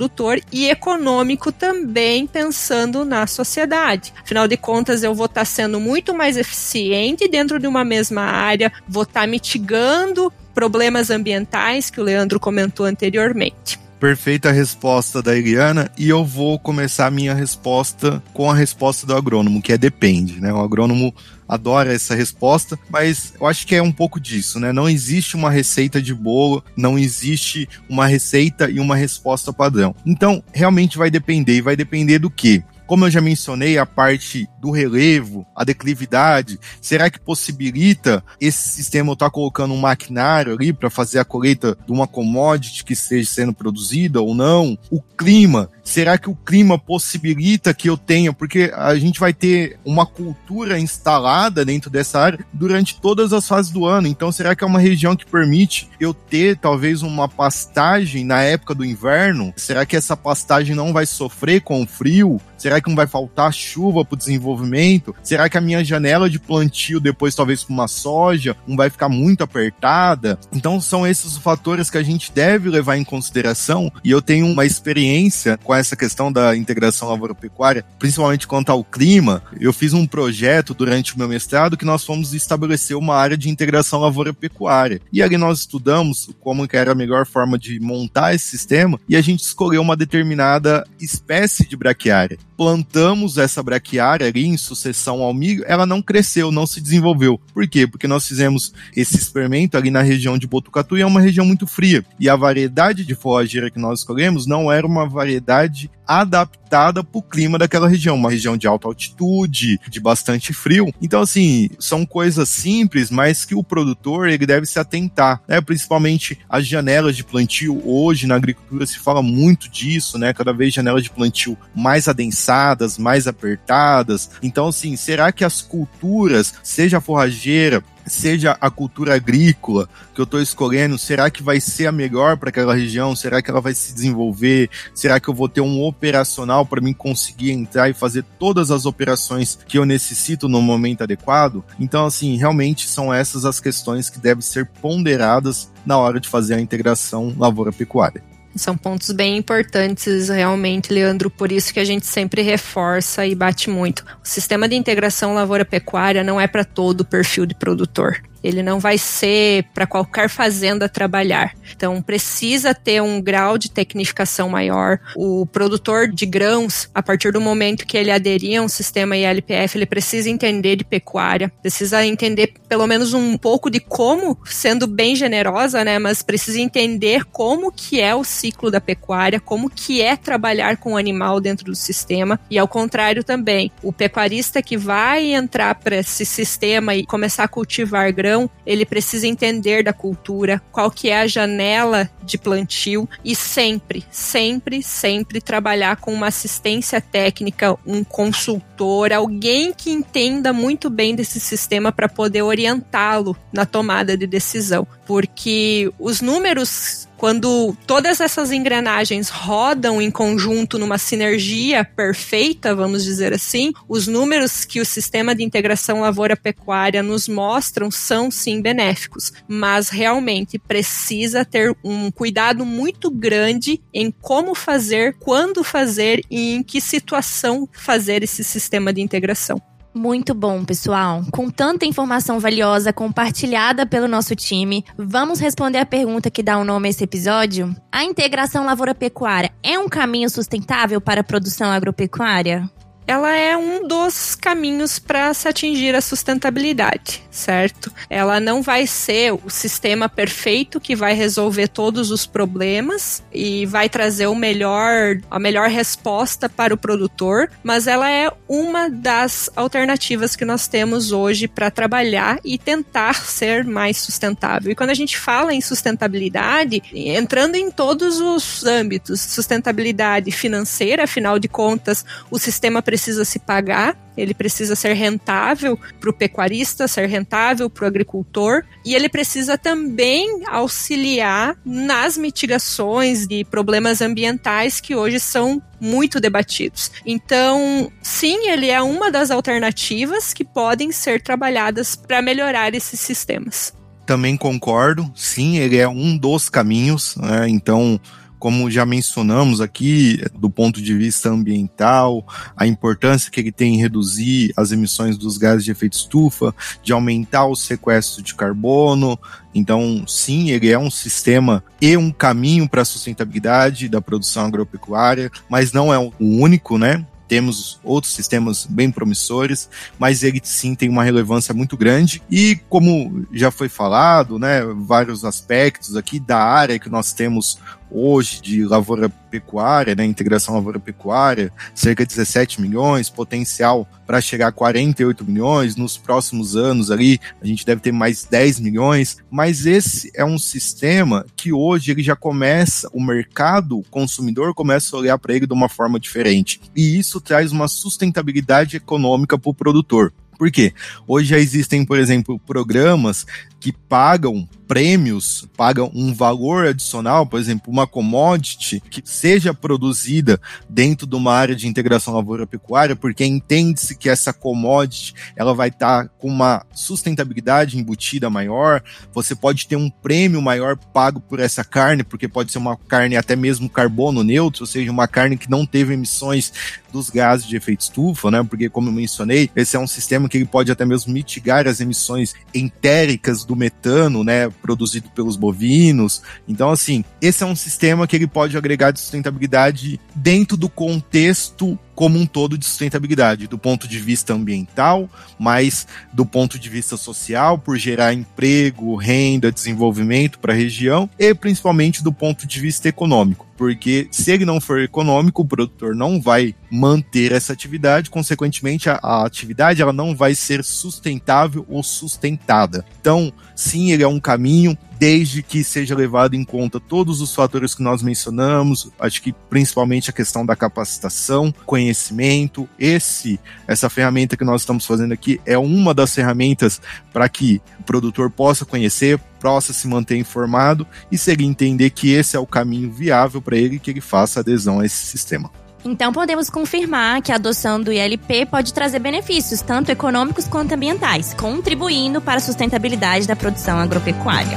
e 0.51 0.69
econômico 0.69 1.53
também 1.53 2.27
pensando 2.27 3.05
na 3.05 3.27
sociedade. 3.27 4.13
Afinal 4.23 4.49
de 4.49 4.57
contas, 4.57 5.03
eu 5.03 5.15
vou 5.15 5.27
estar 5.27 5.43
tá 5.43 5.45
sendo 5.45 5.81
muito 5.81 6.15
mais 6.15 6.37
eficiente 6.37 7.29
dentro 7.29 7.59
de 7.59 7.67
uma 7.67 7.85
mesma 7.85 8.23
área, 8.23 8.73
vou 8.89 9.03
estar 9.05 9.23
tá 9.23 9.27
mitigando 9.27 10.33
problemas 10.55 11.11
ambientais 11.11 11.91
que 11.91 12.01
o 12.01 12.05
Leandro 12.05 12.39
comentou 12.39 12.87
anteriormente 12.87 13.83
perfeita 14.03 14.51
resposta 14.51 15.23
da 15.23 15.39
Eliana 15.39 15.89
e 15.97 16.09
eu 16.09 16.25
vou 16.25 16.59
começar 16.59 17.07
a 17.07 17.11
minha 17.11 17.33
resposta 17.33 18.21
com 18.35 18.51
a 18.51 18.55
resposta 18.55 19.07
do 19.07 19.15
agrônomo, 19.15 19.63
que 19.63 19.73
é 19.73 19.79
depende, 19.79 20.41
né? 20.41 20.53
O 20.53 20.59
agrônomo 20.59 21.15
adora 21.53 21.93
essa 21.93 22.15
resposta, 22.15 22.79
mas 22.89 23.35
eu 23.39 23.47
acho 23.47 23.67
que 23.67 23.75
é 23.75 23.83
um 23.83 23.93
pouco 23.93 24.19
disso, 24.19 24.59
né? 24.59 24.73
Não 24.73 24.89
existe 24.89 25.37
uma 25.37 25.51
receita 25.51 26.01
de 26.01 26.15
bolo, 26.15 26.65
não 26.75 26.99
existe 26.99 27.69
uma 27.89 28.07
receita 28.07 28.71
e 28.71 28.81
uma 28.81 28.97
resposta 28.97 29.53
padrão. 29.53 29.95
Então, 30.07 30.43
realmente 30.53 30.97
vai 30.97 31.11
depender, 31.11 31.57
e 31.57 31.61
vai 31.61 31.77
depender 31.77 32.19
do 32.19 32.31
que? 32.31 32.65
Como 32.87 33.07
eu 33.07 33.11
já 33.11 33.21
mencionei, 33.21 33.79
a 33.79 33.87
parte 33.87 34.47
do 34.61 34.71
relevo, 34.71 35.47
a 35.57 35.65
declividade, 35.65 36.59
será 36.81 37.09
que 37.09 37.19
possibilita 37.19 38.23
esse 38.39 38.69
sistema 38.69 39.15
estar 39.15 39.27
tá 39.27 39.31
colocando 39.31 39.73
um 39.73 39.81
maquinário 39.81 40.53
ali 40.53 40.73
para 40.73 40.91
fazer 40.91 41.19
a 41.19 41.25
colheita 41.25 41.77
de 41.87 41.91
uma 41.93 42.07
commodity 42.07 42.85
que 42.85 42.93
esteja 42.93 43.31
sendo 43.31 43.55
produzida 43.55 44.21
ou 44.21 44.35
não? 44.35 44.77
O 44.91 45.01
clima, 45.01 45.71
será 45.85 46.17
que 46.19 46.31
o 46.31 46.35
clima 46.35 46.79
possibilita 46.79 47.75
que 47.75 47.89
eu 47.89 47.97
tenha? 47.97 48.33
Porque 48.33 48.73
a 48.75 48.95
gente 48.97 49.21
vai 49.21 49.33
ter 49.33 49.79
uma 49.85 50.07
cultura 50.07 50.79
instalada 50.79 51.65
dentro 51.65 51.91
dessa 51.91 52.21
área 52.21 52.45
durante 52.53 53.01
todas 53.01 53.33
as 53.33 53.47
fases 53.47 53.71
do 53.71 53.87
ano. 53.87 54.07
Então, 54.07 54.31
será 54.33 54.55
que 54.55 54.65
é 54.65 54.67
uma 54.67 54.81
região 54.81 55.17
que 55.17 55.27
permite 55.27 55.89
eu 56.01 56.15
ter 56.15 56.57
talvez 56.57 57.03
uma 57.03 57.29
pastagem 57.29 58.25
na 58.25 58.43
época 58.43 58.75
do 58.75 58.85
inverno? 58.85 59.53
Será 59.57 59.85
que 59.85 59.97
essa 59.97 60.17
pastagem 60.17 60.75
não 60.75 60.93
vai 60.93 61.07
sofrer 61.07 61.61
com 61.61 61.83
o 61.83 61.87
frio? 61.87 62.41
Será 62.63 62.81
que 62.81 62.89
não 62.89 62.95
vai 62.95 63.09
faltar 63.09 63.53
chuva 63.53 64.05
para 64.05 64.15
o 64.15 64.19
desenvolvimento? 64.19 65.13
Será 65.21 65.49
que 65.49 65.59
a 65.59 65.61
minha 65.61 65.85
janela 65.85 66.31
de 66.31 66.39
plantio 66.39 67.01
depois 67.01 67.35
talvez 67.35 67.65
para 67.65 67.75
uma 67.75 67.89
soja 67.89 68.57
não 68.69 68.77
vai 68.77 68.89
ficar 68.89 69.09
muito 69.09 69.43
apertada? 69.43 70.39
Então 70.53 70.81
são 70.81 71.05
esses 71.05 71.37
fatores 71.37 71.91
que 71.91 71.99
a 71.99 72.05
gente 72.05 72.31
deve 72.31 72.71
levar 72.71 72.97
em 72.97 73.03
consideração 73.03 73.91
e 74.05 74.13
eu 74.13 74.23
tenho 74.23 74.47
uma 74.47 74.65
experiência 74.65 75.59
com 75.65 75.72
essa 75.79 75.97
questão 75.97 76.33
da 76.33 76.57
integração 76.57 77.09
lavoura-pecuária, 77.09 77.85
principalmente 77.99 78.47
quanto 78.47 78.71
ao 78.71 78.85
clima. 78.85 79.43
Eu 79.61 79.73
fiz 79.73 79.93
um 79.93 80.07
projeto 80.07 80.75
durante 80.75 81.15
o 81.15 81.19
meu 81.19 81.29
mestrado 81.29 81.77
que 81.77 81.85
nós 81.85 82.05
fomos 82.05 82.35
estabelecer 82.35 82.97
uma 82.97 83.15
área 83.15 83.37
de 83.37 83.49
integração 83.49 84.01
lavoura-pecuária. 84.01 85.01
E 85.13 85.23
ali 85.23 85.37
nós 85.37 85.61
estudamos 85.61 86.31
como 86.41 86.67
que 86.69 86.77
era 86.77 86.93
a 86.93 86.95
melhor 86.95 87.27
forma 87.27 87.59
de 87.59 87.79
montar 87.81 88.35
esse 88.35 88.47
sistema 88.47 88.99
e 89.09 89.17
a 89.17 89.21
gente 89.21 89.41
escolheu 89.41 89.83
uma 89.83 89.97
determinada 89.97 90.87
espécie 91.01 91.67
de 91.67 91.77
braquiária 91.77 92.39
plantamos 92.63 93.39
essa 93.39 93.61
braquiária 93.61 94.29
ali 94.29 94.47
em 94.47 94.57
sucessão 94.57 95.21
ao 95.21 95.35
milho, 95.35 95.65
ela 95.67 95.85
não 95.85 96.01
cresceu, 96.01 96.53
não 96.53 96.65
se 96.65 96.81
desenvolveu. 96.81 97.41
Por 97.53 97.67
quê? 97.67 97.89
Porque 97.89 98.07
nós 98.07 98.25
fizemos 98.25 98.73
esse 98.97 99.17
experimento 99.17 99.77
ali 99.77 99.91
na 99.91 100.01
região 100.01 100.39
de 100.39 100.47
Botucatu 100.47 100.97
e 100.97 101.03
é 101.03 101.07
uma 101.07 101.21
região 101.21 101.45
muito 101.45 101.67
fria. 101.67 102.05
E 102.21 102.29
a 102.29 102.37
variedade 102.37 103.05
de 103.05 103.17
forrageira 103.17 103.69
que 103.69 103.81
nós 103.81 103.99
escolhemos 103.99 104.47
não 104.47 104.71
era 104.71 104.87
uma 104.87 105.09
variedade 105.09 105.91
adaptada 106.07 107.03
para 107.03 107.19
o 107.19 107.23
clima 107.23 107.59
daquela 107.59 107.89
região, 107.89 108.17
uma 108.17 108.31
região 108.31 108.57
de 108.57 108.67
alta 108.67 108.87
altitude, 108.87 109.79
de 109.89 110.01
bastante 110.01 110.53
frio. 110.53 110.93
Então, 111.01 111.21
assim, 111.21 111.71
são 111.79 112.05
coisas 112.05 112.49
simples, 112.49 113.11
mas 113.11 113.45
que 113.45 113.55
o 113.55 113.63
produtor 113.63 114.29
ele 114.29 114.47
deve 114.47 114.67
se 114.67 114.79
atentar, 114.79 115.41
né? 115.47 115.61
Principalmente 115.61 116.39
as 116.49 116.67
janelas 116.67 117.17
de 117.17 117.25
plantio. 117.25 117.83
Hoje 117.85 118.27
na 118.27 118.35
agricultura 118.35 118.87
se 118.87 118.99
fala 118.99 119.23
muito 119.23 119.69
disso, 119.69 120.19
né? 120.19 120.33
Cada 120.33 120.53
vez 120.53 120.75
janelas 120.75 121.03
de 121.03 121.11
plantio 121.11 121.57
mais 121.75 122.09
adensadas, 122.09 122.52
mais 122.99 123.27
apertadas. 123.27 124.31
Então, 124.43 124.69
assim, 124.69 124.97
será 124.97 125.33
que 125.33 125.45
as 125.45 125.63
culturas, 125.63 126.55
seja 126.63 126.99
a 126.99 127.01
forrageira, 127.01 127.83
seja 128.07 128.57
a 128.61 128.71
cultura 128.71 129.15
agrícola 129.15 129.89
que 130.15 130.21
eu 130.21 130.25
estou 130.25 130.41
escolhendo, 130.41 130.99
será 130.99 131.31
que 131.31 131.43
vai 131.43 131.61
ser 131.61 131.87
a 131.87 131.93
melhor 131.93 132.37
para 132.37 132.49
aquela 132.49 132.75
região? 132.75 133.15
Será 133.15 133.41
que 133.41 133.51
ela 133.51 133.61
vai 133.61 133.75
se 133.75 133.95
desenvolver? 133.95 134.69
Será 134.95 135.21
que 135.21 135.29
eu 135.29 135.35
vou 135.35 135.49
ter 135.49 135.61
um 135.61 135.83
operacional 135.83 136.67
para 136.67 136.81
mim 136.81 136.93
conseguir 136.93 137.53
entrar 137.53 137.89
e 137.89 137.95
fazer 137.95 138.25
todas 138.39 138.71
as 138.71 138.87
operações 138.87 139.59
que 139.67 139.79
eu 139.79 139.85
necessito 139.85 140.49
no 140.49 140.61
momento 140.61 141.03
adequado? 141.03 141.65
Então, 141.79 142.07
assim, 142.07 142.37
realmente 142.37 142.89
são 142.89 143.13
essas 143.13 143.45
as 143.45 143.61
questões 143.61 144.11
que 144.11 144.19
devem 144.19 144.43
ser 144.43 144.67
ponderadas 144.67 145.71
na 145.87 145.97
hora 145.97 146.21
de 146.21 146.29
fazer 146.29 146.55
a 146.55 146.61
integração 146.61 147.35
lavoura-pecuária. 147.39 148.32
São 148.55 148.77
pontos 148.77 149.11
bem 149.13 149.37
importantes, 149.37 150.29
realmente, 150.29 150.93
Leandro, 150.93 151.31
por 151.31 151.51
isso 151.51 151.73
que 151.73 151.81
a 151.81 151.85
gente 151.85 152.07
sempre 152.07 152.43
reforça 152.43 153.27
e 153.27 153.35
bate 153.35 153.71
muito. 153.71 154.05
O 154.23 154.29
sistema 154.29 154.69
de 154.69 154.77
integração 154.77 155.35
lavoura-pecuária 155.35 156.23
não 156.23 156.41
é 156.41 156.47
para 156.47 156.65
todo 156.65 157.01
o 157.01 157.05
perfil 157.05 157.47
de 157.47 157.55
produtor. 157.55 158.23
Ele 158.43 158.63
não 158.63 158.81
vai 158.81 158.99
ser 158.99 159.65
para 159.75 159.87
qualquer 159.87 160.29
fazenda 160.29 160.89
trabalhar. 160.89 161.55
Então 161.75 162.03
precisa 162.03 162.75
ter 162.75 163.01
um 163.01 163.21
grau 163.21 163.57
de 163.57 163.71
tecnificação 163.71 164.49
maior. 164.49 164.99
O 165.17 165.47
produtor 165.47 166.09
de 166.09 166.27
grãos, 166.27 166.89
a 166.95 167.03
partir 167.03 167.33
do 167.33 167.41
momento 167.41 167.87
que 167.87 167.97
ele 167.97 168.11
aderir 168.11 168.61
a 168.61 168.63
um 168.63 168.69
sistema 168.69 169.17
ILPF, 169.17 169.77
ele 169.77 169.87
precisa 169.87 170.29
entender 170.29 170.77
de 170.77 170.85
pecuária, 170.85 171.51
precisa 171.61 172.05
entender 172.05 172.55
pelo 172.69 172.87
menos 172.87 173.15
um 173.15 173.37
pouco 173.37 173.71
de 173.71 173.81
como, 173.81 174.39
sendo 174.45 174.87
bem 174.87 175.15
generosa, 175.15 175.85
né, 175.85 175.99
mas 175.99 176.23
precisa 176.23 176.61
entender 176.61 177.25
como 177.27 177.71
que 177.71 178.01
é 178.01 178.15
o 178.15 178.25
ciclo 178.25 178.71
da 178.71 178.81
pecuária, 178.81 179.41
como 179.41 179.71
que 179.71 180.01
é 180.01 180.17
trabalhar 180.17 180.77
com 180.77 180.95
o 180.95 180.97
animal 180.97 181.41
dentro 181.41 181.67
do 181.67 181.75
sistema 181.75 182.41
e 182.51 182.59
ao 182.59 182.69
contrário 182.69 183.23
também, 183.25 183.71
o 183.83 183.93
pecuarista 183.93 184.63
que 184.63 184.77
vai 184.77 185.33
entrar 185.33 185.75
para 185.75 185.97
esse 185.97 186.25
sistema 186.25 186.95
e 186.95 187.05
começar 187.05 187.45
a 187.45 187.49
cultivar 187.49 188.13
grãos 188.13 188.32
então, 188.33 188.49
ele 188.65 188.87
precisa 188.87 189.27
entender 189.27 189.85
da 189.85 189.93
cultura, 189.93 190.63
qual 190.73 190.91
que 190.91 191.11
é 191.11 191.21
a 191.21 191.27
janela 191.27 192.09
de 192.25 192.39
plantio 192.39 193.07
e 193.23 193.37
sempre, 193.37 194.07
sempre, 194.11 194.83
sempre 194.83 195.39
trabalhar 195.39 195.97
com 195.97 196.15
uma 196.15 196.29
assistência 196.29 196.99
técnica, 196.99 197.77
um 197.87 198.03
consultor, 198.03 199.13
alguém 199.13 199.75
que 199.75 199.91
entenda 199.91 200.51
muito 200.51 200.89
bem 200.89 201.15
desse 201.15 201.39
sistema 201.39 201.93
para 201.93 202.09
poder 202.09 202.41
orientá-lo 202.41 203.37
na 203.53 203.67
tomada 203.67 204.17
de 204.17 204.27
decisão, 204.27 204.87
porque 205.05 205.93
os 205.99 206.23
números 206.23 207.07
quando 207.23 207.77
todas 207.87 208.21
essas 208.21 208.51
engrenagens 208.51 209.29
rodam 209.29 210.03
em 210.03 210.11
conjunto 210.11 210.77
numa 210.77 210.99
sinergia 210.99 211.85
perfeita, 211.85 212.75
vamos 212.75 213.05
dizer 213.05 213.33
assim, 213.33 213.73
os 213.89 214.09
números 214.09 214.65
que 214.65 214.81
o 214.81 214.85
sistema 214.85 215.33
de 215.33 215.45
integração 215.45 216.01
lavoura-pecuária 216.01 217.01
nos 217.01 217.29
mostram 217.29 217.93
são 217.93 218.29
sim 218.29 218.61
benéficos, 218.61 219.33
mas 219.47 219.89
realmente 219.89 220.59
precisa 220.59 221.45
ter 221.45 221.73
um 221.85 222.11
cuidado 222.11 222.67
muito 222.67 223.09
grande 223.09 223.81
em 223.95 224.11
como 224.11 224.53
fazer, 224.53 225.17
quando 225.21 225.63
fazer 225.63 226.25
e 226.29 226.57
em 226.57 226.63
que 226.65 226.81
situação 226.81 227.69
fazer 227.71 228.25
esse 228.25 228.43
sistema 228.43 228.93
de 228.93 229.01
integração. 229.01 229.63
Muito 229.95 230.33
bom, 230.33 230.65
pessoal. 230.65 231.23
Com 231.31 231.51
tanta 231.51 231.85
informação 231.85 232.41
valiosa 232.41 232.93
compartilhada 232.95 233.85
pelo 233.85 234.09
nosso 234.09 234.35
time, 234.35 234.85
vamos 234.97 235.39
responder 235.39 235.79
a 235.79 235.87
pergunta 235.87 236.31
que 236.31 236.43
dá 236.43 236.57
o 236.57 236.63
um 236.63 236.65
nome 236.65 236.89
a 236.89 236.91
esse 236.91 237.05
episódio? 237.05 237.77
A 237.91 238.03
integração 238.03 238.65
lavoura-pecuária 238.65 239.53
é 239.63 239.79
um 239.79 239.89
caminho 239.89 240.31
sustentável 240.31 240.99
para 240.99 241.21
a 241.21 241.25
produção 241.25 241.71
agropecuária? 241.71 242.71
Ela 243.07 243.35
é 243.37 243.57
um 243.57 243.87
dos 243.87 244.35
caminhos 244.35 244.99
para 244.99 245.33
se 245.35 245.49
atingir 245.49 245.95
a 245.95 246.01
sustentabilidade, 246.01 247.23
certo? 247.31 247.93
Ela 248.09 248.39
não 248.39 248.63
vai 248.63 248.87
ser 248.87 249.33
o 249.33 249.51
sistema 249.51 250.09
perfeito 250.09 250.81
que 250.81 250.95
vai 250.95 251.15
resolver 251.15 251.69
todos 251.69 252.11
os 252.11 252.27
problemas 252.27 253.23
e 253.33 253.67
vai 253.67 253.89
trazer 253.89 254.27
o 254.27 254.35
melhor, 254.35 255.21
a 255.31 255.39
melhor 255.39 255.69
resposta 255.69 256.49
para 256.49 256.75
o 256.75 256.77
produtor, 256.77 257.51
mas 257.63 257.87
ela 257.87 258.11
é 258.11 258.31
uma 258.49 258.89
das 258.89 259.51
alternativas 259.57 260.37
que 260.37 260.45
nós 260.45 260.69
temos 260.69 261.13
hoje 261.13 261.49
para 261.49 261.71
trabalhar 261.71 262.39
e 262.45 262.59
tentar 262.59 263.15
ser 263.15 263.65
mais 263.65 263.97
sustentável. 263.99 264.71
E 264.71 264.75
quando 264.75 264.91
a 264.91 264.95
gente 264.95 265.19
fala 265.19 265.53
em 265.53 265.61
sustentabilidade, 265.61 266.83
entrando 266.93 267.57
em 267.57 267.71
todos 267.71 268.21
os 268.21 268.65
âmbitos, 268.65 269.21
sustentabilidade 269.21 270.31
financeira, 270.31 271.05
afinal 271.05 271.39
de 271.39 271.49
contas, 271.49 272.05
o 272.31 272.39
sistema 272.39 272.83
precisa 272.93 273.25
se 273.25 273.39
pagar, 273.39 273.97
ele 274.15 274.35
precisa 274.35 274.77
ser 274.77 274.93
rentável 274.93 275.79
para 275.99 276.11
o 276.11 276.13
pecuarista, 276.13 276.87
ser 276.87 277.07
rentável 277.07 277.71
para 277.71 277.85
o 277.85 277.87
agricultor, 277.87 278.65
e 278.85 278.95
ele 278.95 279.09
precisa 279.09 279.57
também 279.57 280.43
auxiliar 280.47 281.57
nas 281.65 282.19
mitigações 282.19 283.27
de 283.27 283.47
problemas 283.47 284.03
ambientais 284.03 284.79
que 284.79 284.95
hoje 284.95 285.19
são 285.19 285.63
muito 285.81 286.21
debatidos. 286.21 286.93
Então, 287.07 287.91
sim, 288.03 288.51
ele 288.51 288.69
é 288.69 288.83
uma 288.83 289.11
das 289.11 289.31
alternativas 289.31 290.35
que 290.35 290.45
podem 290.45 290.93
ser 290.93 291.23
trabalhadas 291.23 291.97
para 291.97 292.21
melhorar 292.21 292.75
esses 292.75 293.01
sistemas. 293.01 293.73
Também 294.05 294.37
concordo, 294.37 295.11
sim, 295.17 295.57
ele 295.57 295.79
é 295.79 295.89
um 295.89 296.19
dos 296.19 296.51
caminhos, 296.51 297.17
né? 297.17 297.49
Então, 297.49 297.99
como 298.43 298.69
já 298.69 298.85
mencionamos 298.85 299.61
aqui, 299.61 300.21
do 300.35 300.51
ponto 300.51 300.83
de 300.83 300.93
vista 300.99 301.31
ambiental, 301.31 302.27
a 302.57 302.67
importância 302.67 303.31
que 303.31 303.39
ele 303.39 303.53
tem 303.53 303.77
em 303.77 303.81
reduzir 303.81 304.53
as 304.57 304.73
emissões 304.73 305.17
dos 305.17 305.39
gases 305.39 305.65
de 305.65 305.71
efeito 305.71 305.93
estufa, 305.93 306.53
de 306.83 306.93
aumentar 306.93 307.47
o 307.47 307.55
sequestro 307.55 308.21
de 308.21 308.35
carbono. 308.35 309.17
Então, 309.55 310.05
sim, 310.09 310.51
ele 310.51 310.73
é 310.73 310.77
um 310.77 310.91
sistema 310.91 311.63
e 311.81 311.97
um 311.97 312.11
caminho 312.11 312.69
para 312.69 312.83
a 312.83 312.85
sustentabilidade 312.85 313.89
da 313.89 314.03
produção 314.03 314.47
agropecuária, 314.47 315.31
mas 315.49 315.73
não 315.73 315.95
é 315.95 315.99
o 316.01 316.13
único, 316.19 316.77
né? 316.77 317.07
temos 317.33 317.81
outros 317.83 318.13
sistemas 318.13 318.67
bem 318.67 318.91
promissores, 318.91 319.67
mas 319.99 320.23
ele 320.23 320.39
sim 320.45 320.75
tem 320.75 320.91
uma 320.91 321.03
relevância 321.03 321.55
muito 321.55 321.79
grande. 321.79 322.23
E 322.31 322.61
como 322.69 323.27
já 323.33 323.51
foi 323.51 323.71
falado, 323.71 324.39
né, 324.39 324.61
vários 324.77 325.25
aspectos 325.25 325.97
aqui 325.97 326.21
da 326.21 326.37
área 326.37 326.79
que 326.79 326.91
nós 326.91 327.15
temos 327.15 327.59
hoje 327.93 328.41
de 328.41 328.65
lavoura 328.65 329.09
pecuária, 329.09 329.95
né, 329.95 330.05
integração 330.05 330.55
lavoura 330.55 330.79
pecuária, 330.79 331.53
cerca 331.75 332.05
de 332.05 332.15
17 332.15 332.61
milhões, 332.61 333.09
potencial 333.09 333.89
para 334.07 334.21
chegar 334.21 334.49
a 334.49 334.53
48 334.53 335.25
milhões, 335.25 335.77
nos 335.77 335.97
próximos 335.97 336.57
anos 336.57 336.91
ali 336.91 337.21
a 337.41 337.47
gente 337.47 337.65
deve 337.65 337.81
ter 337.81 337.93
mais 337.93 338.25
10 338.25 338.61
milhões, 338.61 339.19
mas 339.31 339.67
esse 339.67 340.11
é 340.15 340.25
um 340.25 340.39
sistema 340.39 341.25
que 341.37 341.53
hoje 341.53 341.91
ele 341.91 342.03
já 342.03 342.17
começa, 342.17 342.89
o 342.93 343.03
mercado 343.03 343.79
o 343.79 343.85
consumidor 343.85 344.55
começa 344.55 344.95
a 344.95 344.99
olhar 344.99 345.19
para 345.19 345.35
ele 345.35 345.47
de 345.47 345.53
uma 345.53 345.69
forma 345.69 345.99
diferente, 345.99 346.61
e 346.77 346.99
isso 346.99 347.21
traz 347.21 347.53
uma 347.53 347.69
sustentabilidade 347.69 348.77
econômica 348.77 349.39
para 349.39 349.51
o 349.51 349.55
produtor. 349.55 350.13
Por 350.39 350.51
quê? 350.51 350.73
Hoje 351.07 351.29
já 351.29 351.39
existem, 351.39 351.85
por 351.85 351.99
exemplo, 351.99 352.37
programas 352.37 353.25
que 353.63 353.71
pagam 353.71 354.49
prêmios, 354.67 355.47
pagam 355.57 355.93
um 355.95 356.13
valor 356.13 356.67
adicional, 356.67 357.25
por 357.25 357.39
exemplo, 357.39 357.71
uma 357.71 357.87
commodity 357.87 358.81
que 358.81 359.03
seja 359.05 359.55
produzida 359.55 360.41
dentro 360.69 361.07
de 361.07 361.15
uma 361.15 361.33
área 361.33 361.55
de 361.55 361.69
integração 361.69 362.15
lavoura-pecuária, 362.15 362.97
porque 362.97 363.25
entende-se 363.25 363.95
que 363.95 364.09
essa 364.09 364.33
commodity 364.33 365.15
ela 365.37 365.55
vai 365.55 365.69
estar 365.69 366.05
tá 366.05 366.11
com 366.19 366.27
uma 366.27 366.65
sustentabilidade 366.75 367.79
embutida 367.79 368.29
maior, 368.31 368.83
você 369.13 369.35
pode 369.35 369.69
ter 369.69 369.77
um 369.77 369.91
prêmio 369.91 370.43
maior 370.43 370.77
pago 370.77 371.21
por 371.21 371.39
essa 371.39 371.63
carne, 371.63 372.03
porque 372.03 372.27
pode 372.27 372.51
ser 372.51 372.59
uma 372.59 372.77
carne 372.77 373.15
até 373.15 373.37
mesmo 373.37 373.69
carbono 373.69 374.25
neutro, 374.25 374.63
ou 374.63 374.67
seja, 374.67 374.91
uma 374.91 375.07
carne 375.07 375.37
que 375.37 375.51
não 375.51 375.65
teve 375.65 375.95
emissões 375.95 376.53
dos 376.91 377.11
gases 377.11 377.47
de 377.47 377.57
efeito 377.57 377.81
estufa, 377.81 378.31
né? 378.31 378.43
Porque 378.43 378.69
como 378.69 378.89
eu 378.89 378.93
mencionei, 378.93 379.51
esse 379.57 379.77
é 379.77 379.79
um 379.79 379.87
sistema 379.87 380.29
que 380.29 380.37
ele 380.37 380.45
pode 380.45 380.71
até 380.71 380.85
mesmo 380.85 381.13
mitigar 381.13 381.67
as 381.67 381.81
emissões 381.81 382.35
entéricas 382.55 383.45
do 383.45 383.52
do 383.53 383.57
metano, 383.57 384.25
né, 384.25 384.49
produzido 384.49 385.11
pelos 385.11 385.37
bovinos. 385.37 386.23
Então, 386.49 386.71
assim, 386.71 387.05
esse 387.21 387.43
é 387.43 387.47
um 387.47 387.55
sistema 387.55 388.07
que 388.07 388.17
ele 388.17 388.27
pode 388.27 388.57
agregar 388.57 388.91
de 388.91 389.01
sustentabilidade 389.01 390.01
dentro 390.15 390.57
do 390.57 390.69
contexto 390.69 391.79
como 391.95 392.19
um 392.19 392.25
todo 392.25 392.57
de 392.57 392.65
sustentabilidade, 392.65 393.47
do 393.47 393.59
ponto 393.59 393.87
de 393.87 393.99
vista 393.99 394.33
ambiental, 394.33 395.09
mas 395.39 395.87
do 396.13 396.25
ponto 396.25 396.59
de 396.59 396.69
vista 396.71 396.97
social, 396.97 397.59
por 397.59 397.77
gerar 397.77 398.15
emprego, 398.15 398.97
renda, 398.97 399.53
desenvolvimento 399.53 400.39
para 400.39 400.55
a 400.55 400.57
região 400.57 401.09
e 401.19 401.35
principalmente 401.35 402.03
do 402.03 402.13
ponto 402.13 402.47
de 402.47 402.59
vista 402.59 402.89
econômico 402.89 403.52
porque 403.63 404.09
se 404.11 404.33
ele 404.33 404.45
não 404.45 404.61
for 404.61 404.81
econômico, 404.81 405.43
o 405.43 405.47
produtor 405.47 405.95
não 405.95 406.21
vai 406.21 406.53
manter 406.69 407.31
essa 407.31 407.53
atividade, 407.53 408.11
consequentemente 408.11 408.91
a, 408.91 408.99
a, 409.01 409.25
atividade 409.25 409.81
ela 409.81 409.93
não 409.93 410.17
vai 410.17 410.35
ser 410.35 410.65
sustentável 410.65 411.65
ou 411.69 411.81
sustentada. 411.81 412.85
Então, 413.01 413.33
sim, 413.55 413.93
ele 413.93 414.03
é 414.03 414.09
um 414.09 414.19
caminho, 414.19 414.77
desde 414.99 415.45
que 415.45 415.63
seja 415.63 415.95
levado 415.95 416.35
em 416.35 416.43
conta 416.43 416.81
todos 416.81 417.21
os 417.21 417.33
fatores 417.33 417.73
que 417.73 417.85
nós 417.85 418.03
mencionamos, 418.03 418.91
acho 418.99 419.23
que 419.23 419.33
principalmente 419.33 420.11
a 420.11 420.13
questão 420.13 420.45
da 420.45 420.57
capacitação, 420.57 421.55
conhecimento, 421.65 422.69
esse 422.77 423.39
essa 423.69 423.89
ferramenta 423.89 424.37
que 424.37 424.45
nós 424.45 424.63
estamos 424.63 424.85
fazendo 424.85 425.13
aqui 425.13 425.41
é 425.47 425.57
uma 425.57 425.95
das 425.95 426.13
ferramentas 426.13 426.81
para 427.13 427.29
que 427.29 427.63
o 427.79 427.85
produtor 427.85 428.29
possa 428.29 428.65
conhecer, 428.65 429.21
possa 429.43 429.73
se 429.73 429.89
manter 429.89 430.17
informado 430.17 430.87
e 431.11 431.19
se 431.19 431.33
ele 431.33 431.45
entender 431.45 431.91
que 431.91 432.13
esse 432.13 432.37
é 432.37 432.39
o 432.39 432.47
caminho 432.47 432.91
viável 432.91 433.43
para 433.43 433.57
ele, 433.57 433.81
que 433.81 433.91
ele 433.91 434.01
faça 434.01 434.39
adesão 434.39 434.79
a 434.79 434.87
esse 434.87 435.05
sistema. 435.05 435.51
Então 435.85 436.13
podemos 436.13 436.49
confirmar 436.49 437.21
que 437.21 437.33
a 437.33 437.35
adoção 437.35 437.81
do 437.81 437.93
ILP 437.93 438.47
pode 438.49 438.73
trazer 438.73 439.01
benefícios, 439.01 439.61
tanto 439.61 439.91
econômicos 439.91 440.47
quanto 440.47 440.75
ambientais, 440.75 441.35
contribuindo 441.35 442.21
para 442.21 442.37
a 442.37 442.41
sustentabilidade 442.41 443.27
da 443.27 443.35
produção 443.35 443.79
agropecuária. 443.79 444.57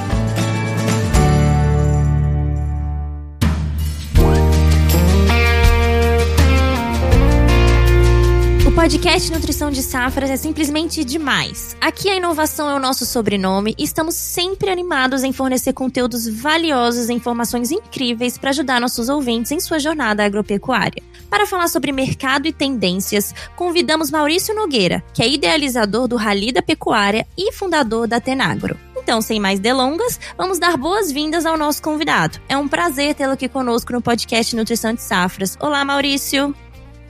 Podcast 8.85 9.31
Nutrição 9.31 9.71
de 9.71 9.81
Safras 9.81 10.29
é 10.29 10.37
simplesmente 10.37 11.03
demais. 11.03 11.75
Aqui 11.81 12.07
a 12.07 12.17
inovação 12.17 12.69
é 12.69 12.75
o 12.75 12.79
nosso 12.79 13.03
sobrenome 13.03 13.73
e 13.79 13.83
estamos 13.83 14.13
sempre 14.13 14.69
animados 14.69 15.23
em 15.23 15.33
fornecer 15.33 15.73
conteúdos 15.73 16.27
valiosos 16.27 17.09
e 17.09 17.13
informações 17.13 17.71
incríveis 17.71 18.37
para 18.37 18.51
ajudar 18.51 18.79
nossos 18.79 19.09
ouvintes 19.09 19.51
em 19.51 19.59
sua 19.59 19.79
jornada 19.79 20.23
agropecuária. 20.23 21.01
Para 21.31 21.47
falar 21.47 21.67
sobre 21.67 21.91
mercado 21.91 22.45
e 22.45 22.53
tendências, 22.53 23.33
convidamos 23.55 24.11
Maurício 24.11 24.53
Nogueira, 24.53 25.03
que 25.15 25.23
é 25.23 25.27
idealizador 25.27 26.07
do 26.07 26.15
Rally 26.15 26.51
da 26.51 26.61
Pecuária 26.61 27.25
e 27.35 27.51
fundador 27.51 28.07
da 28.07 28.21
Tenagro. 28.21 28.77
Então, 28.95 29.19
sem 29.19 29.39
mais 29.39 29.59
delongas, 29.59 30.19
vamos 30.37 30.59
dar 30.59 30.77
boas-vindas 30.77 31.47
ao 31.47 31.57
nosso 31.57 31.81
convidado. 31.81 32.39
É 32.47 32.55
um 32.55 32.67
prazer 32.67 33.15
tê-lo 33.15 33.33
aqui 33.33 33.49
conosco 33.49 33.93
no 33.93 34.01
podcast 34.01 34.55
Nutrição 34.55 34.93
de 34.93 35.01
Safras. 35.01 35.57
Olá, 35.59 35.83
Maurício. 35.83 36.55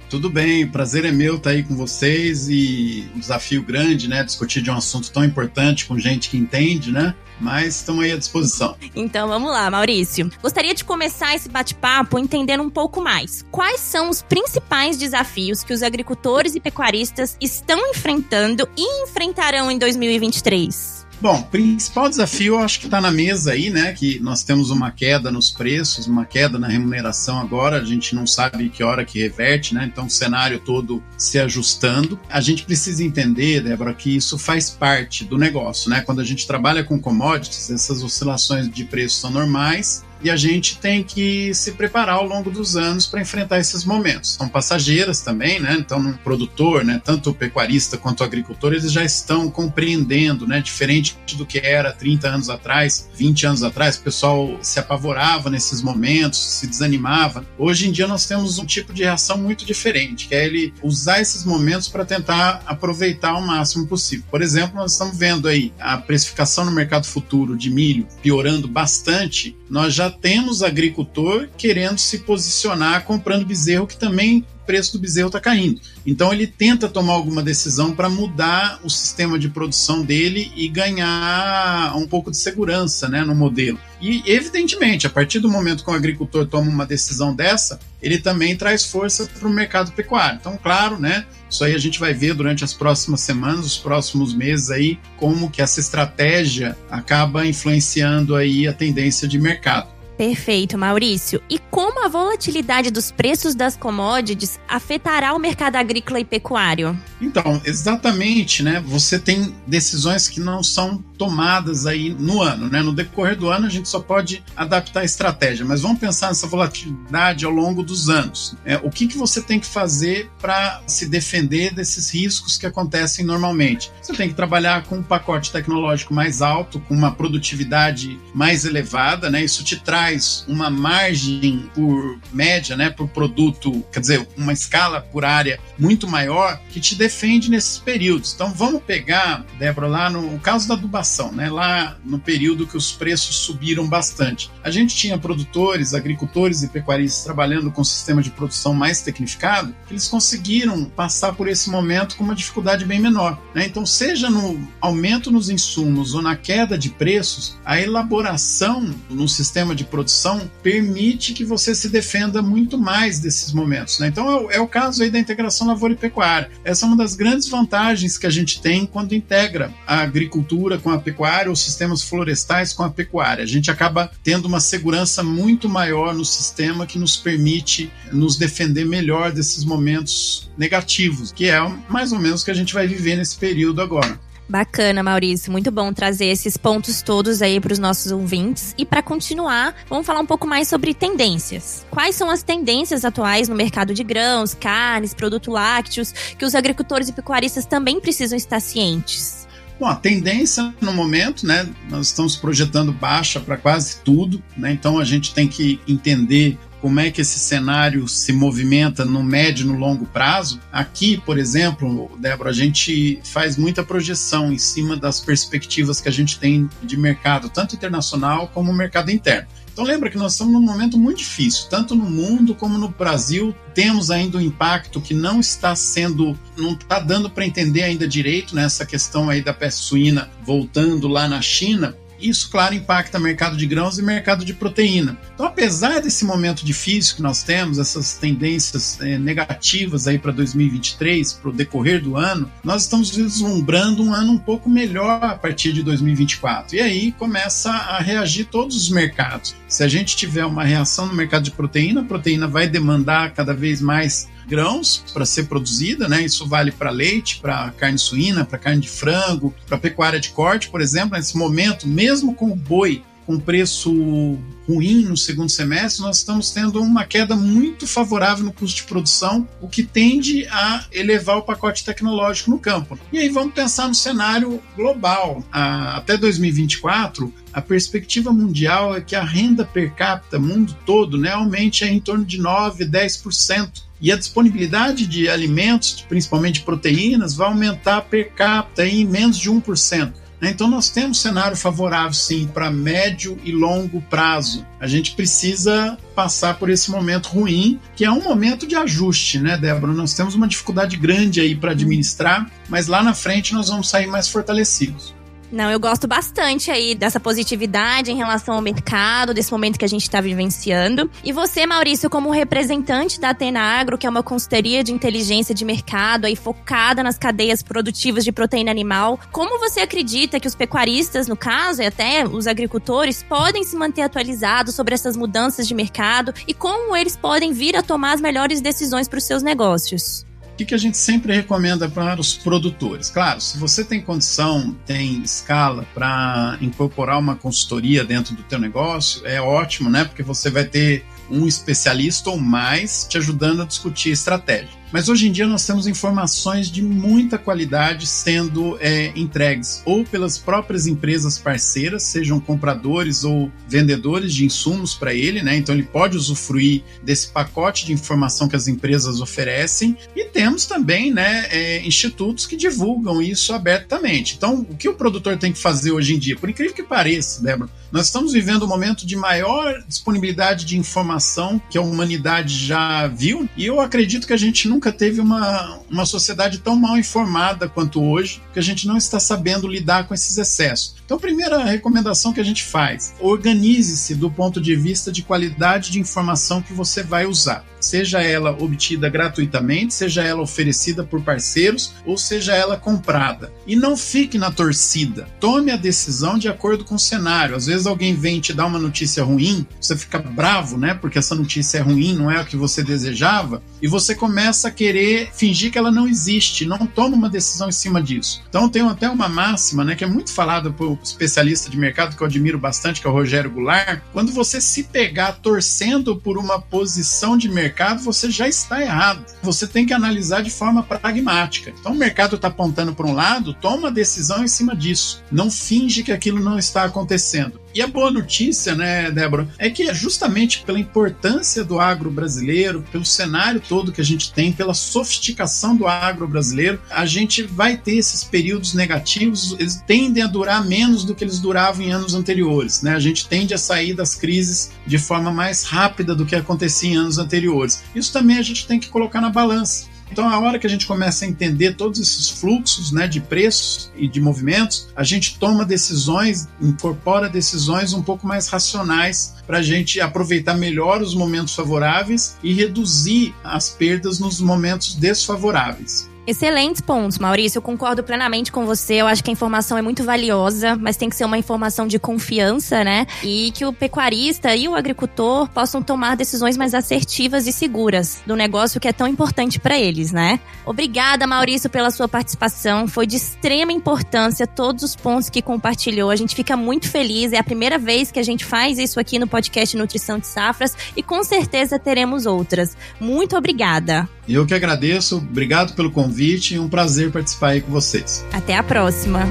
Tudo 0.10 0.30
bem, 0.30 0.68
prazer 0.68 1.04
é 1.04 1.12
meu 1.12 1.36
estar 1.36 1.50
aí 1.50 1.64
com 1.64 1.76
vocês 1.76 2.48
e 2.48 3.10
um 3.16 3.20
desafio 3.20 3.64
grande, 3.64 4.08
né? 4.08 4.24
Discutir 4.24 4.62
de 4.62 4.70
um 4.70 4.76
assunto 4.76 5.12
tão 5.12 5.24
importante 5.24 5.86
com 5.86 5.98
gente 5.98 6.30
que 6.30 6.38
entende, 6.38 6.92
né? 6.92 7.16
Mas 7.40 7.78
estamos 7.78 8.04
aí 8.04 8.12
à 8.12 8.18
disposição. 8.18 8.78
Então 8.96 9.28
vamos 9.28 9.52
lá, 9.52 9.70
Maurício. 9.70 10.30
Gostaria 10.42 10.74
de 10.74 10.86
começar 10.86 11.36
esse 11.36 11.50
bate-papo 11.50 12.18
entendendo 12.18 12.64
um 12.64 12.70
pouco 12.70 13.02
mais. 13.02 13.44
Quais 13.52 13.82
são 13.82 14.10
os 14.10 14.22
principais 14.22 14.98
desafios 14.98 15.64
que 15.64 15.74
os 15.74 15.84
agricultores 15.84 16.56
e 16.56 16.60
pecuaristas 16.60 17.36
estão 17.42 17.80
enfrentando 17.90 18.68
e 18.78 19.04
enfrentarão 19.04 19.70
em 19.70 19.78
2023? 19.78 21.05
Bom, 21.22 21.42
principal 21.44 22.10
desafio 22.10 22.56
eu 22.56 22.60
acho 22.60 22.80
que 22.80 22.86
está 22.86 23.00
na 23.00 23.10
mesa 23.10 23.54
aí, 23.54 23.70
né? 23.70 23.94
Que 23.94 24.20
nós 24.20 24.44
temos 24.44 24.70
uma 24.70 24.92
queda 24.92 25.32
nos 25.32 25.50
preços, 25.50 26.08
uma 26.08 26.26
queda 26.26 26.60
na 26.60 26.68
remuneração 26.68 27.40
agora, 27.40 27.78
a 27.78 27.86
gente 27.86 28.14
não 28.14 28.28
sabe 28.28 28.70
que 28.70 28.84
hora 28.84 29.06
que 29.06 29.20
reverte, 29.20 29.74
né? 29.74 29.86
Então 29.86 30.06
o 30.06 30.10
cenário 30.10 30.60
todo 30.60 31.02
se 31.18 31.40
ajustando. 31.40 32.20
A 32.30 32.42
gente 32.42 32.64
precisa 32.64 33.04
entender, 33.04 33.62
Débora, 33.62 33.94
que 33.94 34.16
isso 34.16 34.38
faz 34.38 34.70
parte 34.70 35.24
do 35.24 35.38
negócio, 35.38 35.90
né? 35.90 36.02
Quando 36.02 36.22
a 36.22 36.24
gente 36.24 36.46
trabalha 36.46 36.84
com 36.84 37.00
commodities, 37.00 37.70
essas 37.72 38.04
oscilações 38.04 38.70
de 38.70 38.84
preço 38.84 39.20
são 39.22 39.32
normais 39.32 40.04
e 40.22 40.30
a 40.30 40.36
gente 40.36 40.78
tem 40.78 41.04
que 41.04 41.54
se 41.54 41.74
preparar 41.74 42.16
ao 42.16 42.26
longo 42.26 42.50
dos 42.50 42.76
anos 42.76 43.06
para 43.06 43.22
enfrentar 43.22 43.60
esses 43.60 43.84
momentos. 43.84 44.34
São 44.34 44.48
passageiras 44.48 45.22
também, 45.22 45.60
né? 45.60 45.76
Então, 45.80 46.00
um 46.00 46.14
produtor, 46.14 46.84
né, 46.84 47.02
tanto 47.04 47.30
o 47.30 47.34
pecuarista 47.34 47.98
quanto 47.98 48.22
o 48.22 48.24
agricultor, 48.24 48.74
eles 48.74 48.92
já 48.92 49.04
estão 49.04 49.50
compreendendo, 49.50 50.48
né, 50.48 50.62
diferente 50.62 51.18
do 51.36 51.46
que 51.46 51.60
era 51.60 51.92
30 51.92 52.28
anos 52.28 52.50
atrás, 52.50 53.10
20 53.16 53.48
anos 53.48 53.64
atrás, 53.64 53.98
o 53.98 54.02
pessoal 54.02 54.58
se 54.62 54.80
apavorava 54.80 55.50
nesses 55.50 55.82
momentos, 55.82 56.40
se 56.40 56.68
desanimava. 56.68 57.46
Hoje 57.58 57.88
em 57.88 57.92
dia 57.92 58.08
nós 58.08 58.26
temos 58.26 58.58
um 58.58 58.66
tipo 58.66 58.94
de 58.94 59.04
reação 59.04 59.38
muito 59.38 59.66
diferente, 59.66 60.28
que 60.28 60.36
é 60.36 60.46
ele 60.46 60.74
usar 60.82 61.22
esses 61.22 61.44
momentos 61.44 61.88
para 61.88 62.06
tentar 62.06 62.62
aproveitar 62.66 63.36
o 63.36 63.46
máximo 63.46 63.88
possível. 63.88 64.26
Por 64.30 64.42
exemplo, 64.42 64.76
nós 64.76 64.94
estamos 64.94 65.18
vendo 65.18 65.48
aí 65.48 65.74
a 65.80 65.98
precificação 65.98 66.66
no 66.66 66.72
mercado 66.72 67.06
futuro 67.06 67.58
de 67.58 67.70
milho 67.70 68.08
piorando 68.22 68.68
bastante. 68.68 69.56
Nós 69.70 69.94
já 69.94 70.10
temos 70.10 70.62
agricultor 70.62 71.50
querendo 71.58 71.98
se 71.98 72.20
posicionar 72.20 73.04
comprando 73.06 73.46
bezerro 73.46 73.88
que 73.88 73.98
também 73.98 74.46
preço 74.66 74.94
do 74.94 75.00
bezerro 75.00 75.28
está 75.28 75.40
caindo. 75.40 75.80
Então 76.06 76.34
ele 76.34 76.48
tenta 76.48 76.88
tomar 76.90 77.14
alguma 77.14 77.42
decisão 77.42 77.94
para 77.94 78.10
mudar 78.10 78.80
o 78.84 78.90
sistema 78.90 79.38
de 79.38 79.50
produção 79.50 80.04
dele 80.04 80.52
e 80.56 80.68
ganhar 80.68 81.94
um 81.96 82.08
pouco 82.08 82.32
de 82.32 82.38
segurança 82.38 83.08
né, 83.08 83.24
no 83.24 83.36
modelo. 83.36 83.80
E 84.02 84.24
evidentemente, 84.26 85.08
a 85.08 85.10
partir 85.10 85.40
do 85.40 85.50
momento 85.50 85.84
que 85.84 85.90
o 85.90 85.94
agricultor 85.94 86.46
toma 86.46 86.70
uma 86.70 86.86
decisão 86.86 87.34
dessa, 87.34 87.80
ele 88.02 88.20
também 88.20 88.56
traz 88.56 88.86
força 88.86 89.26
para 89.26 89.48
o 89.48 89.52
mercado 89.52 89.92
pecuário. 89.94 90.38
Então, 90.40 90.60
claro, 90.62 91.00
né? 91.00 91.26
Isso 91.50 91.64
aí 91.64 91.74
a 91.74 91.80
gente 91.80 92.00
vai 92.00 92.14
ver 92.14 92.34
durante 92.34 92.64
as 92.64 92.74
próximas 92.74 93.22
semanas, 93.22 93.66
os 93.66 93.78
próximos 93.78 94.34
meses 94.34 94.70
aí, 94.70 95.00
como 95.18 95.50
que 95.50 95.62
essa 95.62 95.80
estratégia 95.80 96.78
acaba 96.90 97.46
influenciando 97.46 98.36
aí 98.36 98.68
a 98.68 98.74
tendência 98.74 99.28
de 99.28 99.40
mercado. 99.40 99.95
Perfeito, 100.18 100.78
Maurício. 100.78 101.42
E 101.50 101.60
como 101.60 102.06
a 102.06 102.08
volatilidade 102.08 102.90
dos 102.90 103.12
preços 103.12 103.54
das 103.54 103.76
commodities 103.76 104.60
afetará 104.68 105.34
o 105.34 105.40
mercado 105.40 105.76
agrícola 105.76 106.20
e 106.20 106.26
pecuário? 106.26 106.98
Então, 107.22 107.62
exatamente, 107.66 108.64
né? 108.64 108.82
Você 108.86 109.20
tem 109.20 109.54
decisões 109.68 110.28
que 110.28 110.40
não 110.40 110.64
são 110.64 111.04
tomadas 111.18 111.86
aí 111.86 112.10
no 112.10 112.42
ano, 112.42 112.70
né? 112.70 112.82
No 112.82 112.94
decorrer 112.94 113.38
do 113.38 113.50
ano 113.50 113.68
a 113.68 113.70
gente 113.70 113.90
só 113.90 114.00
pode 114.00 114.44
adaptar 114.56 115.02
a 115.02 115.06
estratégia, 115.06 115.66
mas 115.66 115.82
vamos 115.82 116.00
pensar 116.00 116.28
nessa 116.28 116.48
volatilidade 116.48 117.46
ao 117.46 117.52
longo 117.52 117.84
dos 117.84 118.10
anos. 118.10 118.56
É, 118.66 118.78
o 118.78 118.90
que, 118.90 119.08
que 119.08 119.18
você 119.18 119.42
tem 119.42 119.60
que 119.60 119.68
fazer 119.68 120.30
para 120.40 120.82
se 120.88 121.08
defender 121.08 121.74
desses 121.74 122.14
riscos 122.14 122.58
que 122.58 122.66
acontecem 122.66 123.26
normalmente? 123.26 123.92
Você 124.02 124.14
tem 124.14 124.30
que 124.30 124.36
trabalhar 124.36 124.84
com 124.84 124.98
um 124.98 125.04
pacote 125.04 125.52
tecnológico 125.52 126.14
mais 126.14 126.42
alto, 126.42 126.80
com 126.82 126.94
uma 126.94 127.12
produtividade 127.12 128.20
mais 128.34 128.66
elevada, 128.66 129.30
né? 129.30 129.44
Isso 129.44 129.64
te 129.64 129.78
traz 129.80 130.05
uma 130.48 130.70
margem 130.70 131.70
por 131.74 132.20
média, 132.32 132.76
né? 132.76 132.90
Por 132.90 133.08
produto, 133.08 133.86
quer 133.92 134.00
dizer, 134.00 134.28
uma 134.38 134.54
escala 134.54 135.02
por 135.02 135.26
área 135.26 135.60
muito 135.78 136.08
maior 136.08 136.60
que 136.70 136.80
te 136.80 136.96
defende 136.96 137.50
nesses 137.50 137.78
períodos. 137.78 138.34
Então 138.34 138.54
vamos 138.54 138.84
pegar, 138.84 139.46
Débora, 139.58 139.88
lá 139.88 140.10
no 140.10 140.40
caso 140.40 140.68
da 140.68 140.74
adubação, 140.74 141.32
né? 141.32 141.50
Lá 141.50 141.98
no 142.04 142.20
período 142.20 142.68
que 142.68 142.78
os 142.78 142.92
preços 142.92 143.36
subiram 143.38 143.88
bastante. 143.88 144.52
A 144.64 144.72
gente 144.72 144.96
tinha 144.96 145.18
produtores, 145.18 145.94
agricultores 145.94 146.64
e 146.64 146.68
pecuaristas 146.68 147.24
trabalhando 147.24 147.72
com 147.72 147.82
um 147.82 147.86
sistema 147.86 148.22
de 148.22 148.30
produção 148.30 148.74
mais 148.74 149.02
tecnificado, 149.02 149.76
que 149.88 149.94
eles 149.94 150.08
conseguiram 150.08 150.86
passar 150.86 151.34
por 151.34 151.48
esse 151.48 151.70
momento 151.70 152.16
com 152.16 152.24
uma 152.24 152.36
dificuldade 152.36 152.86
bem 152.86 153.00
menor. 153.00 153.40
Né? 153.54 153.66
Então, 153.66 153.86
seja 153.86 154.30
no 154.30 154.68
aumento 154.80 155.32
nos 155.32 155.50
insumos 155.50 156.14
ou 156.14 156.22
na 156.22 156.36
queda 156.36 156.78
de 156.78 156.90
preços, 156.90 157.58
a 157.66 157.80
elaboração 157.80 158.94
no 159.10 159.28
sistema 159.28 159.76
de 159.76 159.84
produção 159.96 160.52
permite 160.62 161.34
que 161.34 161.46
você 161.46 161.74
se 161.74 161.88
defenda 161.88 162.42
muito 162.42 162.78
mais 162.78 163.18
desses 163.18 163.54
momentos. 163.54 163.98
Né? 163.98 164.08
Então, 164.08 164.52
é, 164.52 164.58
é 164.58 164.60
o 164.60 164.68
caso 164.68 165.02
aí 165.02 165.10
da 165.10 165.18
integração 165.18 165.68
lavoura 165.68 165.94
e 165.94 165.98
pecuária. 165.98 166.52
Essa 166.66 166.86
é 166.86 166.88
uma 166.88 166.98
das 166.98 167.16
grandes 167.16 167.48
vantagens 167.48 168.18
que 168.18 168.28
a 168.28 168.30
gente 168.30 168.62
tem 168.62 168.86
quando 168.86 169.16
integra 169.16 169.74
a 169.88 170.00
agricultura 170.00 170.78
com 170.78 170.90
a 170.90 170.98
pecuária, 170.98 171.50
os 171.50 171.62
sistemas 171.62 172.02
florestais 172.02 172.74
com 172.74 172.84
a 172.84 172.90
pecuária. 172.90 173.42
A 173.42 173.48
gente 173.48 173.72
acaba 173.72 174.12
tendo 174.22 174.48
uma 174.48 174.60
segurança 174.60 175.24
muito 175.24 175.70
maior 175.70 176.14
no 176.14 176.26
sistema 176.26 176.86
que 176.86 177.00
nos 177.00 177.16
permite 177.16 177.90
nos 178.12 178.36
defender 178.36 178.86
melhor 178.86 179.32
desses 179.32 179.64
momentos 179.64 180.52
negativos, 180.58 181.32
que 181.32 181.48
é 181.48 181.58
mais 181.88 182.12
ou 182.12 182.20
menos 182.20 182.42
o 182.42 182.46
que 182.46 182.52
a 182.52 182.56
gente 182.56 182.74
vai 182.74 182.86
viver 182.86 183.16
nesse 183.16 183.38
período 183.38 183.82
agora. 183.82 184.20
Bacana, 184.48 185.02
Maurício. 185.02 185.52
Muito 185.52 185.72
bom 185.72 185.92
trazer 185.92 186.28
esses 186.28 186.56
pontos 186.56 187.02
todos 187.02 187.42
aí 187.42 187.60
para 187.60 187.74
os 187.74 187.80
nossos 187.80 188.12
ouvintes. 188.12 188.76
E 188.78 188.86
para 188.86 189.02
continuar, 189.02 189.76
vamos 189.90 190.06
falar 190.06 190.20
um 190.20 190.26
pouco 190.26 190.48
mais 190.48 190.68
sobre 190.68 190.94
tendências. 190.94 191.86
Quais 191.90 192.16
são 192.16 192.30
as 192.30 192.44
tendências 192.44 193.04
atuais 193.04 193.50
no 193.50 193.56
mercado 193.56 193.94
de 193.94 194.04
grãos, 194.04 194.54
carnes, 194.54 195.14
produtos 195.14 195.52
lácteos, 195.52 196.12
que 196.38 196.46
os 196.46 196.54
agricultores 196.54 197.10
e 197.10 197.14
pecuaristas 197.14 197.66
também 197.66 198.00
precisam 198.00 198.38
estar 198.38 198.60
cientes? 198.60 199.48
Bom, 199.80 199.88
a 199.88 199.96
tendência 199.96 200.74
no 200.80 200.94
momento, 200.94 201.46
né, 201.46 201.68
nós 201.90 202.08
estamos 202.08 202.38
projetando 202.38 202.94
baixa 202.94 203.42
para 203.42 203.58
quase 203.58 203.98
tudo, 204.06 204.42
né, 204.56 204.72
então 204.72 204.98
a 205.00 205.04
gente 205.04 205.34
tem 205.34 205.50
que 205.50 205.82
entender 205.86 206.58
como 206.86 207.00
é 207.00 207.10
que 207.10 207.22
esse 207.22 207.40
cenário 207.40 208.08
se 208.08 208.32
movimenta 208.32 209.04
no 209.04 209.24
médio 209.24 209.66
e 209.66 209.68
no 209.68 209.76
longo 209.76 210.06
prazo. 210.06 210.62
Aqui, 210.72 211.18
por 211.18 211.40
exemplo, 211.40 212.12
Débora, 212.20 212.52
a 212.52 212.54
gente 212.54 213.20
faz 213.24 213.58
muita 213.58 213.84
projeção 213.84 214.54
em 214.54 214.60
cima 214.60 214.96
das 214.96 215.20
perspectivas 215.20 216.00
que 216.00 216.08
a 216.08 216.12
gente 216.12 216.38
tem 216.38 216.70
de 216.84 216.96
mercado, 216.96 217.50
tanto 217.50 217.76
internacional 217.76 218.52
como 218.54 218.72
mercado 218.72 219.10
interno. 219.10 219.48
Então 219.74 219.84
lembra 219.84 220.12
que 220.12 220.18
nós 220.18 220.34
estamos 220.34 220.54
num 220.54 220.62
momento 220.62 220.96
muito 220.96 221.18
difícil, 221.18 221.68
tanto 221.72 221.96
no 221.96 222.06
mundo 222.06 222.54
como 222.54 222.78
no 222.78 222.90
Brasil. 222.90 223.54
Temos 223.74 224.12
ainda 224.12 224.38
um 224.38 224.42
impacto 224.42 225.02
que 225.02 225.16
não 225.16 225.40
está 225.40 225.76
sendo, 225.76 226.38
não 226.56 226.74
está 226.74 227.00
dando 227.00 227.32
para 227.32 227.48
entender 227.48 227.82
ainda 227.82 228.08
direito 228.08 228.56
nessa 228.56 228.86
questão 228.86 229.28
aí 229.28 229.42
da 229.42 229.56
peste 229.56 229.84
suína 229.84 230.30
voltando 230.46 231.08
lá 231.08 231.28
na 231.28 231.42
China. 231.42 231.96
Isso, 232.20 232.50
claro, 232.50 232.74
impacta 232.74 233.20
mercado 233.20 233.58
de 233.58 233.66
grãos 233.66 233.98
e 233.98 234.02
mercado 234.04 234.46
de 234.46 234.54
proteína. 234.54 235.18
Então, 235.34 235.46
apesar 235.46 236.02
desse 236.02 236.26
momento 236.26 236.66
difícil 236.66 237.16
que 237.16 237.22
nós 237.22 237.44
temos, 237.44 237.78
essas 237.80 238.14
tendências 238.14 239.00
é, 239.02 239.18
negativas 239.18 240.08
aí 240.08 240.18
para 240.18 240.32
2023, 240.32 241.34
para 241.34 241.50
o 241.50 241.54
decorrer 241.54 242.02
do 242.02 242.16
ano, 242.16 242.52
nós 242.64 242.84
estamos 242.84 243.10
vislumbrando 243.10 244.04
um 244.04 244.14
ano 244.14 244.34
um 244.34 244.38
pouco 244.38 244.70
melhor 244.70 245.24
a 245.24 245.36
partir 245.36 245.74
de 245.74 245.84
2024. 245.84 246.76
E 246.76 246.82
aí 246.82 247.12
começa 247.12 247.70
a 247.72 248.00
reagir 248.00 248.46
todos 248.46 248.76
os 248.76 248.90
mercados. 248.90 249.56
Se 249.68 249.84
a 249.84 249.88
gente 249.88 250.16
tiver 250.16 250.46
uma 250.46 250.64
reação 250.64 251.08
no 251.08 251.14
mercado 251.14 251.44
de 251.44 251.52
proteína, 251.52 252.02
a 252.02 252.06
proteína 252.06 252.48
vai 252.48 252.68
demandar 252.68 253.34
cada 253.34 253.54
vez 253.54 253.82
mais 253.82 254.28
grãos 254.46 255.04
para 255.14 255.26
ser 255.26 255.44
produzida, 255.48 256.08
né? 256.08 256.24
Isso 256.24 256.48
vale 256.48 256.72
para 256.72 256.90
leite, 256.90 257.40
para 257.40 257.72
carne 257.72 257.98
suína, 257.98 258.46
para 258.46 258.58
carne 258.58 258.82
de 258.82 258.90
frango, 258.90 259.54
para 259.68 259.78
pecuária 259.78 260.20
de 260.20 260.30
corte, 260.30 260.70
por 260.70 260.82
exemplo. 260.82 261.18
Nesse 261.18 261.38
momento, 261.38 261.88
mesmo 261.88 262.34
com 262.34 262.52
o 262.52 262.56
boi 262.56 263.04
com 263.26 263.40
preço 263.40 264.38
ruim 264.68 265.04
no 265.04 265.18
segundo 265.18 265.50
semestre, 265.50 266.02
nós 266.02 266.18
estamos 266.18 266.52
tendo 266.52 266.82
uma 266.82 267.06
queda 267.06 267.36
muito 267.36 267.88
favorável 267.88 268.46
no 268.46 268.54
custo 268.54 268.78
de 268.78 268.84
produção, 268.84 269.48
o 269.62 269.68
que 269.68 269.84
tende 269.84 270.48
a 270.48 270.86
elevar 270.92 271.38
o 271.38 271.42
pacote 271.42 271.84
tecnológico 271.84 272.52
no 272.52 272.60
campo. 272.60 272.98
E 273.12 273.18
aí 273.18 273.30
vamos 273.30 273.54
pensar 273.54 273.88
no 273.88 273.96
cenário 273.96 274.62
global. 274.76 275.44
até 275.52 276.18
2024, 276.18 277.34
a 277.54 277.62
perspectiva 277.62 278.32
mundial 278.32 278.96
é 278.96 279.02
que 279.02 279.16
a 279.16 279.24
renda 279.24 279.66
per 279.66 279.94
capita 279.94 280.38
mundo 280.38 280.76
todo 280.86 281.18
né, 281.18 281.32
aumente 281.32 281.84
em 281.86 282.00
torno 282.00 282.26
de 282.26 282.40
9, 282.40 282.86
10% 282.86 283.85
e 284.06 284.12
a 284.12 284.16
disponibilidade 284.16 285.08
de 285.08 285.28
alimentos, 285.28 286.06
principalmente 286.08 286.62
proteínas, 286.62 287.34
vai 287.34 287.48
aumentar 287.48 288.02
per 288.02 288.30
capita 288.34 288.86
em 288.86 289.04
menos 289.04 289.36
de 289.36 289.50
1%. 289.50 290.14
Né? 290.40 290.52
Então, 290.52 290.70
nós 290.70 290.92
temos 290.92 291.20
cenário 291.20 291.58
favorável, 291.58 292.14
sim, 292.14 292.46
para 292.46 292.70
médio 292.70 293.36
e 293.44 293.52
longo 293.52 294.00
prazo. 294.04 294.64
A 294.80 294.86
gente 294.86 295.16
precisa 295.16 295.98
passar 296.14 296.60
por 296.60 296.70
esse 296.70 296.92
momento 296.92 297.30
ruim, 297.30 297.80
que 297.96 298.06
é 298.06 298.12
um 298.12 298.22
momento 298.22 298.68
de 298.68 298.76
ajuste, 298.76 299.40
né, 299.40 299.58
Débora? 299.58 299.92
Nós 299.92 300.14
temos 300.14 300.36
uma 300.36 300.48
dificuldade 300.48 300.98
grande 300.98 301.42
aí 301.42 301.56
para 301.56 301.72
administrar, 301.72 302.48
mas 302.70 302.86
lá 302.86 303.02
na 303.02 303.16
frente 303.16 303.56
nós 303.56 303.70
vamos 303.70 303.90
sair 303.90 304.06
mais 304.06 304.28
fortalecidos. 304.28 305.16
Não, 305.56 305.72
eu 305.72 305.80
gosto 305.80 306.06
bastante 306.06 306.70
aí 306.70 306.94
dessa 306.94 307.18
positividade 307.18 308.12
em 308.12 308.18
relação 308.18 308.56
ao 308.56 308.62
mercado, 308.62 309.34
desse 309.34 309.54
momento 309.54 309.80
que 309.80 309.86
a 309.86 309.88
gente 309.88 310.02
está 310.02 310.20
vivenciando. 310.20 311.10
E 311.24 311.32
você, 311.32 311.66
Maurício, 311.66 312.10
como 312.10 312.30
representante 312.30 313.22
da 313.22 313.30
Atena 313.30 313.62
Agro, 313.62 313.98
que 313.98 314.06
é 314.06 314.10
uma 314.10 314.22
consultoria 314.22 314.84
de 314.84 314.92
inteligência 314.92 315.56
de 315.56 315.64
mercado 315.64 316.26
aí 316.26 316.36
focada 316.36 317.02
nas 317.02 317.18
cadeias 317.18 317.64
produtivas 317.64 318.26
de 318.26 318.34
proteína 318.34 318.70
animal, 318.70 319.18
como 319.32 319.58
você 319.58 319.80
acredita 319.80 320.42
que 320.42 320.48
os 320.48 320.56
pecuaristas, 320.56 321.26
no 321.30 321.38
caso, 321.38 321.82
e 321.82 321.86
até 321.86 322.28
os 322.28 322.48
agricultores, 322.48 323.24
podem 323.24 323.64
se 323.64 323.78
manter 323.78 324.02
atualizados 324.02 324.76
sobre 324.76 324.94
essas 324.94 325.16
mudanças 325.16 325.66
de 325.66 325.74
mercado 325.74 326.34
e 326.46 326.54
como 326.54 326.94
eles 326.98 327.16
podem 327.16 327.54
vir 327.54 327.78
a 327.78 327.82
tomar 327.82 328.12
as 328.12 328.20
melhores 328.20 328.60
decisões 328.60 329.08
para 329.08 329.20
os 329.20 329.24
seus 329.24 329.42
negócios? 329.42 330.25
O 330.56 330.58
que, 330.58 330.64
que 330.64 330.74
a 330.74 330.78
gente 330.78 330.98
sempre 330.98 331.36
recomenda 331.36 331.90
para 331.90 332.18
os 332.18 332.34
produtores? 332.34 333.10
Claro, 333.10 333.42
se 333.42 333.58
você 333.58 333.84
tem 333.84 334.00
condição, 334.00 334.74
tem 334.86 335.22
escala 335.22 335.86
para 335.94 336.58
incorporar 336.62 337.20
uma 337.20 337.36
consultoria 337.36 338.06
dentro 338.06 338.34
do 338.34 338.42
teu 338.44 338.58
negócio, 338.58 339.28
é 339.28 339.42
ótimo, 339.42 339.90
né? 339.90 340.06
Porque 340.06 340.24
você 340.24 340.50
vai 340.50 340.64
ter 340.64 341.04
um 341.30 341.46
especialista 341.46 342.30
ou 342.30 342.38
mais 342.38 343.06
te 343.06 343.18
ajudando 343.18 343.64
a 343.64 343.66
discutir 343.66 344.12
estratégia. 344.12 344.70
Mas 344.92 345.10
hoje 345.10 345.28
em 345.28 345.32
dia 345.32 345.48
nós 345.48 345.66
temos 345.66 345.88
informações 345.88 346.70
de 346.70 346.82
muita 346.82 347.38
qualidade 347.38 348.08
sendo 348.08 348.78
é, 348.80 349.12
entregues 349.16 349.82
ou 349.86 350.04
pelas 350.04 350.38
próprias 350.38 350.88
empresas 350.88 351.38
parceiras, 351.38 352.04
sejam 352.04 352.40
compradores 352.40 353.24
ou 353.24 353.52
vendedores 353.68 354.34
de 354.34 354.46
insumos 354.46 354.94
para 354.94 355.14
ele, 355.14 355.42
né? 355.42 355.56
Então 355.56 355.74
ele 355.74 355.84
pode 355.84 356.18
usufruir 356.18 356.84
desse 357.04 357.30
pacote 357.30 357.86
de 357.86 357.94
informação 357.94 358.48
que 358.48 358.56
as 358.56 358.68
empresas 358.68 359.22
oferecem. 359.22 359.98
E 360.16 360.26
temos 360.26 360.66
também, 360.66 361.14
né, 361.14 361.48
é, 361.50 361.86
institutos 361.86 362.46
que 362.46 362.56
divulgam 362.56 363.22
isso 363.22 363.54
abertamente. 363.54 364.36
Então, 364.36 364.66
o 364.70 364.76
que 364.76 364.90
o 364.90 364.94
produtor 364.94 365.38
tem 365.38 365.52
que 365.52 365.60
fazer 365.60 365.92
hoje 365.92 366.14
em 366.14 366.20
dia, 366.20 366.36
por 366.36 366.50
incrível 366.50 366.74
que 366.74 366.84
pareça, 366.84 367.42
Débora, 367.42 367.70
nós 367.92 368.08
estamos 368.08 368.34
vivendo 368.34 368.66
um 368.66 368.68
momento 368.68 369.06
de 369.06 369.16
maior 369.16 369.82
disponibilidade 369.88 370.66
de 370.66 370.78
informação 370.78 371.62
que 371.70 371.78
a 371.78 371.82
humanidade 371.82 372.66
já 372.66 373.08
viu, 373.08 373.48
e 373.56 373.66
eu 373.66 373.80
acredito 373.80 374.28
que 374.28 374.34
a 374.34 374.38
gente 374.38 374.68
nunca 374.68 374.75
nunca 374.76 374.92
teve 374.92 375.22
uma, 375.22 375.80
uma 375.90 376.06
sociedade 376.06 376.60
tão 376.60 376.76
mal 376.76 376.98
informada 376.98 377.68
quanto 377.70 378.04
hoje, 378.04 378.42
que 378.54 378.60
a 378.60 378.62
gente 378.62 378.86
não 378.86 378.98
está 378.98 379.20
sabendo 379.20 379.68
lidar 379.68 380.06
com 380.06 380.14
esses 380.14 380.38
excessos. 380.38 380.96
Então, 381.06 381.20
primeira 381.20 381.64
recomendação 381.64 382.34
que 382.34 382.42
a 382.42 382.44
gente 382.44 382.64
faz: 382.64 383.14
organize-se 383.20 384.16
do 384.16 384.30
ponto 384.30 384.60
de 384.60 384.76
vista 384.76 385.12
de 385.12 385.22
qualidade 385.22 385.92
de 385.92 386.00
informação 386.00 386.62
que 386.62 386.74
você 386.74 387.04
vai 387.04 387.26
usar 387.26 387.64
seja 387.86 388.22
ela 388.22 388.52
obtida 388.60 389.10
gratuitamente, 389.10 389.94
seja 389.94 390.24
ela 390.24 390.42
oferecida 390.42 391.04
por 391.04 391.22
parceiros 391.22 391.94
ou 392.06 392.18
seja 392.18 392.54
ela 392.54 392.78
comprada. 392.78 393.54
E 393.68 393.76
não 393.76 393.96
fique 393.96 394.38
na 394.38 394.52
torcida. 394.52 395.28
Tome 395.40 395.72
a 395.72 395.78
decisão 395.78 396.38
de 396.38 396.48
acordo 396.48 396.84
com 396.84 396.96
o 396.96 397.00
cenário. 397.00 397.56
Às 397.56 397.68
vezes 397.68 397.86
alguém 397.86 398.16
vem 398.16 398.40
te 398.40 398.54
dar 398.54 398.66
uma 398.66 398.80
notícia 398.80 399.24
ruim, 399.24 399.66
você 399.80 399.96
fica 399.96 400.18
bravo, 400.18 400.78
né? 400.78 400.94
Porque 400.94 401.20
essa 401.20 401.36
notícia 401.36 401.78
é 401.78 401.82
ruim, 401.82 402.16
não 402.16 402.32
é 402.32 402.42
o 402.42 402.46
que 402.46 402.58
você 402.58 402.84
desejava, 402.84 403.62
e 403.82 403.88
você 403.88 404.16
começa 404.16 404.68
a 404.68 404.72
querer 404.72 405.30
fingir 405.34 405.72
que 405.72 405.78
ela 405.78 405.92
não 405.92 406.08
existe, 406.08 406.66
não 406.66 406.88
toma 406.88 407.16
uma 407.16 407.30
decisão 407.30 407.70
em 407.70 407.74
cima 407.74 408.02
disso. 408.02 408.42
Então 408.50 408.68
tem 408.68 408.82
até 408.82 409.10
uma 409.10 409.30
máxima, 409.30 409.84
né, 409.84 409.96
que 409.96 410.04
é 410.04 410.08
muito 410.08 410.32
falada 410.32 410.72
por 410.72 410.95
especialista 411.04 411.70
de 411.70 411.78
mercado 411.78 412.16
que 412.16 412.22
eu 412.22 412.28
admiro 412.28 412.58
bastante, 412.58 413.02
que 413.02 413.08
é 413.08 413.10
o 413.10 413.14
Rogério 413.14 413.52
Goulart, 413.52 414.02
quando 414.14 414.32
você 414.32 414.60
se 414.60 414.84
pegar 414.84 415.34
torcendo 415.34 416.16
por 416.16 416.38
uma 416.38 416.60
posição 416.60 417.38
de 417.38 417.50
mercado 417.50 417.66
mercado, 417.66 418.02
você 418.02 418.30
já 418.30 418.48
está 418.48 418.82
errado. 418.82 419.26
Você 419.42 419.68
tem 419.68 419.86
que 419.86 419.94
analisar 419.94 420.42
de 420.42 420.50
forma 420.50 420.84
pragmática. 420.84 421.74
Então, 421.78 421.92
o 421.92 421.96
mercado 421.96 422.36
está 422.36 422.48
apontando 422.48 422.94
para 422.94 423.06
um 423.06 423.14
lado, 423.14 423.54
toma 423.54 423.88
a 423.88 423.92
decisão 423.92 424.44
em 424.44 424.48
cima 424.48 424.76
disso. 424.76 425.24
Não 425.32 425.50
finge 425.52 426.04
que 426.04 426.12
aquilo 426.12 426.40
não 426.40 426.58
está 426.58 426.84
acontecendo. 426.84 427.60
E 427.76 427.82
a 427.82 427.88
boa 427.88 428.10
notícia, 428.10 428.74
né, 428.74 429.12
Débora, 429.12 429.50
é 429.58 429.70
que 429.70 429.84
é 429.84 429.94
justamente 429.94 430.64
pela 430.64 430.80
importância 430.80 431.62
do 431.62 431.78
agro 431.78 432.10
brasileiro, 432.10 432.86
pelo 432.90 433.04
cenário 433.04 433.60
todo 433.60 433.92
que 433.92 434.00
a 434.00 434.04
gente 434.04 434.32
tem, 434.32 434.54
pela 434.54 434.74
sofisticação 434.74 435.76
do 435.76 435.86
agro 435.86 436.26
brasileiro, 436.26 436.80
a 436.90 437.06
gente 437.06 437.44
vai 437.44 437.76
ter 437.76 437.98
esses 437.98 438.24
períodos 438.24 438.74
negativos, 438.74 439.58
eles 439.60 439.84
tendem 439.86 440.24
a 440.24 440.28
durar 440.28 440.64
menos 440.64 441.04
do 441.04 441.14
que 441.14 441.26
eles 441.26 441.38
duravam 441.38 441.86
em 441.86 441.92
anos 441.92 442.14
anteriores, 442.14 442.82
né? 442.82 442.96
A 442.96 443.00
gente 443.00 443.28
tende 443.28 443.54
a 443.54 443.58
sair 443.58 443.94
das 443.94 444.16
crises 444.16 444.72
de 444.88 444.98
forma 444.98 445.30
mais 445.30 445.66
rápida 445.66 446.16
do 446.16 446.26
que 446.26 446.34
acontecia 446.34 446.92
em 446.92 446.96
anos 446.96 447.18
anteriores. 447.18 447.84
Isso 447.94 448.14
também 448.14 448.38
a 448.38 448.42
gente 448.42 448.66
tem 448.66 448.80
que 448.80 448.88
colocar 448.88 449.20
na 449.20 449.30
balança. 449.30 449.94
Então, 450.12 450.30
a 450.30 450.40
hora 450.40 450.60
que 450.60 450.68
a 450.68 450.70
gente 450.70 450.86
começa 450.86 451.26
a 451.26 451.28
entender 451.28 451.76
todos 451.76 452.00
esses 452.00 452.30
fluxos 452.30 452.92
né, 452.92 453.08
de 453.08 453.20
preços 453.20 453.92
e 453.96 454.08
de 454.08 454.22
movimentos, 454.22 454.88
a 454.96 455.04
gente 455.04 455.38
toma 455.40 455.66
decisões, 455.66 456.48
incorpora 456.62 457.28
decisões 457.28 457.92
um 457.94 458.02
pouco 458.02 458.26
mais 458.26 458.48
racionais 458.48 459.36
para 459.46 459.60
a 459.60 459.64
gente 459.64 460.00
aproveitar 460.00 460.56
melhor 460.56 461.02
os 461.02 461.14
momentos 461.14 461.56
favoráveis 461.56 462.38
e 462.44 462.54
reduzir 462.54 463.34
as 463.44 463.70
perdas 463.70 464.20
nos 464.20 464.40
momentos 464.40 464.96
desfavoráveis. 464.96 466.15
Excelentes 466.28 466.82
pontos, 466.82 467.20
Maurício. 467.20 467.60
Eu 467.60 467.62
concordo 467.62 468.04
plenamente 468.04 468.52
com 468.52 468.66
você. 468.66 468.96
Eu 468.96 469.06
acho 469.06 469.24
que 469.24 469.30
a 469.30 469.34
informação 469.34 469.78
é 469.78 469.82
muito 469.82 470.04
valiosa, 470.04 470.76
mas 470.76 470.98
tem 470.98 471.08
que 471.08 471.16
ser 471.16 471.24
uma 471.24 471.38
informação 471.38 471.86
de 471.86 472.00
confiança, 472.00 472.84
né? 472.84 473.06
E 473.24 473.52
que 473.52 473.64
o 473.64 473.72
pecuarista 473.72 474.56
e 474.56 474.68
o 474.68 474.74
agricultor 474.74 475.48
possam 475.50 475.84
tomar 475.84 476.16
decisões 476.16 476.58
mais 476.58 476.74
assertivas 476.74 477.46
e 477.46 477.54
seguras 477.54 478.24
do 478.26 478.36
negócio 478.36 478.80
que 478.80 478.88
é 478.88 478.94
tão 478.94 479.08
importante 479.08 479.60
para 479.60 479.78
eles, 479.78 480.12
né? 480.12 480.40
Obrigada, 480.66 481.28
Maurício, 481.28 481.70
pela 481.70 481.92
sua 481.92 482.08
participação. 482.08 482.88
Foi 482.88 483.06
de 483.06 483.18
extrema 483.18 483.72
importância 483.72 484.48
todos 484.48 484.84
os 484.84 484.96
pontos 484.96 485.30
que 485.30 485.44
compartilhou. 485.44 486.10
A 486.10 486.16
gente 486.16 486.34
fica 486.34 486.58
muito 486.58 486.90
feliz. 486.90 487.34
É 487.34 487.38
a 487.38 487.44
primeira 487.44 487.78
vez 487.78 488.12
que 488.12 488.20
a 488.20 488.24
gente 488.24 488.44
faz 488.44 488.80
isso 488.80 489.00
aqui 489.00 489.20
no 489.20 489.28
podcast 489.28 489.78
Nutrição 489.78 490.18
de 490.18 490.26
Safras 490.26 490.76
e 490.98 491.04
com 491.04 491.24
certeza 491.24 491.78
teremos 491.78 492.26
outras. 492.26 492.76
Muito 493.00 493.38
obrigada. 493.38 494.10
Eu 494.28 494.44
que 494.44 494.56
agradeço, 494.56 495.18
obrigado 495.18 495.76
pelo 495.76 495.92
convite 495.92 496.15
e 496.56 496.60
um 496.60 496.70
prazer 496.70 497.12
participar 497.12 497.50
aí 497.50 497.62
com 497.62 497.72
vocês. 497.72 498.26
Até 498.32 498.56
a 498.56 498.64
próxima. 498.64 499.26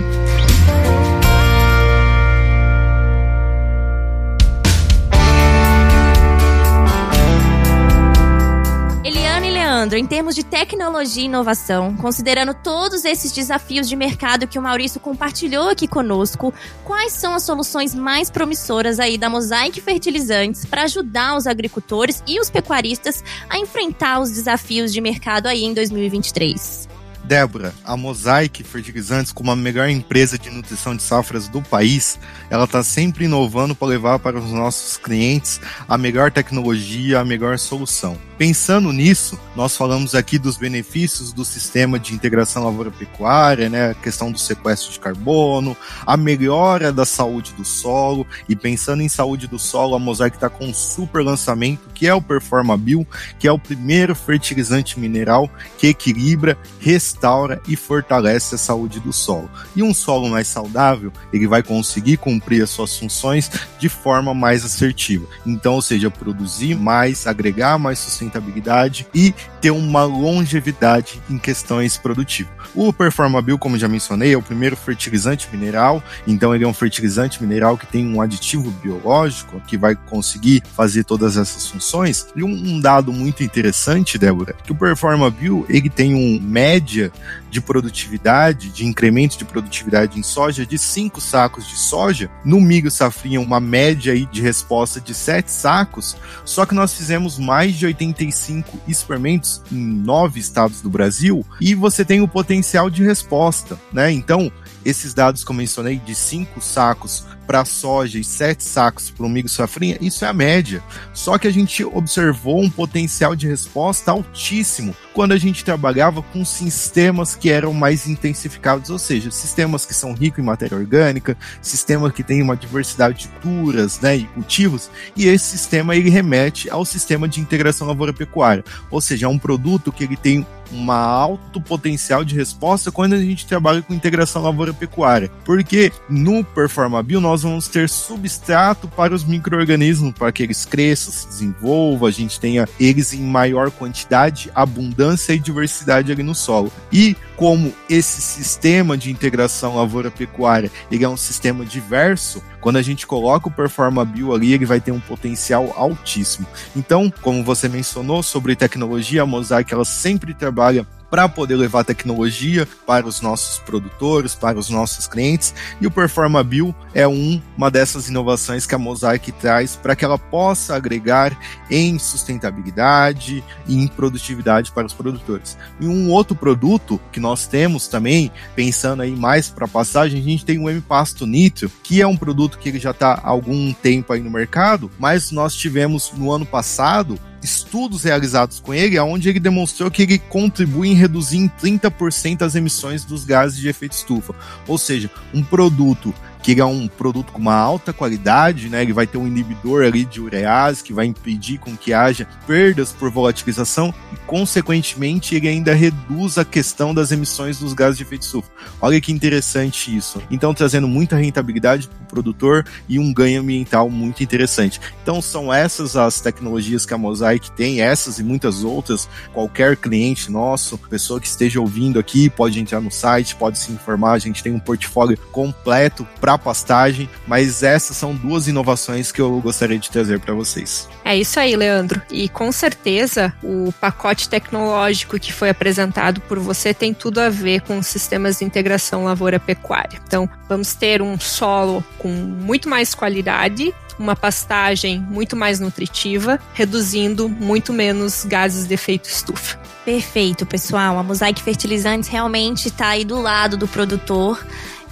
Leandro, 9.85 9.99
em 9.99 10.07
termos 10.07 10.35
de 10.35 10.43
tecnologia 10.43 11.25
e 11.25 11.27
inovação, 11.27 11.95
considerando 11.97 12.55
todos 12.55 13.05
esses 13.05 13.31
desafios 13.33 13.87
de 13.87 13.95
mercado 13.95 14.47
que 14.47 14.59
o 14.59 14.63
Maurício 14.63 14.99
compartilhou 14.99 15.69
aqui 15.69 15.87
conosco, 15.87 16.55
quais 16.83 17.13
são 17.13 17.35
as 17.35 17.43
soluções 17.43 17.95
mais 17.95 18.31
promissoras 18.31 18.99
aí 18.99 19.19
da 19.19 19.29
Mosaic 19.29 19.79
Fertilizantes 19.83 20.65
para 20.65 20.85
ajudar 20.85 21.37
os 21.37 21.47
agricultores 21.47 22.23
e 22.27 22.41
os 22.41 22.49
pecuaristas 22.49 23.23
a 23.49 23.59
enfrentar 23.59 24.21
os 24.21 24.31
desafios 24.31 24.91
de 24.91 25.03
mercado 25.03 25.49
aí 25.49 25.65
em 25.65 25.75
2023? 25.75 26.89
Débora, 27.25 27.75
a 27.85 27.97
Mosaic 27.97 28.63
Fertilizantes, 28.63 29.33
como 29.33 29.51
a 29.51 29.57
melhor 29.57 29.89
empresa 29.89 30.39
de 30.39 30.51
nutrição 30.51 30.95
de 30.95 31.03
safras 31.03 31.49
do 31.49 31.63
país, 31.63 32.19
ela 32.51 32.65
está 32.65 32.83
sempre 32.83 33.25
inovando 33.25 33.75
para 33.75 33.89
levar 33.89 34.19
para 34.19 34.39
os 34.39 34.51
nossos 34.53 34.99
clientes 34.99 35.59
a 35.89 35.97
melhor 35.97 36.31
tecnologia, 36.31 37.21
a 37.21 37.25
melhor 37.25 37.59
solução. 37.59 38.19
Pensando 38.37 38.93
nisso, 38.93 39.39
nós 39.55 39.77
falamos 39.77 40.13
aqui 40.13 40.41
dos 40.41 40.57
benefícios 40.57 41.33
do 41.33 41.45
sistema 41.45 42.01
de 42.01 42.13
integração 42.13 42.65
lavoura-pecuária, 42.65 43.69
né, 43.69 43.91
a 43.91 43.95
questão 43.95 44.33
do 44.33 44.39
sequestro 44.41 44.91
de 44.91 44.99
carbono, 44.99 45.77
a 46.05 46.17
melhora 46.17 46.93
da 46.93 47.05
saúde 47.07 47.53
do 47.53 47.65
solo, 47.65 48.27
e 48.49 48.57
pensando 48.57 49.03
em 49.03 49.09
saúde 49.09 49.47
do 49.47 49.57
solo, 49.57 49.95
a 49.95 50.01
Mosaic 50.01 50.37
está 50.37 50.49
com 50.49 50.67
um 50.67 50.75
super 50.75 51.25
lançamento, 51.25 51.89
que 51.95 52.09
é 52.09 52.15
o 52.15 52.21
Performabil, 52.21 53.07
que 53.39 53.47
é 53.47 53.53
o 53.53 53.59
primeiro 53.59 54.17
fertilizante 54.17 54.99
mineral 54.99 55.49
que 55.79 55.87
equilibra, 55.87 56.59
restaura 56.81 57.63
e 57.69 57.77
fortalece 57.77 58.57
a 58.57 58.59
saúde 58.59 58.99
do 58.99 59.13
solo. 59.13 59.49
E 59.77 59.83
um 59.83 59.95
solo 59.95 60.29
mais 60.29 60.49
saudável, 60.49 61.13
ele 61.33 61.47
vai 61.47 61.63
conseguir 61.63 62.17
cumprir 62.17 62.65
as 62.65 62.71
suas 62.71 62.99
funções 62.99 63.49
de 63.79 63.89
forma 63.89 64.35
mais 64.35 64.65
assertiva. 64.65 65.25
Então, 65.47 65.75
ou 65.75 65.83
seja, 65.83 66.11
produzir 66.11 66.75
mais, 66.75 67.29
agregar 67.29 67.79
mais 67.79 68.01
sustentabilidade 68.01 68.24
sustentabilidade 68.25 69.07
e 69.15 69.35
ter 69.61 69.71
uma 69.71 70.05
longevidade 70.05 71.21
em 71.29 71.39
questões 71.39 71.97
produtivas. 71.97 72.53
O 72.75 72.93
Performabil, 72.93 73.59
como 73.59 73.79
já 73.79 73.89
mencionei, 73.89 74.33
é 74.33 74.37
o 74.37 74.43
primeiro 74.43 74.77
fertilizante 74.77 75.49
mineral, 75.53 76.03
então 76.27 76.55
ele 76.55 76.65
é 76.65 76.69
um 76.69 76.75
fertilizante 76.75 77.43
mineral 77.43 77.77
que 77.77 77.87
tem 77.87 78.07
um 78.07 78.21
aditivo 78.21 78.71
biológico 78.83 79.61
que 79.67 79.77
vai 79.77 79.95
conseguir 79.95 80.63
fazer 80.75 81.05
todas 81.05 81.37
essas 81.37 81.67
funções. 81.67 82.27
E 82.35 82.43
um, 82.43 82.81
dado 82.81 83.13
muito 83.13 83.43
interessante, 83.43 84.19
Débora, 84.19 84.55
que 84.65 84.73
o 84.73 84.75
Performabil 84.75 85.65
ele 85.69 85.89
tem 85.89 86.15
um 86.15 86.41
média 86.41 87.13
de 87.55 87.61
produtividade, 87.61 88.69
de 88.69 88.85
incremento 88.85 89.39
de 89.39 89.45
produtividade 89.45 90.19
em 90.19 90.25
soja 90.25 90.67
de 90.67 90.77
5 90.77 91.21
sacos 91.21 91.69
de 91.69 91.77
soja, 91.77 92.29
no 92.45 92.61
milho 92.61 92.91
safrinha 92.91 93.41
uma 93.41 93.61
média 93.61 94.13
aí 94.13 94.27
de 94.27 94.43
resposta 94.43 95.01
de 95.01 95.15
7 95.15 95.53
sacos, 95.53 96.17
só 96.45 96.67
que 96.67 96.75
nós 96.75 96.93
fizemos 96.95 97.39
mais 97.39 97.77
de 97.77 97.87
85 97.87 98.81
experimentos 98.89 99.63
em 99.71 99.77
nove 99.77 100.41
estados 100.41 100.81
do 100.81 100.91
Brasil 100.91 101.47
e 101.61 101.77
você 101.77 102.05
tem 102.05 102.21
o 102.21 102.27
potencial 102.27 102.91
de 102.91 103.05
resposta, 103.05 103.79
né? 103.93 104.11
Então, 104.11 104.51
esses 104.85 105.15
dados 105.15 105.45
que 105.45 105.51
eu 105.53 105.55
mencionei 105.55 105.97
de 105.97 106.13
5 106.13 106.61
sacos 106.61 107.25
para 107.47 107.65
soja 107.65 108.19
e 108.19 108.25
7 108.25 108.63
sacos 108.63 109.11
para 109.11 109.27
o 109.27 109.29
milho 109.29 109.49
safrinha, 109.49 109.99
isso 110.01 110.25
é 110.25 110.29
a 110.29 110.33
média. 110.33 110.83
Só 111.13 111.39
que 111.39 111.47
a 111.47 111.53
gente 111.53 111.85
observou 111.85 112.63
um 112.63 112.71
potencial 112.71 113.37
de 113.37 113.47
resposta 113.47 114.11
altíssimo 114.11 114.95
quando 115.13 115.33
a 115.33 115.39
gente 115.39 115.65
trabalhava 115.65 116.23
com 116.23 116.45
sistemas 116.45 117.37
que 117.37 117.49
eram 117.49 117.73
mais 117.73 118.09
intensificados, 118.09 118.91
ou 118.91 118.99
seja, 118.99 119.31
sistemas 119.31 119.87
que 119.87 119.95
são 119.95 120.13
ricos 120.13 120.41
em 120.41 120.47
matéria 120.47 120.77
orgânica, 120.77 121.37
sistemas 121.63 122.13
que 122.13 122.25
têm 122.25 122.43
uma 122.43 122.57
diversidade 122.57 123.21
de 123.21 123.29
culturas 123.29 124.01
né, 124.01 124.17
e 124.17 124.25
cultivos, 124.25 124.91
e 125.17 125.27
esse 125.27 125.47
sistema 125.47 125.95
ele 125.95 126.11
remete 126.11 126.69
ao 126.69 126.85
sistema 126.85 127.29
de 127.29 127.41
integração 127.41 127.87
lavoura-pecuária, 127.87 128.65
ou 128.91 129.01
seja, 129.01 129.27
é 129.27 129.29
um 129.29 129.39
produto 129.39 129.93
que 129.93 130.03
ele 130.03 130.17
tem 130.17 130.45
uma 130.71 130.97
alto 130.97 131.61
potencial 131.61 132.25
de 132.25 132.35
resposta 132.35 132.91
quando 132.91 133.15
a 133.15 133.21
gente 133.21 133.47
trabalha 133.47 133.83
com 133.83 133.95
integração 133.95 134.43
lavoura-pecuária. 134.43 135.31
Porque 135.45 135.93
no 136.09 136.45
Performabil 136.45 137.21
nós 137.21 137.34
vamos 137.43 137.69
ter 137.69 137.89
substrato 137.89 138.89
para 138.89 139.15
os 139.15 139.25
micro-organismos, 139.25 140.13
para 140.13 140.33
que 140.33 140.43
eles 140.43 140.65
cresçam, 140.65 141.13
se 141.13 141.27
desenvolvam, 141.27 142.09
a 142.09 142.11
gente 142.11 142.39
tenha 142.41 142.69
eles 142.79 143.13
em 143.13 143.23
maior 143.23 143.71
quantidade, 143.71 144.51
abundância 144.55 145.33
e 145.33 145.39
diversidade 145.39 146.13
ali 146.13 146.23
no 146.23 146.35
solo. 146.35 146.73
E 146.93 147.17
como 147.37 147.73
esse 147.89 148.23
sistema 148.23 148.97
de 148.97 149.11
integração 149.11 149.77
lavoura-pecuária 149.77 150.71
ele 150.91 151.05
é 151.05 151.09
um 151.09 151.17
sistema 151.17 151.65
diverso, 151.65 152.43
quando 152.61 152.77
a 152.77 152.83
gente 152.83 153.07
coloca 153.07 153.49
o 153.49 153.53
Performa 153.53 154.05
Bio 154.05 154.35
ali, 154.35 154.53
ele 154.53 154.65
vai 154.65 154.81
ter 154.81 154.93
um 154.93 155.01
potencial 155.01 155.73
altíssimo. 155.77 156.47
Então, 156.75 157.13
como 157.21 157.45
você 157.45 157.69
mencionou 157.69 158.23
sobre 158.23 158.57
tecnologia, 158.57 159.23
a 159.23 159.27
Mosaic 159.27 159.73
ela 159.73 159.85
sempre 159.85 160.33
trabalha 160.33 160.87
para 161.15 161.29
poder 161.29 161.55
levar 161.55 161.85
tecnologia 161.85 162.67
para 162.85 163.07
os 163.07 163.21
nossos 163.21 163.61
produtores, 163.61 164.35
para 164.35 164.59
os 164.59 164.69
nossos 164.69 165.07
clientes. 165.07 165.55
E 165.81 165.87
o 165.87 165.91
Performabil 165.93 166.75
é 166.93 167.07
um, 167.07 167.41
uma 167.57 167.71
dessas 167.71 168.09
inovações 168.09 168.67
que 168.67 168.75
a 168.75 168.79
Mosaic 168.79 169.31
traz 169.31 169.77
para 169.77 169.95
que 169.95 170.05
ela 170.05 170.19
possa 170.19 170.75
agregar 170.75 171.39
em 171.71 172.01
sustentabilidade 172.01 173.45
e 173.69 173.79
em 173.79 173.87
produtividade 173.87 174.73
para 174.73 174.89
os 174.89 174.93
produtores. 174.93 175.57
E 175.79 175.87
um 175.87 176.11
outro 176.11 176.35
produto 176.35 177.01
que 177.13 177.21
nós 177.21 177.47
temos 177.47 177.87
também, 177.87 178.33
pensando 178.57 179.03
aí 179.03 179.15
mais 179.15 179.49
para 179.49 179.69
passagem, 179.69 180.21
a 180.21 180.25
gente 180.25 180.45
tem 180.45 180.59
o 180.59 180.69
M-Pasto 180.69 181.29
Nitro, 181.29 181.71
que 181.85 182.03
é 182.03 182.07
um 182.09 182.17
produto 182.17 182.59
que 182.59 182.69
ele 182.69 182.81
já 182.81 182.91
está 182.91 183.21
há 183.23 183.29
algum 183.29 183.73
tempo 183.73 184.13
aí 184.13 184.21
no 184.21 184.33
mercado, 184.33 184.91
mas 184.99 185.31
nós 185.31 185.55
tivemos 185.55 186.11
no 186.13 186.33
ano 186.33 186.45
passado 186.45 187.21
estudos 187.45 188.03
realizados 188.03 188.59
com 188.59 188.73
ele, 188.73 188.99
onde 188.99 189.29
ele 189.29 189.39
demonstrou 189.39 189.91
que 189.91 190.03
ele 190.03 190.19
contribui 190.19 190.89
em 190.89 190.95
reduzir 190.95 191.37
em 191.37 191.49
30% 191.49 192.43
as 192.43 192.55
emissões 192.55 193.05
dos 193.05 193.25
gases 193.25 193.59
de 193.59 193.69
efeito 193.69 193.93
estufa. 193.93 194.35
Ou 194.67 194.79
seja, 194.79 195.11
um 195.33 195.43
produto 195.43 196.13
que 196.45 196.51
ele 196.51 196.61
é 196.61 196.65
um 196.65 196.87
produto 196.87 197.33
com 197.33 197.39
uma 197.39 197.55
alta 197.55 197.91
qualidade, 197.91 198.69
né? 198.69 198.83
Ele 198.83 198.93
vai 198.93 199.07
ter 199.07 199.17
um 199.17 199.27
inibidor 199.27 199.83
ali 199.83 200.05
de 200.05 200.21
urease 200.21 200.85
que 200.85 200.93
vai 200.93 201.07
impedir 201.07 201.57
com 201.57 201.75
que 201.75 201.95
haja 201.95 202.29
perdas 202.47 202.93
por 202.93 203.11
volatilização 203.11 203.95
e, 204.13 204.17
consequentemente, 204.27 205.35
ele 205.35 205.49
ainda 205.49 205.73
reduz 205.73 206.37
a 206.37 206.45
questão 206.45 206.93
das 206.93 207.11
emissões 207.11 207.59
dos 207.59 207.73
gases 207.73 207.97
de 207.97 208.03
efeito 208.03 208.23
estufa. 208.23 208.51
Olha 208.79 209.01
que 209.01 209.11
interessante 209.11 209.97
isso. 209.97 210.23
Então, 210.31 210.53
trazendo 210.53 210.87
muita 210.87 211.17
rentabilidade 211.17 211.89
para 211.89 212.03
o 212.03 212.07
produtor 212.09 212.67
e 212.87 212.99
um 212.99 213.11
ganho 213.11 213.41
ambiental 213.41 213.89
muito 213.89 214.23
interessante. 214.23 214.79
Então, 215.03 215.23
são 215.23 215.51
essas 215.51 215.97
as 215.97 216.21
tecnologias 216.21 216.85
que 216.85 216.93
a 216.93 216.99
Mosaic 216.99 217.51
tem, 217.53 217.81
essas 217.81 218.19
e 218.19 218.23
muitas 218.23 218.63
outras. 218.65 219.09
Qualquer 219.33 219.79
cliente 219.79 220.31
nosso, 220.31 220.77
pessoa 220.77 221.19
que 221.19 221.27
esteja 221.27 221.59
ouvindo 221.59 221.99
aqui, 221.99 222.29
pode 222.29 222.61
entrar 222.61 222.83
no 222.83 222.91
site, 222.91 223.35
pode 223.35 223.59
se 223.59 223.73
informar. 223.73 224.13
A 224.13 224.19
gente 224.19 224.43
tem 224.43 224.53
um 224.53 224.61
portfólio 224.61 225.17
completo 225.33 226.07
para 226.21 226.34
a 226.35 226.39
pastagem, 226.39 227.09
mas 227.27 227.63
essas 227.63 227.97
são 227.97 228.15
duas 228.15 228.47
inovações 228.49 229.11
que 229.11 229.21
eu 229.21 229.41
gostaria 229.41 229.79
de 229.79 229.91
trazer 229.91 230.21
para 230.21 230.35
vocês. 230.35 230.89
É 231.05 231.17
isso 231.17 231.39
aí, 231.39 231.57
Leandro. 231.57 232.01
E 232.11 232.29
com 232.29 232.51
certeza 232.53 233.33
o 233.43 233.73
pacote 233.81 234.29
tecnológico 234.29 235.19
que 235.19 235.33
foi 235.33 235.51
apresentado 235.51 236.21
por 236.23 236.39
você 236.39 236.73
tem 236.75 236.93
tudo 236.93 237.21
a 237.21 237.29
ver 237.29 237.63
com 237.63 237.83
sistemas 237.83 238.39
de 238.39 238.45
integração 238.45 239.05
lavoura-pecuária. 239.05 240.01
Então, 240.07 240.29
vamos 240.49 240.75
ter 240.75 241.01
um 241.03 241.19
solo 241.19 241.85
com 241.99 242.09
muito 242.09 242.69
mais 242.69 242.95
qualidade, 242.95 243.75
uma 243.99 244.17
pastagem 244.17 245.01
muito 245.01 245.37
mais 245.37 245.61
nutritiva, 245.61 246.39
reduzindo 246.53 247.29
muito 247.29 247.73
menos 247.73 248.25
gases 248.25 248.67
de 248.67 248.75
efeito 248.75 249.09
estufa. 249.09 249.59
Perfeito, 249.85 250.47
pessoal. 250.47 250.99
A 250.99 251.03
Mosaic 251.03 251.43
Fertilizantes 251.43 252.09
realmente 252.09 252.69
está 252.69 252.89
aí 252.89 253.05
do 253.05 253.21
lado 253.21 253.57
do 253.57 253.69
produtor 253.69 254.45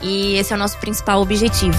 e 0.03 0.37
esse 0.37 0.53
é 0.53 0.57
o 0.57 0.59
nosso 0.59 0.79
principal 0.79 1.21
objetivo. 1.21 1.79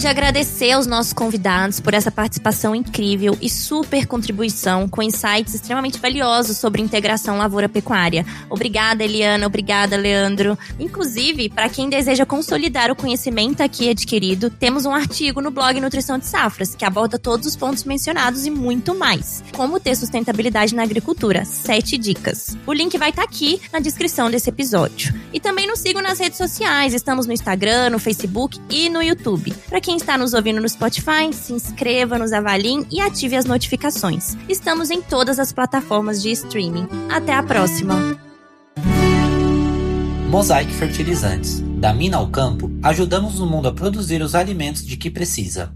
De 0.00 0.08
agradecer 0.08 0.72
aos 0.72 0.86
nossos 0.86 1.12
convidados 1.12 1.78
por 1.78 1.92
essa 1.92 2.10
participação 2.10 2.74
incrível 2.74 3.36
e 3.38 3.50
super 3.50 4.06
contribuição 4.06 4.88
com 4.88 5.02
insights 5.02 5.52
extremamente 5.52 5.98
valiosos 5.98 6.56
sobre 6.56 6.80
integração 6.80 7.36
lavoura-pecuária. 7.36 8.24
Obrigada, 8.48 9.04
Eliana. 9.04 9.46
Obrigada, 9.46 9.98
Leandro. 9.98 10.58
Inclusive, 10.78 11.50
para 11.50 11.68
quem 11.68 11.90
deseja 11.90 12.24
consolidar 12.24 12.90
o 12.90 12.96
conhecimento 12.96 13.60
aqui 13.60 13.90
adquirido, 13.90 14.48
temos 14.48 14.86
um 14.86 14.94
artigo 14.94 15.42
no 15.42 15.50
blog 15.50 15.78
Nutrição 15.78 16.18
de 16.18 16.24
Safras 16.24 16.74
que 16.74 16.86
aborda 16.86 17.18
todos 17.18 17.46
os 17.46 17.54
pontos 17.54 17.84
mencionados 17.84 18.46
e 18.46 18.50
muito 18.50 18.94
mais. 18.94 19.44
Como 19.54 19.78
ter 19.78 19.94
sustentabilidade 19.96 20.74
na 20.74 20.82
agricultura. 20.82 21.44
Sete 21.44 21.98
dicas. 21.98 22.56
O 22.66 22.72
link 22.72 22.96
vai 22.96 23.10
estar 23.10 23.20
tá 23.20 23.28
aqui 23.28 23.60
na 23.70 23.80
descrição 23.80 24.30
desse 24.30 24.48
episódio. 24.48 25.14
E 25.30 25.38
também 25.38 25.66
nos 25.66 25.80
sigam 25.80 26.00
nas 26.00 26.18
redes 26.18 26.38
sociais. 26.38 26.94
Estamos 26.94 27.26
no 27.26 27.34
Instagram, 27.34 27.90
no 27.90 27.98
Facebook 27.98 28.58
e 28.70 28.88
no 28.88 29.02
YouTube. 29.02 29.52
Para 29.68 29.89
quem 29.90 29.96
está 29.96 30.16
nos 30.16 30.34
ouvindo 30.34 30.60
no 30.60 30.68
Spotify, 30.68 31.32
se 31.32 31.52
inscreva, 31.52 32.16
nos 32.16 32.32
avaliem 32.32 32.86
e 32.92 33.00
ative 33.00 33.34
as 33.34 33.44
notificações. 33.44 34.36
Estamos 34.48 34.88
em 34.88 35.02
todas 35.02 35.40
as 35.40 35.52
plataformas 35.52 36.22
de 36.22 36.30
streaming. 36.30 36.86
Até 37.08 37.34
a 37.34 37.42
próxima! 37.42 38.16
Mosaic 40.28 40.72
Fertilizantes 40.74 41.58
Da 41.80 41.92
mina 41.92 42.18
ao 42.18 42.28
campo, 42.28 42.70
ajudamos 42.84 43.40
o 43.40 43.46
mundo 43.46 43.66
a 43.66 43.72
produzir 43.72 44.22
os 44.22 44.36
alimentos 44.36 44.86
de 44.86 44.96
que 44.96 45.10
precisa. 45.10 45.74